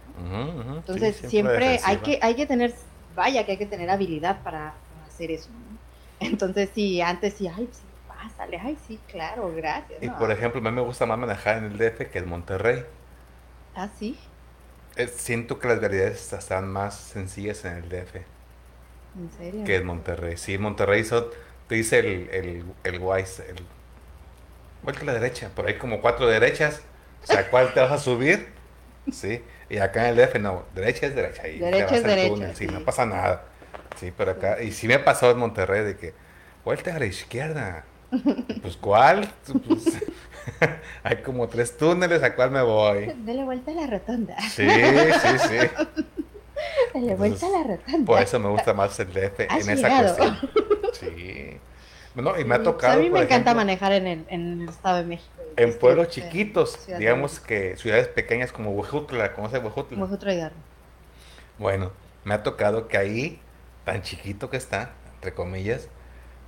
Entonces, 0.75 1.15
siempre, 1.15 1.79
hay 1.83 1.97
que 1.97 2.19
hay 2.21 2.35
que 2.35 2.45
tener, 2.45 2.73
vaya 3.15 3.45
que 3.45 3.53
hay 3.53 3.57
que 3.57 3.65
tener 3.65 3.89
habilidad 3.89 4.43
para, 4.43 4.75
hacer 5.07 5.31
eso. 5.31 5.49
Entonces, 6.19 6.69
sí, 6.75 7.01
antes 7.01 7.33
sí, 7.33 7.47
ay, 7.47 7.67
sí, 7.71 7.83
pásale, 8.07 8.59
ay, 8.59 8.77
sí, 8.87 8.99
claro, 9.07 9.51
gracias. 9.55 10.01
Y 10.01 10.09
por 10.09 10.31
ejemplo, 10.31 10.59
a 10.59 10.63
mí 10.63 10.71
me 10.71 10.81
gusta 10.81 11.07
más 11.07 11.17
manejar 11.17 11.57
en 11.57 11.65
el 11.65 11.77
DF 11.77 12.11
que 12.11 12.19
en 12.19 12.29
Monterrey. 12.29 12.83
Ah, 13.75 13.89
sí. 13.97 14.19
siento 15.15 15.57
que 15.57 15.67
las 15.67 15.79
realidades 15.79 16.31
están 16.31 16.71
más 16.71 16.95
sencillas 16.95 17.65
en 17.65 17.77
el 17.77 17.89
DF. 17.89 18.32
¿En 19.15 19.31
serio? 19.37 19.63
Que 19.63 19.75
en 19.75 19.85
Monterrey. 19.85 20.37
Sí, 20.37 20.57
Monterrey 20.57 21.03
te 21.67 21.75
dice 21.75 21.99
el, 21.99 22.29
el, 22.31 22.63
el 22.83 22.99
Wise, 22.99 23.43
el, 23.49 23.55
vuelta 24.81 25.01
a 25.01 25.05
la 25.05 25.13
derecha, 25.13 25.49
por 25.55 25.67
ahí 25.67 25.77
como 25.77 26.01
cuatro 26.01 26.27
derechas. 26.27 26.81
O 27.23 27.27
sea, 27.27 27.49
¿cuál 27.49 27.73
te 27.73 27.79
vas 27.79 27.91
a 27.91 27.97
subir? 27.97 28.47
Sí. 29.11 29.41
Y 29.69 29.77
acá 29.77 30.07
en 30.09 30.17
el 30.17 30.27
DF 30.27 30.39
no, 30.39 30.65
derecha 30.75 31.07
es 31.07 31.15
derecha. 31.15 31.47
Y 31.47 31.59
derecha 31.59 31.95
es 31.95 32.03
derecha. 32.03 32.55
sí, 32.55 32.67
no 32.67 32.81
pasa 32.81 33.05
nada. 33.05 33.43
Sí, 33.99 34.11
pero 34.15 34.31
acá, 34.31 34.61
y 34.61 34.71
sí 34.71 34.87
me 34.87 34.95
ha 34.95 35.05
pasado 35.05 35.31
en 35.31 35.39
Monterrey 35.39 35.83
de 35.83 35.97
que, 35.97 36.13
vuelta 36.65 36.95
a 36.95 36.99
la 36.99 37.05
izquierda. 37.05 37.85
Pues, 38.61 38.77
¿cuál? 38.77 39.31
Pues, 39.67 39.85
hay 41.03 41.17
como 41.17 41.47
tres 41.47 41.77
túneles, 41.77 42.21
¿a 42.21 42.35
cuál 42.35 42.51
me 42.51 42.61
voy? 42.61 43.11
Dele 43.17 43.43
vuelta 43.43 43.71
a 43.71 43.73
la 43.73 43.87
rotonda. 43.87 44.39
Sí, 44.41 44.67
sí, 44.67 45.37
sí. 45.49 46.13
Dele 46.93 47.15
vuelta 47.15 47.47
a 47.47 47.49
la 47.49 47.63
rotonda. 47.63 48.05
Por 48.05 48.21
eso 48.21 48.39
me 48.39 48.49
gusta 48.49 48.73
más 48.73 48.99
el 48.99 49.13
DF 49.13 49.39
en 49.39 49.69
esa 49.69 50.01
cuestión. 50.01 50.37
Sí. 50.93 51.59
Bueno, 52.13 52.39
y 52.39 52.45
me 52.45 52.53
ha 52.53 52.61
tocado. 52.61 52.93
a 52.93 52.97
mí 52.97 53.09
me 53.09 53.21
encanta 53.21 53.55
manejar 53.55 53.93
en 53.93 54.05
el, 54.05 54.25
en 54.29 54.61
el 54.61 54.69
Estado 54.69 54.97
de 54.97 55.05
México. 55.05 55.31
En 55.55 55.77
pueblos 55.77 56.09
chiquitos, 56.09 56.87
digamos 56.99 57.39
que 57.39 57.75
ciudades 57.77 58.07
pequeñas 58.07 58.51
como 58.51 58.71
Huejutla, 58.71 59.33
¿conoces 59.33 59.63
Huejutla? 59.63 59.97
Huejutla 59.97 60.33
y 60.35 60.49
Bueno, 61.57 61.91
me 62.23 62.35
ha 62.35 62.43
tocado 62.43 62.87
que 62.87 62.97
ahí 62.97 63.39
tan 63.85 64.03
chiquito 64.03 64.51
que 64.51 64.57
está, 64.57 64.91
entre 65.15 65.33
comillas, 65.33 65.89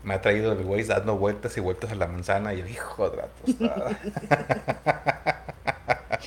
me 0.03 0.13
ha 0.13 0.21
traído 0.21 0.51
el 0.51 0.63
güey 0.63 0.83
dando 0.83 1.17
vueltas 1.17 1.57
y 1.57 1.59
vueltas 1.59 1.91
a 1.91 1.95
la 1.95 2.07
manzana 2.07 2.53
y 2.53 2.59
yo, 2.59 2.67
hijo 2.67 3.09
de 3.09 3.17
la 3.17 3.27
tostada. 3.27 3.99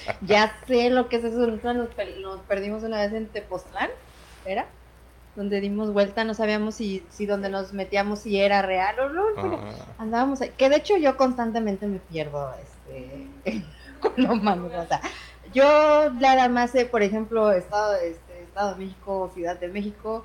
ya 0.22 0.54
sé 0.66 0.90
lo 0.90 1.08
que 1.08 1.16
es 1.16 1.24
eso, 1.24 1.46
nos, 1.46 1.62
nos 1.62 2.40
perdimos 2.48 2.82
una 2.82 2.98
vez 2.98 3.12
en 3.12 3.26
Tepoztlán, 3.28 3.90
¿era? 4.44 4.66
Donde 5.36 5.60
dimos 5.60 5.92
vuelta, 5.92 6.24
no 6.24 6.34
sabíamos 6.34 6.74
si, 6.74 7.04
si 7.10 7.26
donde 7.26 7.48
nos 7.48 7.72
metíamos 7.72 8.20
si 8.20 8.40
era 8.40 8.62
real 8.62 8.98
o 8.98 9.08
no, 9.08 9.24
ah. 9.36 9.70
andábamos 9.98 10.40
ahí. 10.40 10.52
Que 10.56 10.68
de 10.68 10.76
hecho 10.76 10.96
yo 10.96 11.16
constantemente 11.16 11.86
me 11.86 11.98
pierdo 11.98 12.52
este, 12.54 13.62
con 14.00 14.12
lo 14.16 14.34
malo, 14.34 14.66
o 14.66 14.86
sea, 14.86 15.00
yo 15.52 16.10
nada 16.14 16.48
más 16.48 16.70
sé, 16.70 16.84
por 16.86 17.02
ejemplo, 17.02 17.52
Estado, 17.52 17.94
este, 17.96 18.42
Estado 18.42 18.74
de 18.74 18.84
México, 18.84 19.30
Ciudad 19.34 19.58
de 19.58 19.68
México, 19.68 20.24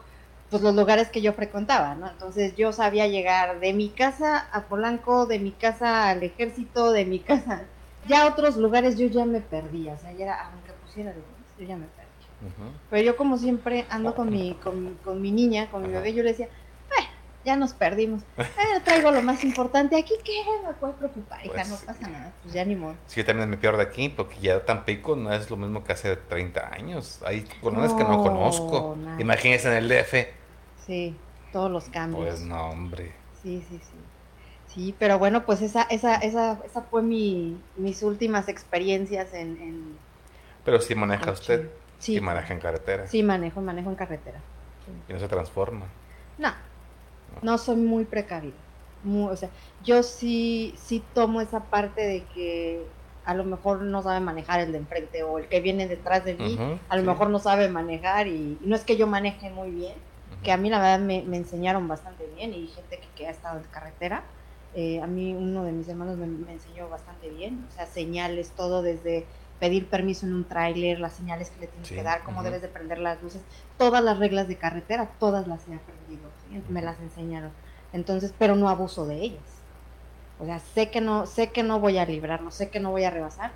pues 0.49 0.61
los 0.61 0.75
lugares 0.75 1.09
que 1.09 1.21
yo 1.21 1.33
frecuentaba, 1.33 1.95
¿no? 1.95 2.07
Entonces 2.07 2.55
yo 2.55 2.71
sabía 2.73 3.07
llegar 3.07 3.59
de 3.59 3.73
mi 3.73 3.89
casa 3.89 4.47
a 4.51 4.61
Polanco, 4.65 5.25
de 5.25 5.39
mi 5.39 5.51
casa 5.51 6.09
al 6.09 6.21
ejército, 6.21 6.91
de 6.91 7.05
mi 7.05 7.19
casa, 7.31 7.63
Ya 8.07 8.27
otros 8.27 8.57
lugares 8.57 8.97
yo 8.97 9.07
ya 9.07 9.25
me 9.25 9.41
perdía, 9.41 9.93
o 9.93 9.97
sea, 9.97 10.11
ya 10.13 10.25
era, 10.25 10.49
aunque 10.49 10.71
pusiera 10.85 11.11
de 11.11 11.21
yo 11.59 11.65
ya 11.65 11.77
me 11.77 11.85
perdí. 11.85 12.03
Pero 12.89 13.03
yo 13.03 13.15
como 13.15 13.37
siempre 13.37 13.85
ando 13.89 14.13
con 14.15 14.29
mi, 14.29 14.55
con, 14.55 14.95
con 15.03 15.21
mi 15.21 15.31
niña, 15.31 15.69
con 15.71 15.81
mi 15.83 15.87
bebé, 15.87 16.13
yo 16.13 16.23
le 16.23 16.29
decía, 16.31 16.49
ya 17.45 17.55
nos 17.55 17.73
perdimos. 17.73 18.21
Eh, 18.37 18.45
traigo 18.83 19.11
lo 19.11 19.21
más 19.21 19.43
importante 19.43 19.97
aquí, 19.97 20.13
¿qué 20.23 20.43
me 20.65 20.73
puede 20.73 20.93
preocupar? 20.93 21.45
Hija, 21.45 21.53
pues 21.53 21.69
no 21.69 21.77
pasa 21.85 22.09
nada, 22.09 22.33
pues 22.41 22.53
ya 22.53 22.63
ni 22.63 22.75
modo. 22.75 22.95
Sí, 23.07 23.19
yo 23.19 23.25
también 23.25 23.49
me 23.49 23.57
pierdo 23.57 23.81
aquí, 23.81 24.09
porque 24.09 24.39
ya 24.39 24.63
Tampico 24.65 25.15
no 25.15 25.33
es 25.33 25.49
lo 25.49 25.57
mismo 25.57 25.83
que 25.83 25.93
hace 25.93 26.15
30 26.15 26.73
años. 26.73 27.21
Hay 27.25 27.45
colonias 27.61 27.93
que 27.93 28.03
no 28.03 28.21
conozco. 28.23 28.97
Imagínense 29.19 29.67
en 29.69 29.83
el 29.83 29.89
DF. 29.89 30.27
Sí, 30.85 31.15
todos 31.51 31.69
los 31.69 31.89
cambios. 31.89 32.25
Pues 32.25 32.41
no, 32.41 32.69
hombre. 32.69 33.13
Sí, 33.41 33.63
sí, 33.69 33.79
sí. 33.81 33.92
Sí, 34.73 34.95
pero 34.97 35.19
bueno, 35.19 35.45
pues 35.45 35.61
esa, 35.61 35.83
esa, 35.83 36.15
esa, 36.15 36.59
esa 36.65 36.81
fue 36.81 37.03
mi, 37.03 37.57
mis 37.77 38.01
últimas 38.01 38.47
experiencias 38.49 39.33
en... 39.33 39.97
pero 40.65 40.81
si 40.81 40.95
maneja 40.95 41.31
usted. 41.31 41.69
Sí. 41.99 42.15
Y 42.17 42.21
maneja 42.21 42.53
en 42.53 42.59
carretera. 42.59 43.07
Sí, 43.07 43.23
manejo, 43.23 43.61
manejo 43.61 43.89
en 43.89 43.95
carretera. 43.95 44.39
¿Y 45.07 45.13
no 45.13 45.19
se 45.19 45.27
transforma? 45.27 45.85
No, 46.37 46.51
no 47.41 47.57
soy 47.57 47.77
muy 47.77 48.05
precavida. 48.05 48.53
o 49.05 49.35
sea, 49.35 49.49
yo 49.83 50.03
sí, 50.03 50.73
sí 50.77 51.03
tomo 51.13 51.41
esa 51.41 51.61
parte 51.61 52.01
de 52.01 52.23
que 52.33 52.85
a 53.25 53.33
lo 53.33 53.43
mejor 53.43 53.81
no 53.81 54.01
sabe 54.01 54.19
manejar 54.19 54.59
el 54.59 54.71
de 54.71 54.79
enfrente 54.79 55.23
o 55.23 55.39
el 55.39 55.47
que 55.47 55.61
viene 55.61 55.87
detrás 55.87 56.25
de 56.25 56.35
mí, 56.35 56.57
a 56.89 56.97
lo 56.97 57.03
mejor 57.03 57.29
no 57.29 57.39
sabe 57.39 57.69
manejar 57.69 58.27
y, 58.27 58.57
no 58.61 58.75
es 58.75 58.83
que 58.83 58.97
yo 58.97 59.07
maneje 59.07 59.49
muy 59.49 59.71
bien, 59.71 59.93
que 60.43 60.51
a 60.51 60.57
mí 60.57 60.69
la 60.69 60.79
verdad 60.79 60.99
me, 60.99 61.19
enseñaron 61.37 61.87
bastante 61.87 62.27
bien 62.35 62.53
y 62.53 62.67
gente 62.67 62.99
que, 63.15 63.27
ha 63.27 63.31
estado 63.31 63.59
en 63.59 63.65
carretera, 63.65 64.23
eh, 64.75 65.01
a 65.01 65.07
mí 65.07 65.33
uno 65.33 65.63
de 65.63 65.71
mis 65.71 65.87
hermanos 65.87 66.17
me, 66.17 66.27
me, 66.27 66.53
enseñó 66.53 66.89
bastante 66.89 67.29
bien, 67.29 67.65
o 67.69 67.75
sea, 67.75 67.85
señales, 67.85 68.51
todo 68.51 68.81
desde 68.81 69.25
pedir 69.59 69.87
permiso 69.87 70.25
en 70.25 70.33
un 70.33 70.43
tráiler, 70.43 70.99
las 70.99 71.13
señales 71.13 71.49
que 71.49 71.61
le 71.61 71.67
tienes 71.67 71.89
que 71.89 72.03
dar, 72.03 72.23
cómo 72.23 72.43
debes 72.43 72.61
de 72.61 72.67
prender 72.67 72.97
las 72.97 73.21
luces, 73.23 73.41
todas 73.77 74.03
las 74.03 74.19
reglas 74.19 74.47
de 74.47 74.57
carretera, 74.57 75.11
todas 75.19 75.47
las 75.47 75.67
he 75.69 75.75
aprendido, 75.75 76.29
me 76.69 76.81
las 76.81 76.99
enseñaron. 76.99 77.51
Entonces, 77.93 78.33
pero 78.37 78.55
no 78.55 78.67
abuso 78.67 79.05
de 79.05 79.21
ellas. 79.21 79.63
O 80.39 80.45
sea, 80.45 80.59
sé 80.59 80.89
que 80.89 80.99
no, 80.99 81.25
sé 81.27 81.51
que 81.51 81.63
no 81.63 81.79
voy 81.79 81.97
a 81.97 82.05
librar, 82.05 82.41
no 82.41 82.51
sé 82.51 82.69
que 82.69 82.79
no 82.79 82.91
voy 82.91 83.05
a 83.05 83.11
rebasar, 83.11 83.51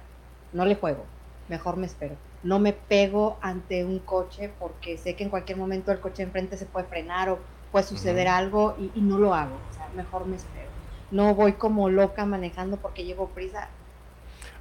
no 0.53 0.63
le 0.63 0.75
juego, 0.75 1.03
mejor 1.49 1.75
me 1.75 1.87
espero. 1.87 2.15
No 2.43 2.59
me 2.59 2.71
pego 2.71 3.37
ante 3.41 3.83
un 3.83 3.99
coche 3.99 4.49
porque 4.59 4.97
sé 4.97 5.15
que 5.15 5.23
en 5.23 5.29
cualquier 5.29 5.57
momento 5.57 5.91
el 5.91 5.99
coche 5.99 6.23
enfrente 6.23 6.55
se 6.55 6.67
puede 6.67 6.85
frenar 6.85 7.29
o 7.29 7.39
puede 7.71 7.85
suceder 7.85 8.27
algo 8.27 8.75
y, 8.79 8.91
y, 8.95 9.01
no 9.01 9.17
lo 9.17 9.33
hago. 9.33 9.55
O 9.71 9.73
sea, 9.73 9.89
mejor 9.95 10.25
me 10.25 10.37
espero. 10.37 10.66
No 11.11 11.33
voy 11.35 11.53
como 11.53 11.89
loca 11.89 12.25
manejando 12.25 12.77
porque 12.77 13.05
llevo 13.05 13.29
prisa. 13.29 13.69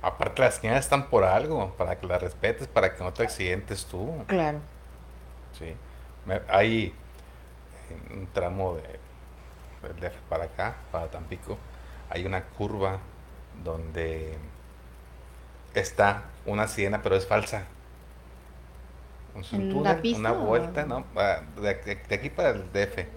Aparte 0.03 0.43
las 0.43 0.57
señales 0.57 0.85
están 0.85 1.09
por 1.09 1.25
algo, 1.25 1.75
para 1.77 1.99
que 1.99 2.07
las 2.07 2.21
respetes, 2.23 2.69
para 2.69 2.95
que 2.95 3.03
no 3.03 3.13
te 3.13 3.25
accidentes 3.25 3.87
tú. 3.87 4.13
Claro. 4.27 4.61
Sí. 5.59 5.75
Hay 6.49 6.95
un 8.11 8.27
tramo 8.33 8.77
de, 8.77 8.83
de 10.01 10.11
para 10.29 10.45
acá, 10.45 10.77
para 10.93 11.11
Tampico, 11.11 11.57
hay 12.11 12.27
una 12.27 12.45
curva 12.45 12.99
donde 13.65 14.37
está 15.75 16.25
una 16.45 16.69
siena, 16.69 17.03
pero 17.03 17.17
es 17.17 17.27
falsa. 17.27 17.65
Un 19.35 19.73
una 19.75 20.33
vuelta, 20.33 20.87
¿no? 20.87 21.05
Ah, 21.15 21.43
de, 21.57 21.75
de, 21.75 22.15
aquí 22.15 22.31
para 22.31 22.51
el 22.51 22.73
DF 22.73 23.16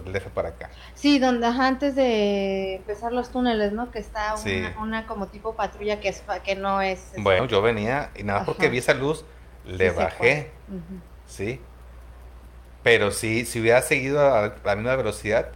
del 0.00 0.22
para 0.22 0.50
acá. 0.50 0.70
Sí, 0.94 1.18
donde 1.18 1.46
antes 1.46 1.94
de 1.94 2.76
empezar 2.76 3.12
los 3.12 3.30
túneles, 3.30 3.72
¿no? 3.72 3.90
Que 3.90 3.98
está 3.98 4.34
una, 4.80 5.06
como 5.06 5.28
tipo 5.28 5.54
patrulla 5.54 6.00
que 6.00 6.08
es 6.08 6.22
que 6.44 6.56
no 6.56 6.80
es. 6.80 7.12
Bueno, 7.16 7.46
yo 7.46 7.62
venía 7.62 8.10
y 8.14 8.22
nada 8.22 8.44
porque 8.44 8.68
vi 8.68 8.78
esa 8.78 8.94
luz 8.94 9.24
le 9.64 9.90
bajé, 9.90 10.50
sí. 11.26 11.60
Pero 12.82 13.10
sí, 13.10 13.46
si 13.46 13.60
hubiera 13.60 13.80
seguido 13.80 14.34
a 14.34 14.52
la 14.62 14.76
misma 14.76 14.94
velocidad, 14.94 15.48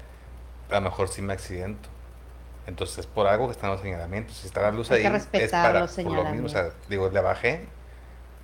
a 0.71 0.75
lo 0.75 0.81
mejor 0.81 1.09
sí 1.09 1.21
me 1.21 1.35
accidento. 1.35 1.89
Entonces, 2.67 3.07
por 3.07 3.27
algo 3.27 3.47
que 3.47 3.53
están 3.53 3.71
los 3.71 3.81
señalamientos. 3.81 4.37
Si 4.37 4.47
está 4.47 4.61
la 4.63 4.71
luz 4.71 4.91
ahí, 4.91 5.05
es 5.33 5.51
para 5.51 5.81
los 5.81 5.93
por 5.93 6.13
lo 6.13 6.25
mismo. 6.25 6.47
O 6.47 6.49
sea, 6.51 6.71
digo, 6.89 7.09
le 7.11 7.21
bajé. 7.21 7.67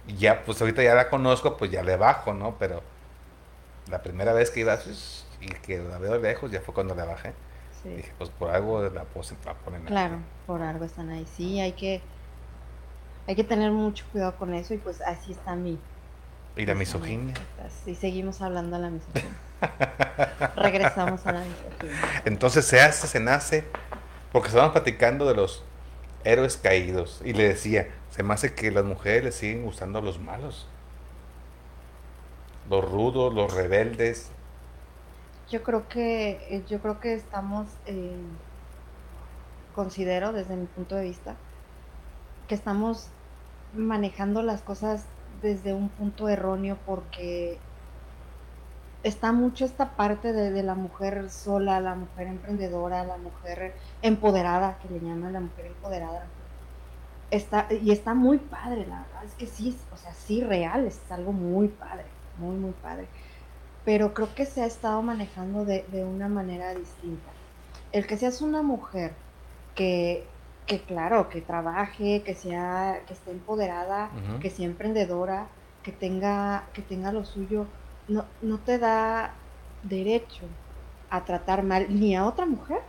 Y 0.07 0.17
ya, 0.17 0.45
pues 0.45 0.61
ahorita 0.61 0.83
ya 0.83 0.95
la 0.95 1.09
conozco, 1.09 1.57
pues 1.57 1.71
ya 1.71 1.83
le 1.83 1.97
bajo, 1.97 2.33
¿no? 2.33 2.57
Pero 2.59 2.83
la 3.91 4.03
primera 4.03 4.33
vez 4.33 4.51
que 4.51 4.61
iba, 4.61 4.77
pues, 4.77 5.24
y 5.45 5.49
que 5.49 5.79
la 5.79 5.99
veo 5.99 6.19
lejos, 6.19 6.51
ya 6.51 6.61
fue 6.61 6.75
cuando 6.75 6.95
la 6.95 7.05
bajé. 7.05 7.33
Dije, 7.85 8.13
pues 8.17 8.31
por 8.31 8.51
algo 8.51 8.83
la, 8.83 8.89
la 8.91 9.05
ponen 9.05 9.83
Claro, 9.85 10.17
por 10.47 10.63
algo 10.63 10.87
están 10.87 11.11
ahí. 11.11 11.27
Sí, 11.37 11.61
hay 11.61 11.73
que, 11.73 12.01
hay 13.27 13.35
que 13.35 13.45
tener 13.45 13.71
mucho 13.73 14.07
cuidado 14.11 14.35
con 14.37 14.55
eso 14.55 14.73
y 14.73 14.79
pues 14.79 15.03
así 15.03 15.33
está 15.33 15.55
mi... 15.55 15.79
¿Y 16.57 16.65
la 16.65 16.75
misoginia? 16.75 17.35
Sí, 17.85 17.95
seguimos 17.95 18.41
hablando 18.41 18.77
de 18.77 18.83
la 18.83 18.91
misoginia. 18.91 19.37
Regresamos 20.57 21.27
a 21.27 21.33
la 21.33 21.41
misoginia. 21.41 22.23
Entonces 22.25 22.65
se 22.65 22.81
hace, 22.81 23.07
se 23.07 23.21
nace, 23.21 23.65
porque 24.33 24.49
estábamos 24.49 24.73
platicando 24.73 25.27
de 25.27 25.35
los 25.35 25.63
héroes 26.25 26.57
caídos 26.57 27.21
y 27.23 27.35
le 27.35 27.49
decía, 27.49 27.89
se 28.11 28.23
me 28.23 28.33
hace 28.33 28.55
que 28.55 28.71
las 28.71 28.85
mujeres 28.85 29.25
le 29.25 29.33
siguen 29.33 29.65
gustando 29.65 29.99
a 29.99 30.03
los 30.03 30.19
malos. 30.19 30.69
Los 32.71 32.91
rudos, 32.91 33.35
los 33.35 33.53
rebeldes, 33.53 34.31
yo 35.51 35.63
creo 35.63 35.89
que 35.89 36.31
eh, 36.51 36.65
yo 36.69 36.81
creo 36.81 37.01
que 37.01 37.15
estamos 37.15 37.67
eh, 37.87 38.17
considero 39.75 40.33
desde 40.33 40.57
mi 40.57 40.67
punto 40.67 40.95
de 40.97 41.05
vista 41.05 41.35
que 42.49 42.55
estamos 42.55 43.09
manejando 43.75 44.43
las 44.43 44.63
cosas 44.63 45.05
desde 45.43 45.75
un 45.75 45.89
punto 45.89 46.29
erróneo 46.29 46.79
porque 46.87 47.59
está 49.03 49.33
mucho 49.33 49.65
esta 49.65 49.91
parte 49.97 50.33
de, 50.33 50.63
la 50.63 50.75
mujer 50.75 51.31
sola, 51.31 51.81
la 51.81 51.95
mujer 51.95 52.29
emprendedora, 52.29 53.05
la 53.05 53.19
mujer 53.19 53.75
empoderada, 54.01 54.79
que 54.79 54.89
le 54.89 55.01
llaman 55.01 55.35
la 55.35 55.41
mujer 55.41 55.67
empoderada. 55.67 56.25
Está, 57.31 57.67
y 57.71 57.91
está 57.91 58.15
muy 58.15 58.39
padre, 58.39 58.87
la 58.87 59.01
verdad 59.01 59.25
es 59.25 59.35
que 59.35 59.47
sí, 59.47 59.77
o 59.93 59.97
sea, 59.97 60.13
sí 60.15 60.43
real, 60.43 60.87
es 60.87 61.01
algo 61.11 61.33
muy 61.33 61.69
padre, 61.69 62.05
muy, 62.39 62.57
muy 62.57 62.73
padre 62.73 63.07
pero 63.85 64.15
creo 64.15 64.35
que 64.35 64.47
se 64.47 64.63
ha 64.63 64.67
estado 64.67 65.03
manejando 65.03 65.65
de, 65.65 65.85
una 66.05 66.29
manera 66.29 66.75
distinta. 66.75 67.31
El 67.93 68.07
que 68.07 68.17
seas 68.17 68.41
una 68.41 68.63
mujer 68.63 69.13
que, 69.75 70.25
que 70.67 70.81
claro, 70.81 71.29
que 71.29 71.41
trabaje, 71.41 72.23
que 72.23 72.35
sea, 72.35 73.03
que 73.07 73.13
esté 73.13 73.31
empoderada, 73.31 74.11
que 74.41 74.51
sea 74.51 74.67
emprendedora, 74.67 75.47
que 75.83 75.93
tenga, 75.93 76.65
que 76.73 76.83
tenga 76.83 77.13
lo 77.13 77.25
suyo, 77.25 77.67
no, 78.09 78.25
no 78.41 78.59
te 78.59 78.79
da 78.79 79.35
derecho 79.83 80.47
a 81.11 81.25
tratar 81.25 81.63
mal 81.63 81.87
ni 81.89 82.17
a 82.17 82.25
otra 82.25 82.47
mujer, 82.47 82.81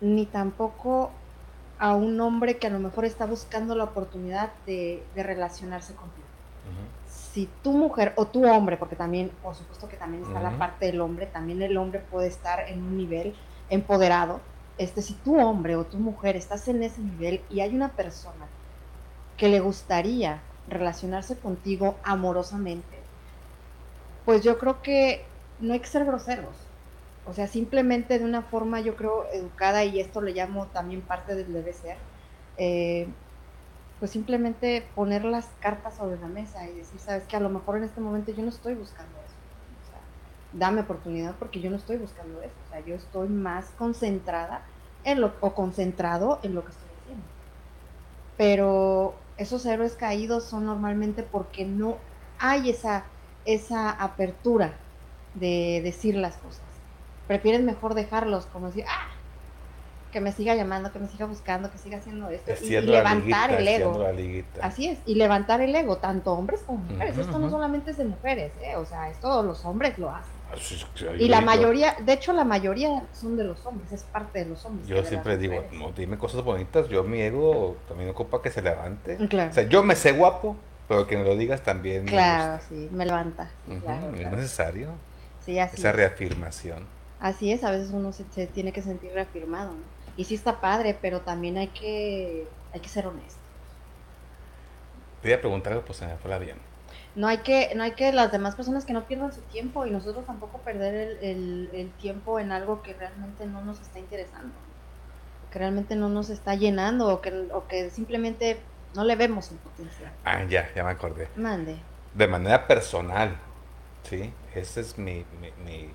ni 0.00 0.26
tampoco 0.26 1.10
a 1.78 1.94
un 1.94 2.20
hombre 2.20 2.58
que 2.58 2.66
a 2.66 2.70
lo 2.70 2.80
mejor 2.80 3.06
está 3.06 3.24
buscando 3.24 3.74
la 3.74 3.84
oportunidad 3.84 4.52
de, 4.66 5.02
de 5.14 5.22
relacionarse 5.22 5.94
contigo 5.94 6.27
si 7.38 7.48
tu 7.62 7.70
mujer 7.70 8.14
o 8.16 8.26
tu 8.26 8.44
hombre, 8.48 8.76
porque 8.76 8.96
también, 8.96 9.30
por 9.44 9.54
supuesto 9.54 9.88
que 9.88 9.96
también 9.96 10.24
está 10.24 10.40
la 10.40 10.58
parte 10.58 10.86
del 10.86 11.00
hombre, 11.00 11.26
también 11.26 11.62
el 11.62 11.76
hombre 11.76 12.00
puede 12.00 12.26
estar 12.26 12.68
en 12.68 12.82
un 12.82 12.96
nivel 12.96 13.32
empoderado. 13.70 14.40
Este, 14.76 15.02
si 15.02 15.14
tu 15.14 15.38
hombre 15.38 15.76
o 15.76 15.84
tu 15.84 15.98
mujer 15.98 16.34
estás 16.34 16.66
en 16.66 16.82
ese 16.82 17.00
nivel 17.00 17.40
y 17.48 17.60
hay 17.60 17.76
una 17.76 17.90
persona 17.90 18.48
que 19.36 19.46
le 19.48 19.60
gustaría 19.60 20.42
relacionarse 20.66 21.38
contigo 21.38 21.94
amorosamente, 22.02 22.98
pues 24.24 24.42
yo 24.42 24.58
creo 24.58 24.82
que 24.82 25.24
no 25.60 25.74
hay 25.74 25.78
que 25.78 25.86
ser 25.86 26.04
groseros. 26.04 26.56
O 27.24 27.34
sea, 27.34 27.46
simplemente 27.46 28.18
de 28.18 28.24
una 28.24 28.42
forma, 28.42 28.80
yo 28.80 28.96
creo, 28.96 29.26
educada, 29.32 29.84
y 29.84 30.00
esto 30.00 30.20
le 30.22 30.32
llamo 30.32 30.66
también 30.66 31.02
parte 31.02 31.36
del 31.36 31.52
debe 31.52 31.72
ser, 31.72 31.98
eh, 32.56 33.06
pues 33.98 34.12
simplemente 34.12 34.86
poner 34.94 35.24
las 35.24 35.46
cartas 35.60 35.96
sobre 35.96 36.18
la 36.18 36.28
mesa 36.28 36.68
y 36.68 36.74
decir, 36.74 37.00
sabes 37.00 37.24
que 37.24 37.36
a 37.36 37.40
lo 37.40 37.48
mejor 37.48 37.78
en 37.78 37.84
este 37.84 38.00
momento 38.00 38.30
yo 38.32 38.42
no 38.42 38.48
estoy 38.48 38.74
buscando 38.74 39.18
eso. 39.18 39.34
O 39.82 39.90
sea, 39.90 40.00
dame 40.52 40.82
oportunidad 40.82 41.34
porque 41.38 41.60
yo 41.60 41.70
no 41.70 41.76
estoy 41.76 41.96
buscando 41.96 42.40
eso. 42.40 42.54
O 42.66 42.70
sea, 42.70 42.80
yo 42.80 42.94
estoy 42.94 43.28
más 43.28 43.70
concentrada 43.70 44.62
en 45.04 45.20
lo, 45.20 45.34
o 45.40 45.54
concentrado 45.54 46.38
en 46.42 46.54
lo 46.54 46.64
que 46.64 46.70
estoy 46.70 46.88
haciendo. 47.02 47.24
Pero 48.36 49.14
esos 49.36 49.66
héroes 49.66 49.96
caídos 49.96 50.44
son 50.44 50.66
normalmente 50.66 51.24
porque 51.24 51.64
no 51.64 51.98
hay 52.38 52.70
esa, 52.70 53.04
esa 53.44 53.90
apertura 53.90 54.78
de 55.34 55.80
decir 55.82 56.14
las 56.14 56.36
cosas. 56.36 56.62
Prefieren 57.26 57.66
mejor 57.66 57.94
dejarlos 57.94 58.46
como 58.46 58.68
decir, 58.68 58.84
ah, 58.88 59.17
que 60.12 60.20
me 60.20 60.32
siga 60.32 60.54
llamando, 60.54 60.92
que 60.92 60.98
me 60.98 61.08
siga 61.08 61.26
buscando, 61.26 61.70
que 61.70 61.78
siga 61.78 61.98
haciendo 61.98 62.28
esto 62.30 62.52
y, 62.64 62.80
levantar 62.80 63.52
el 63.52 63.68
ego. 63.68 64.04
Así 64.62 64.88
es, 64.88 64.98
y 65.06 65.14
levantar 65.14 65.60
el 65.60 65.74
ego, 65.74 65.98
tanto 65.98 66.32
hombres 66.32 66.62
como 66.66 66.78
mujeres. 66.78 67.18
Esto 67.18 67.38
no 67.38 67.50
solamente 67.50 67.90
es 67.90 67.98
de 67.98 68.04
mujeres, 68.04 68.52
¿eh? 68.62 68.76
o 68.76 68.86
sea, 68.86 69.10
esto 69.10 69.42
los 69.42 69.64
hombres 69.64 69.98
lo 69.98 70.10
hacen 70.10 71.18
Y 71.18 71.28
la 71.28 71.40
mayoría, 71.40 71.96
de 72.04 72.12
hecho 72.12 72.32
la 72.32 72.44
mayoría 72.44 73.02
son 73.12 73.36
de 73.36 73.44
los 73.44 73.64
hombres, 73.66 73.92
es 73.92 74.02
parte 74.04 74.40
de 74.40 74.50
los 74.50 74.64
hombres. 74.64 74.88
Yo 74.88 75.02
siempre 75.04 75.36
digo, 75.36 75.64
no, 75.72 75.92
dime 75.92 76.16
cosas 76.18 76.42
bonitas, 76.42 76.88
yo 76.88 77.04
mi 77.04 77.20
ego 77.20 77.76
también 77.86 78.10
ocupa 78.10 78.40
que 78.42 78.50
se 78.50 78.62
levante. 78.62 79.18
O 79.20 79.52
sea, 79.52 79.68
yo 79.68 79.82
me 79.82 79.94
sé 79.94 80.12
guapo, 80.12 80.56
pero 80.88 81.06
que 81.06 81.16
me 81.16 81.24
lo 81.24 81.36
digas 81.36 81.62
también. 81.62 82.06
Claro, 82.06 82.62
sí, 82.68 82.88
me 82.92 83.04
levanta. 83.04 83.50
es 83.68 84.30
necesario. 84.30 84.90
Sí, 85.44 85.58
así 85.58 85.76
Esa 85.76 85.92
reafirmación. 85.92 86.98
Así 87.20 87.52
es, 87.52 87.64
a 87.64 87.70
veces 87.70 87.90
uno 87.92 88.12
se, 88.12 88.24
tiene 88.46 88.72
que 88.72 88.82
sentir 88.82 89.12
reafirmado, 89.12 89.72
Y 90.18 90.24
sí 90.24 90.34
está 90.34 90.60
padre, 90.60 90.98
pero 91.00 91.22
también 91.22 91.56
hay 91.56 91.68
que, 91.68 92.46
hay 92.74 92.80
que 92.80 92.88
ser 92.90 93.06
honesto. 93.06 93.40
Te 95.22 95.28
iba 95.28 95.38
a 95.38 95.40
preguntar 95.40 95.72
algo, 95.72 95.86
pues 95.86 95.98
se 95.98 96.06
me 96.06 96.16
fue 96.16 96.38
bien 96.38 96.58
no 97.18 97.26
hay 97.26 97.38
que 97.38 97.72
no 97.74 97.82
hay 97.82 97.92
que 97.92 98.12
las 98.12 98.30
demás 98.30 98.54
personas 98.54 98.84
que 98.84 98.92
no 98.92 99.04
pierdan 99.06 99.32
su 99.32 99.40
tiempo 99.42 99.84
y 99.84 99.90
nosotros 99.90 100.24
tampoco 100.24 100.58
perder 100.58 101.18
el, 101.20 101.92
tiempo 102.00 102.38
en 102.38 102.52
algo 102.52 102.80
que 102.82 102.94
realmente 102.94 103.44
no 103.46 103.64
nos 103.64 103.80
está 103.80 103.98
interesando 103.98 104.54
que 105.50 105.58
realmente 105.58 105.96
no 105.96 106.08
nos 106.08 106.30
está 106.30 106.54
llenando 106.54 107.08
o 107.08 107.20
que, 107.20 107.48
o 107.52 107.66
que 107.66 107.90
simplemente 107.90 108.60
no 108.94 109.02
le 109.02 109.16
vemos 109.16 109.50
un 109.50 109.58
potencial 109.58 110.12
ah 110.24 110.44
ya 110.44 110.72
ya 110.74 110.84
me 110.84 110.90
acordé. 110.90 111.28
Mande. 111.34 111.76
De 112.14 112.28
manera 112.28 112.68
personal 112.68 113.36
sí 114.04 114.32
esa 114.54 114.80
es 114.80 114.96
mi, 114.96 115.24
mi, 115.64 115.90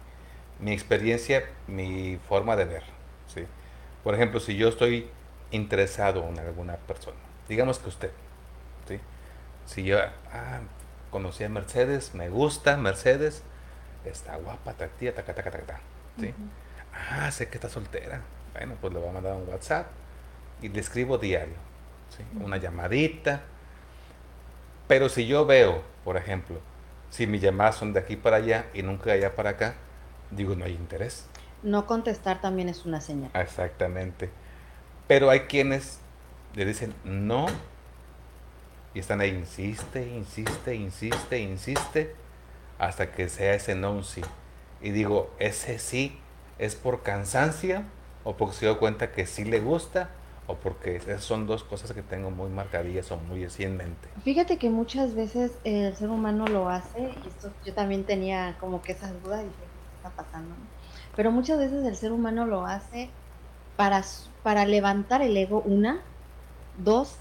mi, 0.59 0.73
experiencia 0.73 1.43
mi 1.67 2.17
forma 2.27 2.57
de 2.57 2.65
ver 2.65 2.83
por 4.03 4.15
ejemplo 4.15 4.39
si 4.39 4.55
yo 4.55 4.69
estoy 4.69 5.07
interesado 5.51 6.27
en 6.27 6.39
alguna 6.39 6.77
persona 6.77 7.17
digamos 7.47 7.79
que 7.79 7.89
usted 7.89 8.11
sí 8.87 8.99
si 9.65 9.83
yo 9.83 9.99
ah, 10.31 10.61
conocí 11.13 11.43
a 11.43 11.49
Mercedes, 11.49 12.15
me 12.15 12.29
gusta 12.29 12.75
Mercedes, 12.75 13.43
está 14.03 14.35
guapa, 14.35 14.71
atractiva, 14.71 15.13
taca, 15.13 15.33
taca, 15.33 15.51
taca, 15.51 15.79
¿sí? 16.19 16.33
Ah, 16.91 17.31
sé 17.31 17.49
que 17.49 17.57
está 17.57 17.69
soltera. 17.69 18.21
Bueno, 18.53 18.75
pues 18.81 18.93
le 18.93 18.99
voy 18.99 19.09
a 19.09 19.11
mandar 19.13 19.33
un 19.35 19.47
WhatsApp 19.47 19.87
y 20.61 20.69
le 20.69 20.79
escribo 20.79 21.17
diario, 21.17 21.55
¿sí? 22.09 22.23
Una 22.43 22.57
llamadita. 22.57 23.41
Pero 24.87 25.07
si 25.07 25.27
yo 25.27 25.45
veo, 25.45 25.83
por 26.03 26.17
ejemplo, 26.17 26.59
si 27.09 27.27
mis 27.27 27.41
llamadas 27.41 27.75
son 27.75 27.93
de 27.93 27.99
aquí 27.99 28.15
para 28.15 28.37
allá 28.37 28.65
y 28.73 28.81
nunca 28.81 29.11
de 29.11 29.13
allá 29.13 29.35
para 29.35 29.51
acá, 29.51 29.75
digo, 30.31 30.55
no 30.55 30.65
hay 30.65 30.73
interés. 30.73 31.27
No 31.63 31.87
contestar 31.87 32.41
también 32.41 32.69
es 32.69 32.85
una 32.85 33.01
señal. 33.01 33.31
Exactamente. 33.33 34.29
Pero 35.07 35.29
hay 35.29 35.41
quienes 35.41 35.99
le 36.55 36.65
dicen 36.65 36.93
no 37.03 37.47
y 38.93 38.99
están 38.99 39.21
ahí, 39.21 39.29
insiste, 39.29 40.07
insiste, 40.07 40.75
insiste, 40.75 41.39
insiste, 41.39 42.15
hasta 42.77 43.11
que 43.11 43.27
sea 43.27 43.55
ese 43.55 43.75
no 43.75 43.91
un 43.91 44.03
sí. 44.03 44.21
Y 44.81 44.91
digo, 44.91 45.31
ese 45.39 45.79
sí 45.79 46.19
es 46.59 46.75
por 46.75 47.01
cansancio 47.01 47.83
o 48.23 48.37
porque 48.37 48.55
se 48.55 48.65
dio 48.65 48.79
cuenta 48.79 49.11
que 49.11 49.25
sí 49.25 49.45
le 49.45 49.59
gusta 49.59 50.09
o 50.45 50.55
porque 50.57 50.97
esas 50.97 51.23
son 51.23 51.47
dos 51.47 51.63
cosas 51.63 51.93
que 51.93 52.01
tengo 52.01 52.29
muy 52.29 52.49
marcadillas 52.49 53.11
o 53.11 53.17
muy 53.17 53.45
así 53.45 53.63
en 53.63 53.77
mente. 53.77 54.09
Fíjate 54.23 54.57
que 54.57 54.69
muchas 54.69 55.15
veces 55.15 55.53
el 55.63 55.95
ser 55.95 56.09
humano 56.09 56.45
lo 56.47 56.69
hace, 56.69 56.99
y 57.01 57.27
esto 57.27 57.51
yo 57.65 57.73
también 57.73 58.03
tenía 58.03 58.57
como 58.59 58.81
que 58.81 58.91
esas 58.91 59.11
dudas 59.23 59.41
y 59.41 59.45
dije, 59.45 59.55
¿qué 59.57 60.07
está 60.07 60.09
pasando? 60.09 60.53
Pero 61.15 61.31
muchas 61.31 61.59
veces 61.59 61.85
el 61.85 61.95
ser 61.95 62.11
humano 62.11 62.45
lo 62.45 62.65
hace 62.65 63.09
para, 63.75 64.03
para 64.41 64.65
levantar 64.65 65.21
el 65.21 65.35
ego, 65.37 65.61
una, 65.65 66.01
dos, 66.77 67.17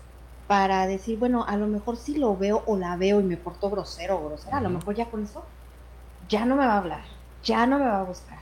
para 0.47 0.87
decir, 0.87 1.19
bueno, 1.19 1.45
a 1.47 1.57
lo 1.57 1.67
mejor 1.67 1.97
si 1.97 2.17
lo 2.17 2.37
veo 2.37 2.63
o 2.67 2.77
la 2.77 2.97
veo 2.97 3.21
y 3.21 3.25
me 3.25 3.37
porto 3.37 3.71
grosero 3.71 4.19
o 4.19 4.29
grosera, 4.29 4.59
a 4.59 4.61
lo 4.61 4.71
mejor 4.71 4.95
ya 4.95 5.07
con 5.07 5.23
eso 5.25 5.45
ya 6.29 6.45
no 6.45 6.57
me 6.57 6.67
va 6.67 6.75
a 6.75 6.79
hablar, 6.79 7.05
ya 7.43 7.67
no 7.67 7.79
me 7.79 7.87
va 7.87 8.01
a 8.01 8.05
buscar. 8.05 8.39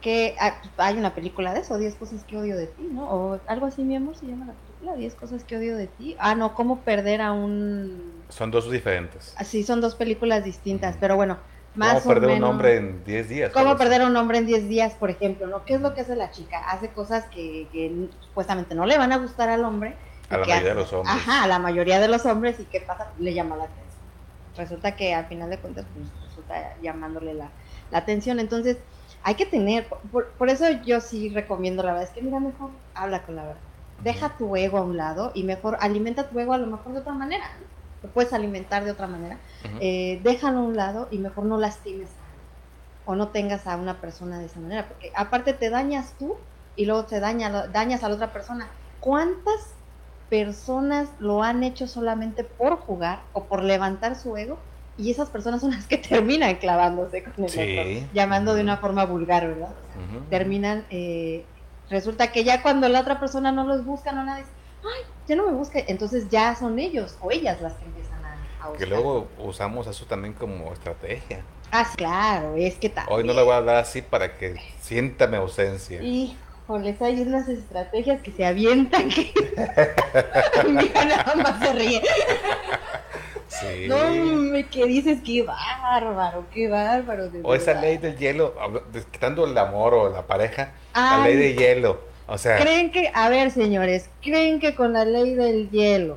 Que 0.00 0.34
ah, 0.40 0.54
hay 0.78 0.96
una 0.96 1.14
película 1.14 1.52
de 1.52 1.60
eso, 1.60 1.76
10 1.76 1.94
cosas 1.96 2.24
que 2.24 2.36
odio 2.36 2.56
de 2.56 2.66
ti, 2.66 2.88
¿no? 2.90 3.04
O 3.10 3.40
algo 3.46 3.66
así, 3.66 3.82
mi 3.82 3.96
amor, 3.96 4.16
se 4.16 4.26
llama 4.26 4.46
la 4.46 4.54
película, 4.54 4.96
10 4.96 5.14
cosas 5.14 5.44
que 5.44 5.58
odio 5.58 5.76
de 5.76 5.88
ti. 5.88 6.16
Ah, 6.18 6.34
no, 6.34 6.54
cómo 6.54 6.80
perder 6.80 7.20
a 7.20 7.32
un... 7.32 8.22
Son 8.30 8.50
dos 8.50 8.70
diferentes. 8.70 9.34
Sí, 9.44 9.62
son 9.62 9.82
dos 9.82 9.94
películas 9.94 10.42
distintas, 10.42 10.96
pero 10.98 11.16
bueno, 11.16 11.36
más 11.74 12.02
¿Cómo 12.02 12.14
perder 12.14 12.30
un 12.30 12.44
hombre 12.44 12.76
en 12.76 13.04
10 13.04 13.28
días? 13.28 13.52
¿Cómo 13.52 13.76
perder 13.76 14.02
a 14.02 14.06
un 14.06 14.16
hombre 14.16 14.38
en 14.38 14.46
10 14.46 14.68
días, 14.68 14.94
por 14.94 15.10
ejemplo? 15.10 15.46
¿no? 15.46 15.64
¿Qué 15.64 15.74
es 15.74 15.80
lo 15.80 15.94
que 15.94 16.00
hace 16.00 16.16
la 16.16 16.30
chica? 16.30 16.58
Hace 16.68 16.88
cosas 16.88 17.24
que, 17.26 17.68
que 17.72 18.08
supuestamente 18.20 18.74
no 18.74 18.86
le 18.86 18.98
van 18.98 19.12
a 19.12 19.18
gustar 19.18 19.48
al 19.48 19.64
hombre, 19.64 19.94
a 20.30 20.38
la 20.38 20.46
mayoría 20.46 20.68
de 20.68 20.74
los 20.74 20.92
hombres. 20.92 21.16
Ajá, 21.16 21.42
a 21.42 21.46
la 21.48 21.58
mayoría 21.58 22.00
de 22.00 22.08
los 22.08 22.24
hombres. 22.26 22.60
¿Y 22.60 22.64
qué 22.64 22.80
pasa? 22.80 23.10
Le 23.18 23.34
llama 23.34 23.56
la 23.56 23.64
atención. 23.64 23.90
Resulta 24.56 24.96
que 24.96 25.14
al 25.14 25.26
final 25.26 25.50
de 25.50 25.58
cuentas, 25.58 25.84
pues 25.94 26.06
resulta 26.28 26.76
llamándole 26.82 27.34
la, 27.34 27.50
atención. 27.92 28.38
Entonces, 28.38 28.78
hay 29.22 29.34
que 29.34 29.46
tener, 29.46 29.86
por, 30.12 30.48
eso 30.48 30.70
yo 30.84 31.00
sí 31.00 31.28
recomiendo 31.30 31.82
la 31.82 31.92
verdad, 31.92 32.08
es 32.08 32.14
que 32.14 32.22
mira, 32.22 32.40
mejor 32.40 32.70
habla 32.94 33.22
con 33.22 33.36
la 33.36 33.42
verdad. 33.42 33.60
Deja 34.02 34.36
tu 34.38 34.56
ego 34.56 34.78
a 34.78 34.82
un 34.82 34.96
lado 34.96 35.32
y 35.34 35.42
mejor 35.42 35.76
alimenta 35.80 36.28
tu 36.28 36.38
ego 36.38 36.54
a 36.54 36.58
lo 36.58 36.66
mejor 36.66 36.92
de 36.92 37.00
otra 37.00 37.12
manera. 37.12 37.44
Lo 38.02 38.08
puedes 38.10 38.32
alimentar 38.32 38.84
de 38.84 38.92
otra 38.92 39.06
manera. 39.06 39.38
Eh, 39.80 40.20
déjalo 40.22 40.60
a 40.60 40.62
un 40.62 40.76
lado 40.76 41.08
y 41.10 41.18
mejor 41.18 41.44
no 41.44 41.58
lastimes 41.58 42.08
o 43.04 43.14
no 43.14 43.28
tengas 43.28 43.66
a 43.66 43.76
una 43.76 44.00
persona 44.00 44.38
de 44.38 44.46
esa 44.46 44.60
manera. 44.60 44.86
Porque 44.88 45.12
aparte 45.14 45.52
te 45.52 45.70
dañas 45.70 46.14
tú 46.18 46.36
y 46.76 46.86
luego 46.86 47.04
te 47.04 47.20
daña, 47.20 47.66
dañas 47.68 48.02
a 48.02 48.08
la 48.08 48.14
otra 48.14 48.32
persona. 48.32 48.68
¿Cuántas 49.00 49.74
personas 50.30 51.08
lo 51.18 51.42
han 51.42 51.62
hecho 51.64 51.86
solamente 51.86 52.44
por 52.44 52.76
jugar 52.78 53.20
o 53.32 53.44
por 53.44 53.64
levantar 53.64 54.16
su 54.16 54.36
ego 54.36 54.58
y 54.96 55.10
esas 55.10 55.28
personas 55.28 55.60
son 55.60 55.72
las 55.72 55.86
que 55.86 55.98
terminan 56.08 56.54
clavándose 56.56 57.24
con 57.24 57.44
el 57.44 57.44
otro, 57.44 58.08
llamando 58.14 58.54
de 58.54 58.62
una 58.62 58.76
forma 58.76 59.04
vulgar, 59.04 59.46
¿verdad? 59.46 59.74
Terminan, 60.30 60.84
eh, 60.90 61.44
resulta 61.88 62.32
que 62.32 62.44
ya 62.44 62.62
cuando 62.62 62.88
la 62.88 63.00
otra 63.00 63.18
persona 63.18 63.50
no 63.50 63.64
los 63.64 63.84
busca, 63.84 64.12
no 64.12 64.24
nada, 64.24 64.44
ay, 64.84 65.02
ya 65.26 65.36
no 65.36 65.46
me 65.46 65.52
busca, 65.52 65.78
entonces 65.86 66.28
ya 66.28 66.54
son 66.54 66.78
ellos 66.78 67.16
o 67.20 67.30
ellas 67.30 67.60
las 67.60 67.74
que 67.74 67.84
empiezan 67.84 68.24
a, 68.24 68.68
buscar. 68.68 68.78
Que 68.78 68.86
luego 68.86 69.28
usamos 69.38 69.86
eso 69.86 70.04
también 70.06 70.34
como 70.34 70.72
estrategia. 70.72 71.42
Ah, 71.72 71.86
claro, 71.96 72.56
es 72.56 72.76
que 72.76 72.88
tal. 72.88 73.06
Hoy 73.08 73.24
no 73.24 73.32
le 73.32 73.42
voy 73.42 73.54
a 73.54 73.62
dar 73.62 73.76
así 73.76 74.02
para 74.02 74.36
que 74.36 74.56
sienta 74.80 75.26
mi 75.26 75.36
ausencia. 75.36 76.02
Y 76.02 76.36
les 76.78 77.00
hay 77.02 77.20
unas 77.20 77.48
estrategias 77.48 78.22
que 78.22 78.30
se 78.30 78.44
avientan 78.46 79.08
que 79.08 79.32
mi 80.68 80.84
hija 80.84 81.04
nada 81.04 81.34
más 81.34 81.58
se 81.60 81.72
ríe. 81.72 82.02
Sí. 83.48 83.88
No, 83.88 83.96
me 84.36 84.66
que 84.66 84.86
dices, 84.86 85.18
qué 85.24 85.42
bárbaro, 85.42 86.44
qué 86.54 86.68
bárbaro. 86.68 87.30
o 87.42 87.54
esa 87.54 87.74
ley 87.74 87.98
del 87.98 88.16
hielo, 88.16 88.54
quitando 89.10 89.44
el 89.44 89.58
amor 89.58 89.94
o 89.94 90.08
la 90.08 90.22
pareja, 90.22 90.72
la 90.94 91.24
ley 91.24 91.36
de 91.36 91.54
hielo. 91.54 92.09
O 92.30 92.38
sea. 92.38 92.58
Creen 92.58 92.92
que, 92.92 93.10
a 93.12 93.28
ver, 93.28 93.50
señores, 93.50 94.08
creen 94.22 94.60
que 94.60 94.76
con 94.76 94.92
la 94.92 95.04
ley 95.04 95.34
del 95.34 95.68
hielo 95.70 96.16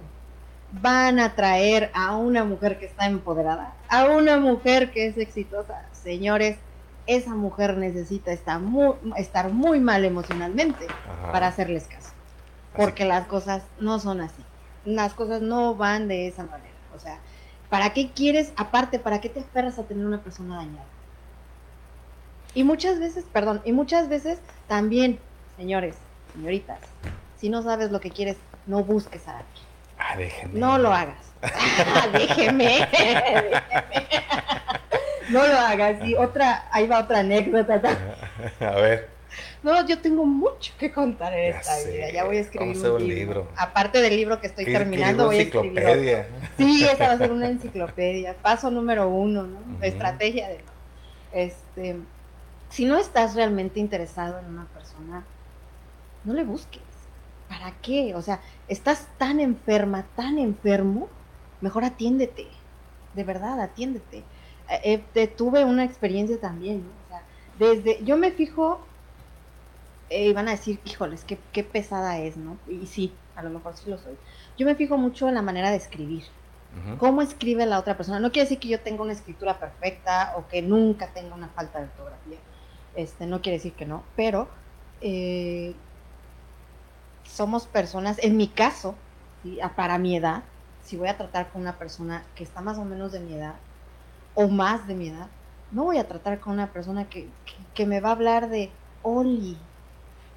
van 0.71 1.19
a 1.19 1.33
traer 1.33 1.89
a 1.95 2.15
una 2.15 2.43
mujer 2.43 2.77
que 2.77 2.85
está 2.85 3.07
empoderada, 3.07 3.73
a 3.89 4.05
una 4.05 4.37
mujer 4.37 4.91
que 4.91 5.07
es 5.07 5.17
exitosa. 5.17 5.87
Señores, 5.91 6.57
esa 7.07 7.33
mujer 7.33 7.77
necesita 7.77 8.31
estar 8.31 8.59
muy, 8.59 8.95
estar 9.17 9.51
muy 9.51 9.79
mal 9.79 10.05
emocionalmente 10.05 10.85
para 11.31 11.47
hacerles 11.47 11.85
caso. 11.85 12.11
Porque 12.75 13.05
las 13.05 13.25
cosas 13.25 13.63
no 13.79 13.99
son 13.99 14.21
así. 14.21 14.43
Las 14.85 15.13
cosas 15.13 15.41
no 15.41 15.73
van 15.73 16.07
de 16.07 16.27
esa 16.27 16.43
manera. 16.43 16.73
O 16.95 16.99
sea, 16.99 17.17
¿para 17.69 17.91
qué 17.93 18.11
quieres, 18.11 18.53
aparte, 18.55 18.99
para 18.99 19.19
qué 19.19 19.29
te 19.29 19.39
esperas 19.39 19.79
a 19.79 19.83
tener 19.83 20.05
una 20.05 20.21
persona 20.21 20.57
dañada? 20.57 20.85
Y 22.53 22.63
muchas 22.63 22.99
veces, 22.99 23.25
perdón, 23.33 23.61
y 23.65 23.71
muchas 23.71 24.09
veces 24.09 24.39
también, 24.67 25.19
señores, 25.57 25.95
señoritas, 26.33 26.79
si 27.37 27.49
no 27.49 27.63
sabes 27.63 27.91
lo 27.91 27.99
que 27.99 28.11
quieres, 28.11 28.37
no 28.67 28.83
busques 28.83 29.27
a 29.27 29.39
alguien. 29.39 29.65
Ah, 29.97 30.17
déjeme. 30.17 30.59
No 30.59 30.77
lo 30.77 30.93
hagas. 30.93 31.33
Ah, 31.41 32.07
déjeme. 32.13 32.87
déjeme 32.91 33.61
no 35.29 35.45
lo 35.45 35.53
hagas. 35.53 36.07
Y 36.07 36.15
otra, 36.15 36.67
ahí 36.71 36.87
va 36.87 36.99
otra 36.99 37.19
anécdota. 37.19 37.81
A 38.59 38.75
ver. 38.75 39.09
No, 39.63 39.85
yo 39.87 39.99
tengo 39.99 40.25
mucho 40.25 40.73
que 40.77 40.91
contar 40.91 41.33
en 41.33 41.55
esta 41.55 41.79
vida. 41.85 42.11
Ya 42.11 42.25
voy 42.25 42.37
a 42.37 42.41
escribir 42.41 42.77
un, 42.85 43.07
libro. 43.07 43.47
Aparte 43.57 44.01
del 44.01 44.15
libro 44.15 44.39
que 44.39 44.47
estoy 44.47 44.65
terminando, 44.65 45.25
voy 45.25 45.37
a 45.37 45.41
escribir. 45.41 46.25
Sí, 46.57 46.85
esa 46.85 47.07
va 47.07 47.13
a 47.13 47.17
ser 47.17 47.31
una 47.31 47.47
enciclopedia. 47.47 48.35
Paso 48.41 48.69
número 48.69 49.07
uno, 49.07 49.43
¿no? 49.43 49.59
Estrategia 49.81 50.49
de. 50.49 50.59
Este, 51.31 51.95
si 52.69 52.85
no 52.85 52.97
estás 52.97 53.35
realmente 53.35 53.79
interesado 53.79 54.37
en 54.37 54.45
una 54.45 54.65
persona, 54.65 55.25
no 56.23 56.33
le 56.33 56.43
busques. 56.43 56.81
¿Para 57.49 57.71
qué? 57.81 58.15
O 58.15 58.21
sea, 58.21 58.41
estás 58.67 59.07
tan 59.17 59.39
enferma, 59.39 60.05
tan 60.15 60.37
enfermo, 60.37 61.07
mejor 61.61 61.83
atiéndete. 61.83 62.47
De 63.13 63.23
verdad, 63.23 63.61
atiéndete. 63.61 64.23
Eh, 64.83 65.03
eh, 65.13 65.27
tuve 65.27 65.65
una 65.65 65.83
experiencia 65.83 66.39
también, 66.39 66.83
desde, 67.59 68.03
yo 68.03 68.17
me 68.17 68.31
fijo, 68.31 68.79
eh, 70.09 70.25
iban 70.29 70.47
a 70.47 70.51
decir, 70.51 70.79
híjoles, 70.85 71.23
qué, 71.23 71.37
qué 71.51 71.63
pesada 71.63 72.17
es, 72.19 72.37
¿no? 72.37 72.57
Y 72.67 72.87
sí, 72.87 73.13
a 73.35 73.43
lo 73.43 73.49
mejor 73.49 73.75
sí 73.75 73.89
lo 73.89 73.97
soy. 73.97 74.15
Yo 74.57 74.65
me 74.65 74.75
fijo 74.75 74.97
mucho 74.97 75.27
en 75.27 75.35
la 75.35 75.41
manera 75.41 75.69
de 75.69 75.77
escribir. 75.77 76.23
cómo 76.97 77.21
escribe 77.21 77.67
la 77.67 77.77
otra 77.77 77.95
persona. 77.95 78.19
No 78.19 78.31
quiere 78.31 78.45
decir 78.45 78.57
que 78.57 78.67
yo 78.67 78.79
tenga 78.79 79.03
una 79.03 79.13
escritura 79.13 79.59
perfecta 79.59 80.33
o 80.37 80.47
que 80.47 80.63
nunca 80.63 81.07
tenga 81.13 81.35
una 81.35 81.49
falta 81.49 81.79
de 81.79 81.85
ortografía. 81.85 82.39
Este, 82.95 83.27
no 83.27 83.41
quiere 83.41 83.57
decir 83.57 83.73
que 83.73 83.85
no, 83.85 84.03
pero 84.15 84.47
eh, 85.01 85.75
somos 87.33 87.65
personas, 87.65 88.17
en 88.21 88.37
mi 88.37 88.47
caso, 88.47 88.95
para 89.75 89.97
mi 89.97 90.15
edad, 90.15 90.43
si 90.83 90.97
voy 90.97 91.07
a 91.07 91.17
tratar 91.17 91.49
con 91.49 91.61
una 91.61 91.77
persona 91.77 92.23
que 92.35 92.43
está 92.43 92.61
más 92.61 92.77
o 92.77 92.85
menos 92.85 93.11
de 93.11 93.19
mi 93.19 93.33
edad 93.33 93.55
o 94.35 94.47
más 94.47 94.87
de 94.87 94.93
mi 94.93 95.09
edad, 95.09 95.27
no 95.71 95.85
voy 95.85 95.97
a 95.97 96.07
tratar 96.07 96.39
con 96.39 96.53
una 96.53 96.71
persona 96.71 97.07
que, 97.09 97.27
me 97.85 97.99
va 97.99 98.09
a 98.09 98.11
hablar 98.11 98.49
de 98.49 98.69
Oli. 99.01 99.57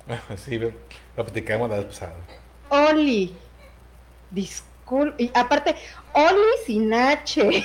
Sí, 0.37 0.59
lo 0.59 0.73
platicamos 1.15 1.69
la 1.69 1.77
vez 1.77 1.87
pasada. 1.87 2.15
Oli. 2.71 3.37
Disculpe. 4.31 5.25
Y 5.25 5.31
aparte, 5.35 5.75
Oli 6.15 6.65
sin 6.65 6.95
H. 6.95 7.65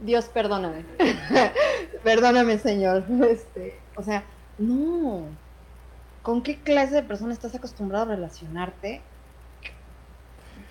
Dios, 0.00 0.24
perdóname. 0.26 0.84
perdóname, 2.02 2.58
Señor. 2.58 3.04
Este, 3.28 3.78
o 3.94 4.02
sea, 4.02 4.24
no. 4.58 5.26
¿Con 6.28 6.42
qué 6.42 6.58
clase 6.58 6.94
de 6.94 7.02
persona 7.02 7.32
estás 7.32 7.54
acostumbrado 7.54 8.12
a 8.12 8.16
relacionarte? 8.16 9.00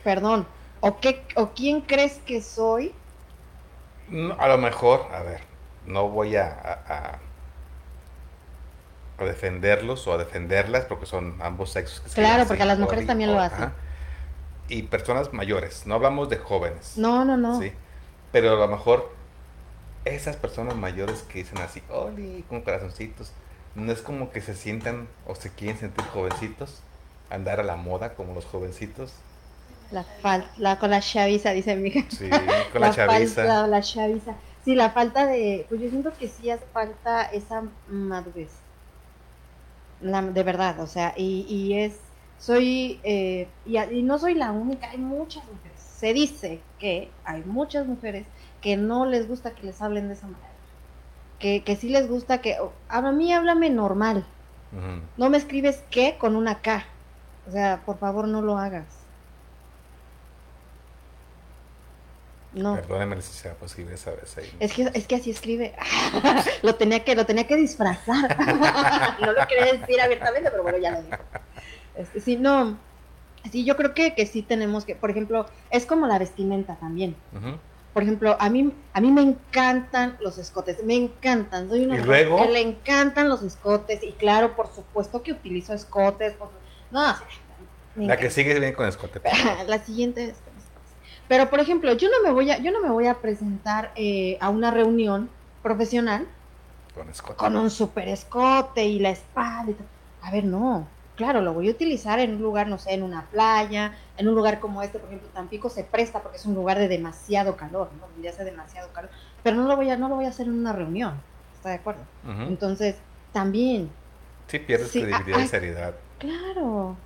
Perdón. 0.03 0.45
¿O, 0.81 0.99
qué, 0.99 1.25
¿O 1.33 1.49
quién 1.55 1.81
crees 1.81 2.19
que 2.27 2.43
soy? 2.43 2.93
a 4.37 4.47
lo 4.49 4.59
mejor, 4.59 5.07
a 5.11 5.23
ver, 5.23 5.41
no 5.87 6.09
voy 6.09 6.35
a, 6.35 7.17
a, 9.17 9.25
defenderlos 9.25 10.05
o 10.05 10.13
a 10.13 10.19
defenderlas 10.19 10.85
porque 10.85 11.07
son 11.07 11.41
ambos 11.41 11.71
sexos. 11.71 12.01
Que 12.01 12.21
claro, 12.21 12.45
porque 12.45 12.61
a 12.61 12.67
las 12.67 12.77
mujeres 12.77 13.07
también 13.07 13.33
lo 13.33 13.39
hacen. 13.39 13.73
Y 14.67 14.83
personas 14.83 15.33
mayores, 15.33 15.87
no 15.87 15.95
hablamos 15.95 16.29
de 16.29 16.37
jóvenes. 16.37 16.99
No, 16.99 17.25
no, 17.25 17.35
no. 17.35 17.59
Sí. 17.59 17.73
Pero 18.31 18.51
a 18.51 18.55
lo 18.57 18.67
mejor 18.67 19.11
esas 20.05 20.35
personas 20.35 20.75
mayores 20.75 21.23
que 21.23 21.39
dicen 21.39 21.57
así, 21.57 21.81
oli, 21.89 22.45
con 22.47 22.61
corazoncitos, 22.61 23.33
no 23.77 23.91
es 23.91 24.01
como 24.01 24.31
que 24.31 24.41
se 24.41 24.55
sientan 24.55 25.07
o 25.27 25.35
se 25.35 25.51
quieren 25.51 25.77
sentir 25.77 26.03
jovencitos, 26.05 26.81
andar 27.29 27.59
a 27.59 27.63
la 27.63 27.75
moda 27.75 28.15
como 28.15 28.33
los 28.33 28.45
jovencitos. 28.45 29.13
La 29.91 30.03
falta, 30.03 30.79
con 30.79 30.89
la 30.89 30.99
chaviza, 30.99 31.51
dice 31.51 31.75
mi 31.75 31.89
hija. 31.89 32.03
Sí, 32.09 32.27
con 32.73 32.81
la, 32.81 32.91
chaviza. 32.91 33.67
la 33.67 33.81
chaviza. 33.81 34.33
Sí, 34.65 34.75
la 34.75 34.89
falta 34.89 35.27
de, 35.27 35.65
pues 35.69 35.79
yo 35.79 35.89
siento 35.89 36.11
que 36.17 36.27
sí 36.27 36.49
hace 36.49 36.65
falta 36.73 37.23
esa 37.25 37.63
madurez. 37.87 38.49
La, 40.01 40.23
de 40.23 40.43
verdad, 40.43 40.79
o 40.79 40.87
sea, 40.87 41.13
y, 41.15 41.45
y 41.47 41.79
es, 41.79 41.99
soy, 42.39 42.99
eh, 43.03 43.47
y, 43.65 43.77
y 43.77 44.01
no 44.01 44.17
soy 44.17 44.33
la 44.33 44.51
única, 44.51 44.89
hay 44.89 44.97
muchas 44.97 45.43
mujeres. 45.45 45.79
Se 45.79 46.13
dice 46.13 46.61
que 46.79 47.11
hay 47.23 47.43
muchas 47.43 47.85
mujeres 47.85 48.25
que 48.59 48.75
no 48.75 49.05
les 49.05 49.27
gusta 49.27 49.51
que 49.51 49.63
les 49.67 49.81
hablen 49.81 50.07
de 50.07 50.15
esa 50.15 50.27
manera 50.27 50.46
que, 51.39 51.63
que 51.63 51.75
sí 51.75 51.89
les 51.89 52.07
gusta 52.07 52.41
que, 52.41 52.57
a 52.89 53.01
mí 53.11 53.33
háblame 53.33 53.69
normal. 53.69 54.25
No 55.15 55.29
me 55.29 55.37
escribes 55.37 55.83
qué 55.89 56.17
con 56.17 56.35
una 56.35 56.61
K. 56.61 56.85
O 57.47 57.51
sea, 57.51 57.81
por 57.85 57.97
favor 57.97 58.27
no 58.27 58.41
lo 58.41 58.57
hagas. 58.57 58.85
No. 62.53 62.75
Perdóneme 62.75 63.21
si 63.21 63.33
sea 63.33 63.53
posible 63.53 63.93
esa 63.95 64.11
vez 64.11 64.37
ahí. 64.37 64.51
Es 64.59 64.73
que, 64.73 64.89
es 64.93 65.07
que 65.07 65.15
así 65.15 65.31
escribe. 65.31 65.73
lo 66.63 66.75
tenía 66.75 67.03
que, 67.03 67.15
lo 67.15 67.25
tenía 67.25 67.47
que 67.47 67.55
disfrazar. 67.55 68.37
no 69.21 69.31
lo 69.31 69.47
quería 69.47 69.73
decir 69.73 70.01
abiertamente, 70.01 70.49
pero 70.49 70.63
bueno, 70.63 70.77
ya 70.77 70.91
lo 70.91 71.01
digo. 71.03 71.17
Este, 71.95 72.19
sí, 72.19 72.35
no. 72.35 72.77
Sí, 73.51 73.63
yo 73.63 73.77
creo 73.77 73.93
que, 73.93 74.13
que 74.13 74.25
sí 74.25 74.41
tenemos 74.41 74.85
que, 74.85 74.95
por 74.95 75.09
ejemplo, 75.09 75.45
es 75.69 75.85
como 75.85 76.07
la 76.07 76.19
vestimenta 76.19 76.75
también. 76.75 77.15
Por 77.97 78.03
ejemplo, 78.03 78.37
a 78.39 78.47
mí, 78.51 78.71
a 78.93 79.01
mí 79.01 79.11
me 79.11 79.23
encantan 79.23 80.17
los 80.19 80.37
escotes, 80.37 80.83
me 80.83 80.93
encantan. 80.93 81.67
Soy 81.67 81.83
una 81.83 81.97
¿Y 81.97 82.03
luego? 82.03 82.37
que 82.37 82.51
le 82.51 82.61
encantan 82.61 83.27
los 83.27 83.41
escotes 83.41 84.03
y 84.03 84.11
claro, 84.11 84.55
por 84.55 84.71
supuesto 84.71 85.23
que 85.23 85.31
utilizo 85.31 85.73
escotes. 85.73 86.35
no, 86.91 87.15
la 87.95 88.17
que 88.17 88.29
sigue 88.29 88.59
bien 88.59 88.75
con 88.75 88.87
escote. 88.87 89.19
la 89.67 89.79
siguiente 89.79 90.25
es 90.25 90.35
Pero 91.27 91.49
por 91.49 91.59
ejemplo, 91.59 91.91
yo 91.93 92.07
no 92.11 92.21
me 92.21 92.31
voy 92.31 92.51
a, 92.51 92.59
yo 92.59 92.69
no 92.69 92.81
me 92.81 92.91
voy 92.91 93.07
a 93.07 93.15
presentar 93.15 93.93
eh, 93.95 94.37
a 94.41 94.49
una 94.49 94.69
reunión 94.69 95.31
profesional 95.63 96.27
con, 96.93 97.09
escote. 97.09 97.37
con 97.37 97.55
un 97.55 97.71
super 97.71 98.09
escote 98.09 98.85
y 98.85 98.99
la 98.99 99.09
espada. 99.09 99.71
Y 99.71 99.75
a 100.21 100.29
ver, 100.29 100.43
no 100.43 100.87
claro, 101.17 101.41
lo 101.41 101.53
voy 101.53 101.67
a 101.67 101.71
utilizar 101.71 102.19
en 102.19 102.35
un 102.35 102.41
lugar, 102.41 102.67
no 102.67 102.77
sé, 102.77 102.93
en 102.93 103.03
una 103.03 103.25
playa, 103.25 103.97
en 104.17 104.27
un 104.27 104.35
lugar 104.35 104.59
como 104.59 104.81
este, 104.81 104.99
por 104.99 105.07
ejemplo, 105.09 105.29
Tampico 105.29 105.69
se 105.69 105.83
presta 105.83 106.21
porque 106.21 106.37
es 106.37 106.45
un 106.45 106.55
lugar 106.55 106.79
de 106.79 106.87
demasiado 106.87 107.55
calor, 107.55 107.89
¿no? 107.99 108.07
Donde 108.07 108.29
hace 108.29 108.43
demasiado 108.43 108.89
calor, 108.91 109.09
pero 109.43 109.55
no 109.55 109.67
lo 109.67 109.75
voy 109.75 109.89
a, 109.89 109.97
no 109.97 110.09
lo 110.09 110.15
voy 110.15 110.25
a 110.25 110.29
hacer 110.29 110.47
en 110.47 110.53
una 110.53 110.73
reunión, 110.73 111.21
¿está 111.55 111.69
de 111.69 111.75
acuerdo? 111.75 112.01
Entonces, 112.25 112.95
también. 113.31 113.89
Sí, 114.47 114.59
pierdes 114.59 114.91
credibilidad 114.91 115.39
y 115.39 115.47
seriedad. 115.47 115.95
Claro. 116.19 116.97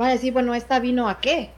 Va 0.00 0.06
a 0.06 0.10
decir, 0.10 0.32
bueno, 0.32 0.54
esta 0.54 0.78
vino 0.78 1.08
a 1.08 1.20
qué. 1.20 1.50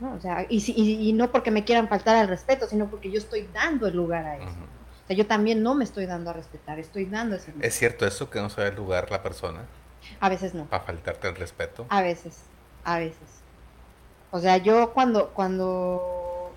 ¿No? 0.00 0.14
O 0.14 0.20
sea, 0.20 0.44
y, 0.48 0.58
y, 0.72 1.08
y, 1.08 1.12
no 1.12 1.30
porque 1.30 1.50
me 1.50 1.64
quieran 1.64 1.88
faltar 1.88 2.16
al 2.16 2.28
respeto, 2.28 2.66
sino 2.66 2.88
porque 2.88 3.10
yo 3.10 3.18
estoy 3.18 3.48
dando 3.52 3.86
el 3.86 3.94
lugar 3.94 4.24
a 4.26 4.36
eso. 4.36 4.46
O 4.46 5.06
sea, 5.06 5.16
yo 5.16 5.26
también 5.26 5.62
no 5.62 5.74
me 5.74 5.84
estoy 5.84 6.06
dando 6.06 6.30
a 6.30 6.32
respetar, 6.32 6.78
estoy 6.78 7.04
dando 7.04 7.36
ese 7.36 7.52
lugar. 7.52 7.66
¿Es 7.66 7.74
cierto 7.74 8.06
eso 8.06 8.30
que 8.30 8.40
no 8.40 8.50
sabe 8.50 8.68
el 8.68 8.74
lugar 8.74 9.10
la 9.10 9.22
persona? 9.22 9.60
A 10.18 10.28
veces 10.28 10.54
no. 10.54 10.66
¿A 10.70 10.80
faltarte 10.80 11.28
el 11.28 11.36
respeto? 11.36 11.86
A 11.90 12.02
veces, 12.02 12.42
a 12.84 12.98
veces. 12.98 13.43
O 14.34 14.40
sea, 14.40 14.56
yo 14.56 14.92
cuando, 14.92 15.28
cuando, 15.28 16.50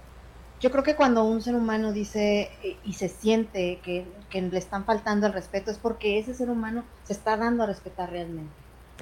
yo 0.59 0.71
creo 0.71 0.84
que 0.84 0.95
cuando 0.95 1.23
un 1.25 1.43
ser 1.43 1.53
humano 1.53 1.93
dice 1.93 2.49
eh, 2.63 2.75
y 2.84 2.93
se 2.93 3.07
siente 3.07 3.80
que, 3.84 4.03
le 4.34 4.57
están 4.57 4.84
faltando 4.84 5.28
el 5.28 5.34
respeto 5.34 5.69
es 5.69 5.78
porque 5.78 6.17
ese 6.17 6.34
ser 6.34 6.49
humano 6.49 6.84
se 7.03 7.13
está 7.13 7.38
dando 7.38 7.61
a 7.61 7.67
respetar 7.67 8.09
realmente. 8.09 8.51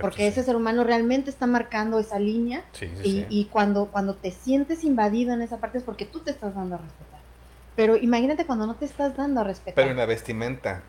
Porque 0.02 0.28
ese 0.28 0.44
ser 0.44 0.58
humano 0.58 0.84
realmente 0.84 1.30
está 1.30 1.48
marcando 1.48 2.00
esa 2.00 2.20
línea 2.20 2.66
y, 3.02 3.26
y, 3.30 3.46
cuando, 3.46 3.86
cuando 3.86 4.16
te 4.16 4.32
sientes 4.32 4.84
invadido 4.84 5.34
en 5.34 5.42
esa 5.42 5.60
parte 5.60 5.78
es 5.78 5.84
porque 5.86 6.04
tú 6.04 6.20
te 6.20 6.32
estás 6.32 6.54
dando 6.54 6.76
a 6.76 6.80
respetar. 6.80 7.22
Pero 7.78 7.96
imagínate 7.96 8.46
cuando 8.46 8.68
no 8.68 8.76
te 8.76 8.84
estás 8.84 9.16
dando 9.16 9.40
a 9.40 9.46
respetar. 9.46 9.76
Pero 9.76 9.92
en 9.92 9.96
la 9.96 10.06
vestimenta, 10.06 10.84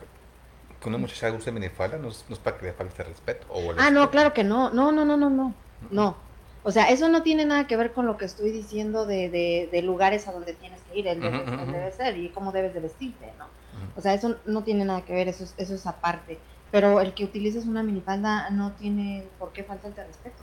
que 0.81 0.89
una 0.89 0.99
muchacha 0.99 1.31
use 1.31 1.53
minifalda 1.53 1.99
no, 1.99 2.09
no 2.09 2.35
es 2.35 2.41
para 2.41 2.59
que 2.59 2.67
le 2.67 2.73
falte 2.73 3.05
respeto. 3.05 3.47
ah, 3.79 3.93
no, 3.93 4.11
claro 4.11 4.33
que 4.33 4.43
no. 4.43 4.71
No, 4.71 4.91
no, 4.91 5.05
no, 5.05 5.17
no, 5.17 5.31
no. 5.31 5.55
No. 5.93 6.26
O 6.67 6.73
sea, 6.73 6.89
eso 6.89 7.09
no 7.09 7.23
tiene 7.23 7.45
nada 7.45 7.69
que 7.69 7.77
ver 7.77 7.93
con 7.93 8.07
lo 8.07 8.17
que 8.17 8.25
estoy 8.25 8.51
diciendo 8.51 9.07
de, 9.07 9.69
de, 9.71 9.83
lugares 9.83 10.27
a 10.27 10.33
donde 10.33 10.53
tienes 10.53 10.81
que 10.83 10.99
ir, 10.99 11.07
el 11.07 11.21
debe, 11.21 11.93
ser 11.93 12.19
y 12.19 12.29
cómo 12.31 12.51
debes 12.51 12.75
de 12.75 12.81
vestirte, 12.81 13.33
¿no? 13.39 13.47
O 13.95 14.01
sea, 14.01 14.15
eso 14.15 14.35
no 14.47 14.65
tiene 14.65 14.85
nada 14.85 15.03
que 15.03 15.13
ver, 15.13 15.29
eso 15.29 15.45
es, 15.45 15.55
eso 15.59 15.77
es 15.77 15.87
aparte. 15.87 16.41
Pero 16.73 17.01
el 17.01 17.15
que 17.15 17.23
utilices 17.23 17.67
una 17.67 17.85
minifalda 17.85 18.51
no 18.51 18.73
tiene 18.73 19.29
por 19.39 19.53
qué 19.53 19.63
faltarte 19.63 20.03
respeto. 20.05 20.43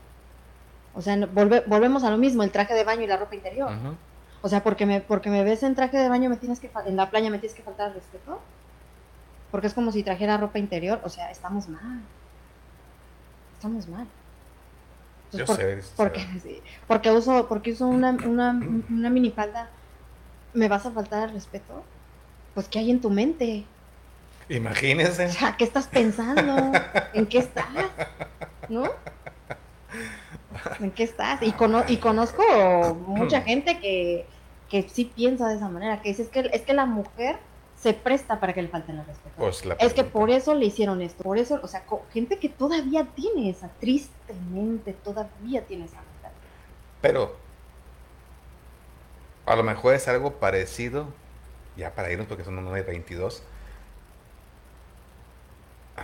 O 0.96 1.02
sea, 1.02 1.18
volvemos 1.26 2.06
a 2.06 2.10
lo 2.10 2.18
mismo, 2.18 2.42
el 2.44 2.52
traje 2.52 2.74
de 2.74 2.86
baño 2.86 3.02
y 3.02 3.08
la 3.08 3.18
ropa 3.18 3.36
interior. 3.36 3.70
O 4.42 4.48
sea, 4.48 4.64
porque 4.64 4.86
me, 4.86 5.02
porque 5.02 5.30
me 5.30 5.44
ves 5.44 5.62
en 5.64 5.76
traje 5.76 5.98
de 5.98 6.08
baño 6.08 6.30
me 6.30 6.38
tienes 6.38 6.62
que 6.62 6.72
en 6.86 6.96
la 6.96 7.10
playa 7.10 7.32
me 7.32 7.40
tienes 7.40 7.58
que 7.58 7.64
faltar 7.64 7.94
respeto 7.94 8.40
porque 9.52 9.68
es 9.68 9.74
como 9.74 9.92
si 9.92 10.04
trajera 10.04 10.38
ropa 10.38 10.58
interior, 10.58 11.02
o 11.04 11.10
sea, 11.10 11.30
estamos 11.30 11.68
mal. 11.68 12.02
Estamos 13.56 13.88
mal. 13.90 14.08
Yo 15.38 15.48
sé, 15.48 15.82
porque, 15.96 16.26
porque 16.88 17.12
uso, 17.12 17.48
porque 17.48 17.72
uso 17.72 17.88
una, 17.88 18.12
una, 18.12 18.60
una 18.90 19.10
minifalda, 19.10 19.70
¿me 20.54 20.68
vas 20.68 20.86
a 20.86 20.92
faltar 20.92 21.30
el 21.30 21.36
respeto? 21.36 21.84
Pues, 22.54 22.68
¿qué 22.68 22.80
hay 22.80 22.92
en 22.92 23.02
tu 23.02 23.10
mente? 23.10 23.66
Imagínese. 24.50 25.26
O 25.26 25.32
sea, 25.32 25.58
¿qué 25.58 25.64
estás 25.64 25.88
pensando? 25.88 26.72
¿En 27.14 27.26
qué 27.26 27.40
estás? 27.40 27.68
¿No? 28.70 28.90
¿En 30.80 30.92
qué 30.92 31.04
estás? 31.04 31.42
Y, 31.42 31.54
y 31.88 31.98
conozco 31.98 32.44
mucha 33.08 33.42
gente 33.42 33.80
que, 33.80 34.26
que 34.70 34.88
sí 34.90 35.06
piensa 35.06 35.48
de 35.50 35.56
esa 35.56 35.70
manera, 35.70 36.02
que 36.02 36.10
dice, 36.10 36.24
es 36.24 36.30
que, 36.30 36.50
es 36.52 36.62
que 36.62 36.74
la 36.74 36.86
mujer 36.86 37.38
se 37.84 37.94
presta 37.94 38.40
para 38.40 38.54
que 38.54 38.62
le 38.62 38.70
falten 38.70 38.98
el 38.98 39.06
respeto. 39.06 39.36
Pues 39.36 39.62
es 39.78 39.94
que 39.94 40.06
por 40.06 40.30
eso 40.30 40.56
le 40.56 40.66
hicieron 40.66 41.02
esto, 41.02 41.22
por 41.22 41.38
eso, 41.38 41.60
o 41.62 41.68
sea, 41.68 41.84
gente 42.14 42.40
que 42.40 42.48
todavía 42.48 43.10
tiene 43.14 43.50
esa, 43.50 43.68
tristemente 43.82 44.94
todavía 44.94 45.66
tiene 45.66 45.84
esa 45.84 45.98
mentalidad. 45.98 46.32
Pero 47.02 47.36
a 49.46 49.56
lo 49.58 49.64
mejor 49.64 49.96
es 49.96 50.08
algo 50.08 50.36
parecido, 50.36 51.08
ya 51.76 51.94
para 51.94 52.10
irnos 52.10 52.28
porque 52.28 52.46
son 52.46 52.56
9.22, 52.66 53.42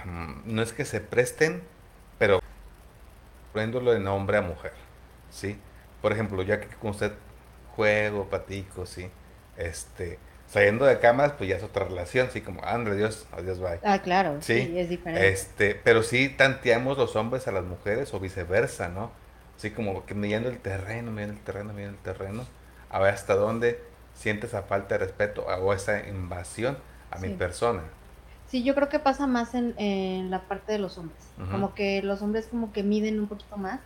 um, 0.04 0.42
no 0.44 0.62
es 0.62 0.74
que 0.74 0.84
se 0.84 1.00
presten, 1.00 1.64
pero 2.18 2.42
poniéndolo 3.54 3.94
de 3.94 4.00
nombre 4.00 4.38
a 4.38 4.42
mujer, 4.42 4.74
¿sí? 5.30 5.58
Por 6.02 6.12
ejemplo, 6.12 6.44
ya 6.44 6.60
que 6.60 6.68
con 6.76 6.92
usted 6.92 7.14
juego, 7.78 8.30
patico, 8.30 8.86
¿sí? 8.86 9.10
Este, 9.56 10.20
saliendo 10.50 10.86
de 10.86 11.00
camas, 11.00 11.34
pues 11.34 11.50
ya 11.50 11.56
es 11.56 11.64
otra 11.64 11.86
relación, 11.86 12.28
así 12.28 12.42
como, 12.42 12.64
André, 12.66 12.96
Dios, 12.96 13.28
adiós, 13.32 13.60
bye. 13.60 13.80
Ah, 13.84 14.00
claro, 14.02 14.38
sí, 14.42 14.74
es 14.76 14.90
diferente. 14.90 15.30
Este, 15.30 15.76
pero 15.76 16.04
sí 16.04 16.30
tanteamos 16.30 16.98
los 16.98 17.16
hombres 17.16 17.48
a 17.48 17.52
las 17.52 17.64
mujeres 17.64 18.14
o 18.14 18.20
viceversa, 18.20 18.90
¿no? 18.90 19.12
Así 19.56 19.72
como 19.72 20.06
que 20.06 20.16
midiendo 20.16 20.50
el 20.50 20.58
terreno, 20.58 21.12
midiendo 21.12 21.36
el 21.36 21.44
terreno, 21.44 21.74
midiendo 21.74 21.98
el 21.98 22.04
terreno. 22.04 22.46
A 22.90 23.00
ver 23.00 23.14
hasta 23.14 23.36
dónde 23.36 23.80
sientes 24.16 24.50
esa 24.50 24.64
falta 24.64 24.98
de 24.98 25.06
respeto 25.06 25.46
o 25.46 25.74
esa 25.74 26.08
invasión 26.08 26.78
a 27.12 27.20
mi 27.20 27.30
persona. 27.30 27.84
Sí, 28.48 28.64
yo 28.64 28.74
creo 28.74 28.90
que 28.90 28.98
pasa 28.98 29.28
más 29.28 29.54
en, 29.54 30.32
la 30.32 30.42
parte 30.42 30.72
de 30.72 30.80
los 30.80 30.98
hombres. 30.98 31.20
Como 31.52 31.76
que 31.76 32.02
los 32.02 32.22
hombres 32.22 32.48
como 32.48 32.72
que 32.72 32.84
miden 32.84 33.20
un 33.20 33.28
poquito 33.28 33.58
más. 33.58 33.80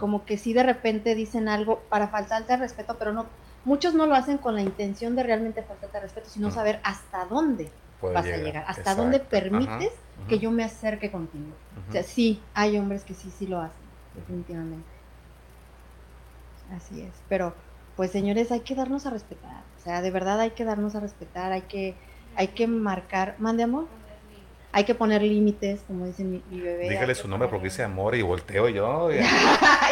Como 0.00 0.24
que 0.24 0.38
sí 0.38 0.52
de 0.52 0.64
repente 0.64 1.14
dicen 1.14 1.48
algo 1.48 1.80
para 1.88 2.08
faltarte 2.08 2.52
al 2.52 2.60
respeto, 2.60 2.96
pero 2.98 3.12
no, 3.12 3.26
muchos 3.64 3.94
no 3.94 4.06
lo 4.06 4.14
hacen 4.14 4.38
con 4.38 4.54
la 4.54 4.62
intención 4.62 5.16
de 5.16 5.22
realmente 5.22 5.62
faltarte 5.62 5.96
al 5.96 6.02
respeto, 6.04 6.28
sino 6.28 6.50
saber 6.50 6.80
hasta 6.82 7.24
dónde 7.26 7.70
vas 8.02 8.26
a 8.26 8.36
llegar, 8.36 8.64
hasta 8.66 8.94
dónde 8.94 9.20
permites 9.20 9.92
que 10.28 10.38
yo 10.38 10.50
me 10.50 10.64
acerque 10.64 11.10
contigo. 11.10 11.52
O 11.88 11.92
sea, 11.92 12.02
sí, 12.02 12.42
hay 12.54 12.78
hombres 12.78 13.04
que 13.04 13.14
sí, 13.14 13.30
sí 13.30 13.46
lo 13.46 13.60
hacen, 13.60 13.82
definitivamente. 14.14 14.88
Así 16.74 17.00
es, 17.00 17.12
pero 17.28 17.54
pues 17.96 18.10
señores, 18.10 18.52
hay 18.52 18.60
que 18.60 18.74
darnos 18.74 19.06
a 19.06 19.10
respetar, 19.10 19.62
o 19.78 19.82
sea, 19.82 20.02
de 20.02 20.10
verdad 20.10 20.38
hay 20.38 20.50
que 20.50 20.64
darnos 20.64 20.94
a 20.94 21.00
respetar, 21.00 21.50
hay 21.50 21.62
que, 21.62 21.96
hay 22.36 22.48
que 22.48 22.66
marcar, 22.66 23.34
mande 23.38 23.62
amor, 23.62 23.86
hay 24.78 24.84
que 24.84 24.94
poner 24.94 25.22
límites, 25.22 25.80
como 25.88 26.06
dice 26.06 26.22
mi, 26.22 26.40
bebé. 26.50 26.88
Dígale 26.88 27.14
su 27.16 27.26
nombre 27.26 27.48
porque 27.48 27.64
dice 27.64 27.82
amor 27.82 28.14
y 28.14 28.22
volteo 28.22 28.68
yo. 28.68 29.10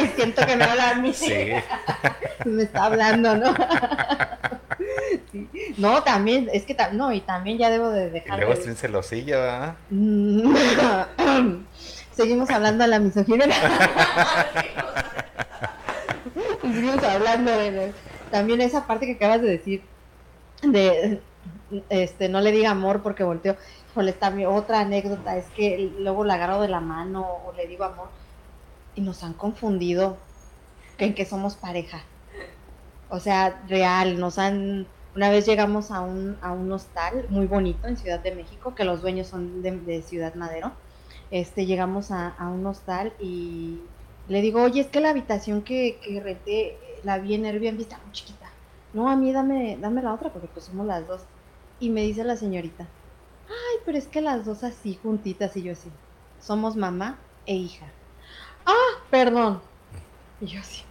Y 0.01 0.07
siento 0.09 0.47
que 0.47 0.57
me 0.57 0.65
habla 0.65 0.91
a 0.91 0.95
mí. 0.95 1.13
Sí. 1.13 1.51
me 2.45 2.63
está 2.63 2.85
hablando, 2.85 3.37
¿no? 3.37 3.55
No, 5.77 6.03
también, 6.03 6.49
es 6.53 6.65
que 6.65 6.75
no, 6.93 7.13
y 7.13 7.21
también 7.21 7.59
ya 7.59 7.69
debo 7.69 7.91
de 7.91 8.09
dejar. 8.09 8.39
Y 8.39 8.43
luego 8.43 8.63
sin 8.63 8.77
celosilla, 8.77 9.39
¿verdad? 9.39 9.75
Seguimos 12.13 12.49
hablando 12.49 12.85
de 12.85 12.89
la 12.89 12.99
misoginia. 12.99 13.47
Seguimos 16.63 17.03
hablando 17.05 17.51
de 17.51 17.93
también 18.31 18.63
esa 18.63 18.87
parte 18.87 19.05
que 19.05 19.13
acabas 19.13 19.43
de 19.43 19.49
decir 19.49 19.83
de 20.63 21.21
este 21.89 22.29
no 22.29 22.41
le 22.41 22.53
diga 22.53 22.71
amor 22.71 23.03
porque 23.03 23.25
volteo. 23.25 23.57
Híjole, 23.97 24.13
también 24.13 24.51
otra 24.51 24.81
anécdota 24.81 25.39
es 25.39 25.47
que 25.57 25.91
luego 25.99 26.23
la 26.23 26.35
agarro 26.35 26.61
de 26.61 26.69
la 26.69 26.81
mano 26.81 27.27
o 27.47 27.55
le 27.57 27.67
digo 27.67 27.85
amor 27.85 28.09
y 28.95 29.01
nos 29.01 29.23
han 29.23 29.33
confundido 29.33 30.19
en 30.99 31.15
que 31.15 31.25
somos 31.25 31.57
pareja. 31.57 32.03
O 33.09 33.21
sea, 33.21 33.63
real, 33.69 34.21
nos 34.21 34.39
han 34.39 34.87
una 35.15 35.31
vez 35.31 35.47
llegamos 35.47 35.91
a 35.91 36.03
un, 36.03 36.37
a 36.43 36.53
un 36.53 36.71
hostal 36.73 37.25
muy 37.31 37.47
bonito 37.47 37.89
en 37.89 37.97
Ciudad 37.97 38.21
de 38.21 38.35
México, 38.35 38.75
que 38.75 38.85
los 38.85 39.01
dueños 39.01 39.29
son 39.29 39.63
de, 39.63 40.03
Ciudad 40.03 40.35
Madero. 40.35 40.73
Este, 41.31 41.65
llegamos 41.65 42.11
a, 42.11 42.35
un 42.41 42.67
hostal 42.67 43.15
y 43.19 43.81
le 44.29 44.43
digo, 44.43 44.63
oye, 44.63 44.83
es 44.83 44.89
que 44.89 45.01
la 45.01 45.09
habitación 45.09 45.63
que, 45.63 45.99
que 46.05 46.21
renté 46.21 46.77
la 47.03 47.17
vi 47.17 47.33
en 47.33 47.47
Airbnb, 47.47 47.81
está 47.81 47.99
muy 48.05 48.13
chiquita. 48.13 48.51
No, 48.93 49.09
a 49.09 49.17
mí 49.17 49.33
dame, 49.33 49.79
dame 49.81 50.03
la 50.03 50.13
otra 50.13 50.29
porque 50.29 50.49
pues 50.49 50.67
somos 50.67 50.87
las 50.87 51.09
dos. 51.09 51.23
Y 51.81 51.89
me 51.89 52.03
dice 52.03 52.23
la 52.23 52.37
señorita, 52.37 52.87
ay, 53.49 53.81
pero 53.85 53.99
es 53.99 54.07
que 54.07 54.21
las 54.21 54.45
dos 54.45 54.65
así 54.65 54.99
juntitas 55.03 55.57
y 55.57 55.63
yo 55.63 55.73
así, 55.73 55.91
somos 56.41 56.77
mamá 56.77 57.19
e 57.47 57.55
hija. 57.55 57.87
Ah, 58.65 59.01
perdón. 59.11 59.61
Y 60.41 60.47
yo 60.47 60.61
así, 60.61 60.85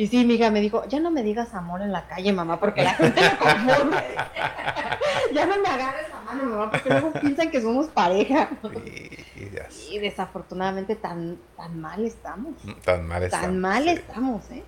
y 0.00 0.06
sí, 0.06 0.24
mi 0.24 0.34
hija 0.34 0.50
me 0.50 0.62
dijo, 0.62 0.82
ya 0.88 0.98
no 0.98 1.10
me 1.10 1.22
digas 1.22 1.52
amor 1.52 1.82
en 1.82 1.92
la 1.92 2.06
calle, 2.06 2.32
mamá, 2.32 2.58
porque 2.58 2.82
la 2.82 2.94
gente 2.94 3.20
me 3.20 3.36
confunde. 3.36 3.96
ya 5.34 5.44
no 5.44 5.58
me 5.58 5.68
agarres 5.68 6.08
la 6.08 6.20
mano, 6.22 6.44
mamá, 6.44 6.70
porque 6.70 6.88
luego 6.88 7.12
piensan 7.12 7.50
que 7.50 7.60
somos 7.60 7.88
pareja. 7.88 8.48
y, 9.90 9.98
desafortunadamente 9.98 10.96
tan, 10.96 11.38
tan 11.54 11.78
mal 11.78 12.02
estamos. 12.02 12.64
Mm, 12.64 12.72
tan 12.82 13.06
mal 13.06 13.22
estamos. 13.24 13.46
Tan 13.46 13.60
mal 13.60 13.88
estamos, 13.88 14.50
¿eh? 14.52 14.64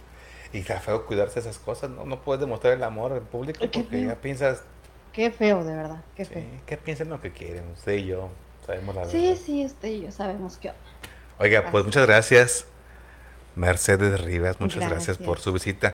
Y 0.53 0.59
está 0.59 0.81
feo 0.81 1.07
cuidarse 1.07 1.39
esas 1.39 1.59
cosas, 1.59 1.89
¿no? 1.89 2.05
No 2.05 2.21
puedes 2.21 2.41
demostrar 2.41 2.75
el 2.75 2.83
amor 2.83 3.13
en 3.13 3.25
público 3.25 3.65
porque 3.73 4.05
ya 4.05 4.17
piensas... 4.17 4.65
Qué 5.13 5.31
feo, 5.31 5.63
de 5.63 5.75
verdad, 5.75 6.03
qué 6.17 6.25
feo. 6.25 6.45
¿Qué 6.67 6.77
piensan 6.77 7.11
lo 7.11 7.21
que 7.21 7.33
quieren? 7.33 7.65
Usted 7.73 7.95
y 7.95 8.07
yo 8.07 8.31
sabemos 8.67 8.95
la 8.95 9.03
verdad. 9.03 9.13
Sí, 9.13 9.37
sí, 9.37 9.65
usted 9.67 9.89
y 9.89 10.03
yo 10.03 10.11
sabemos 10.11 10.57
qué 10.57 10.73
Oiga, 11.39 11.71
pues 11.71 11.85
muchas 11.85 12.07
gracias. 12.07 12.67
Mercedes 13.55 14.21
Rivas, 14.21 14.59
muchas 14.61 14.89
gracias. 14.89 15.19
por 15.19 15.39
su 15.39 15.53
visita. 15.53 15.93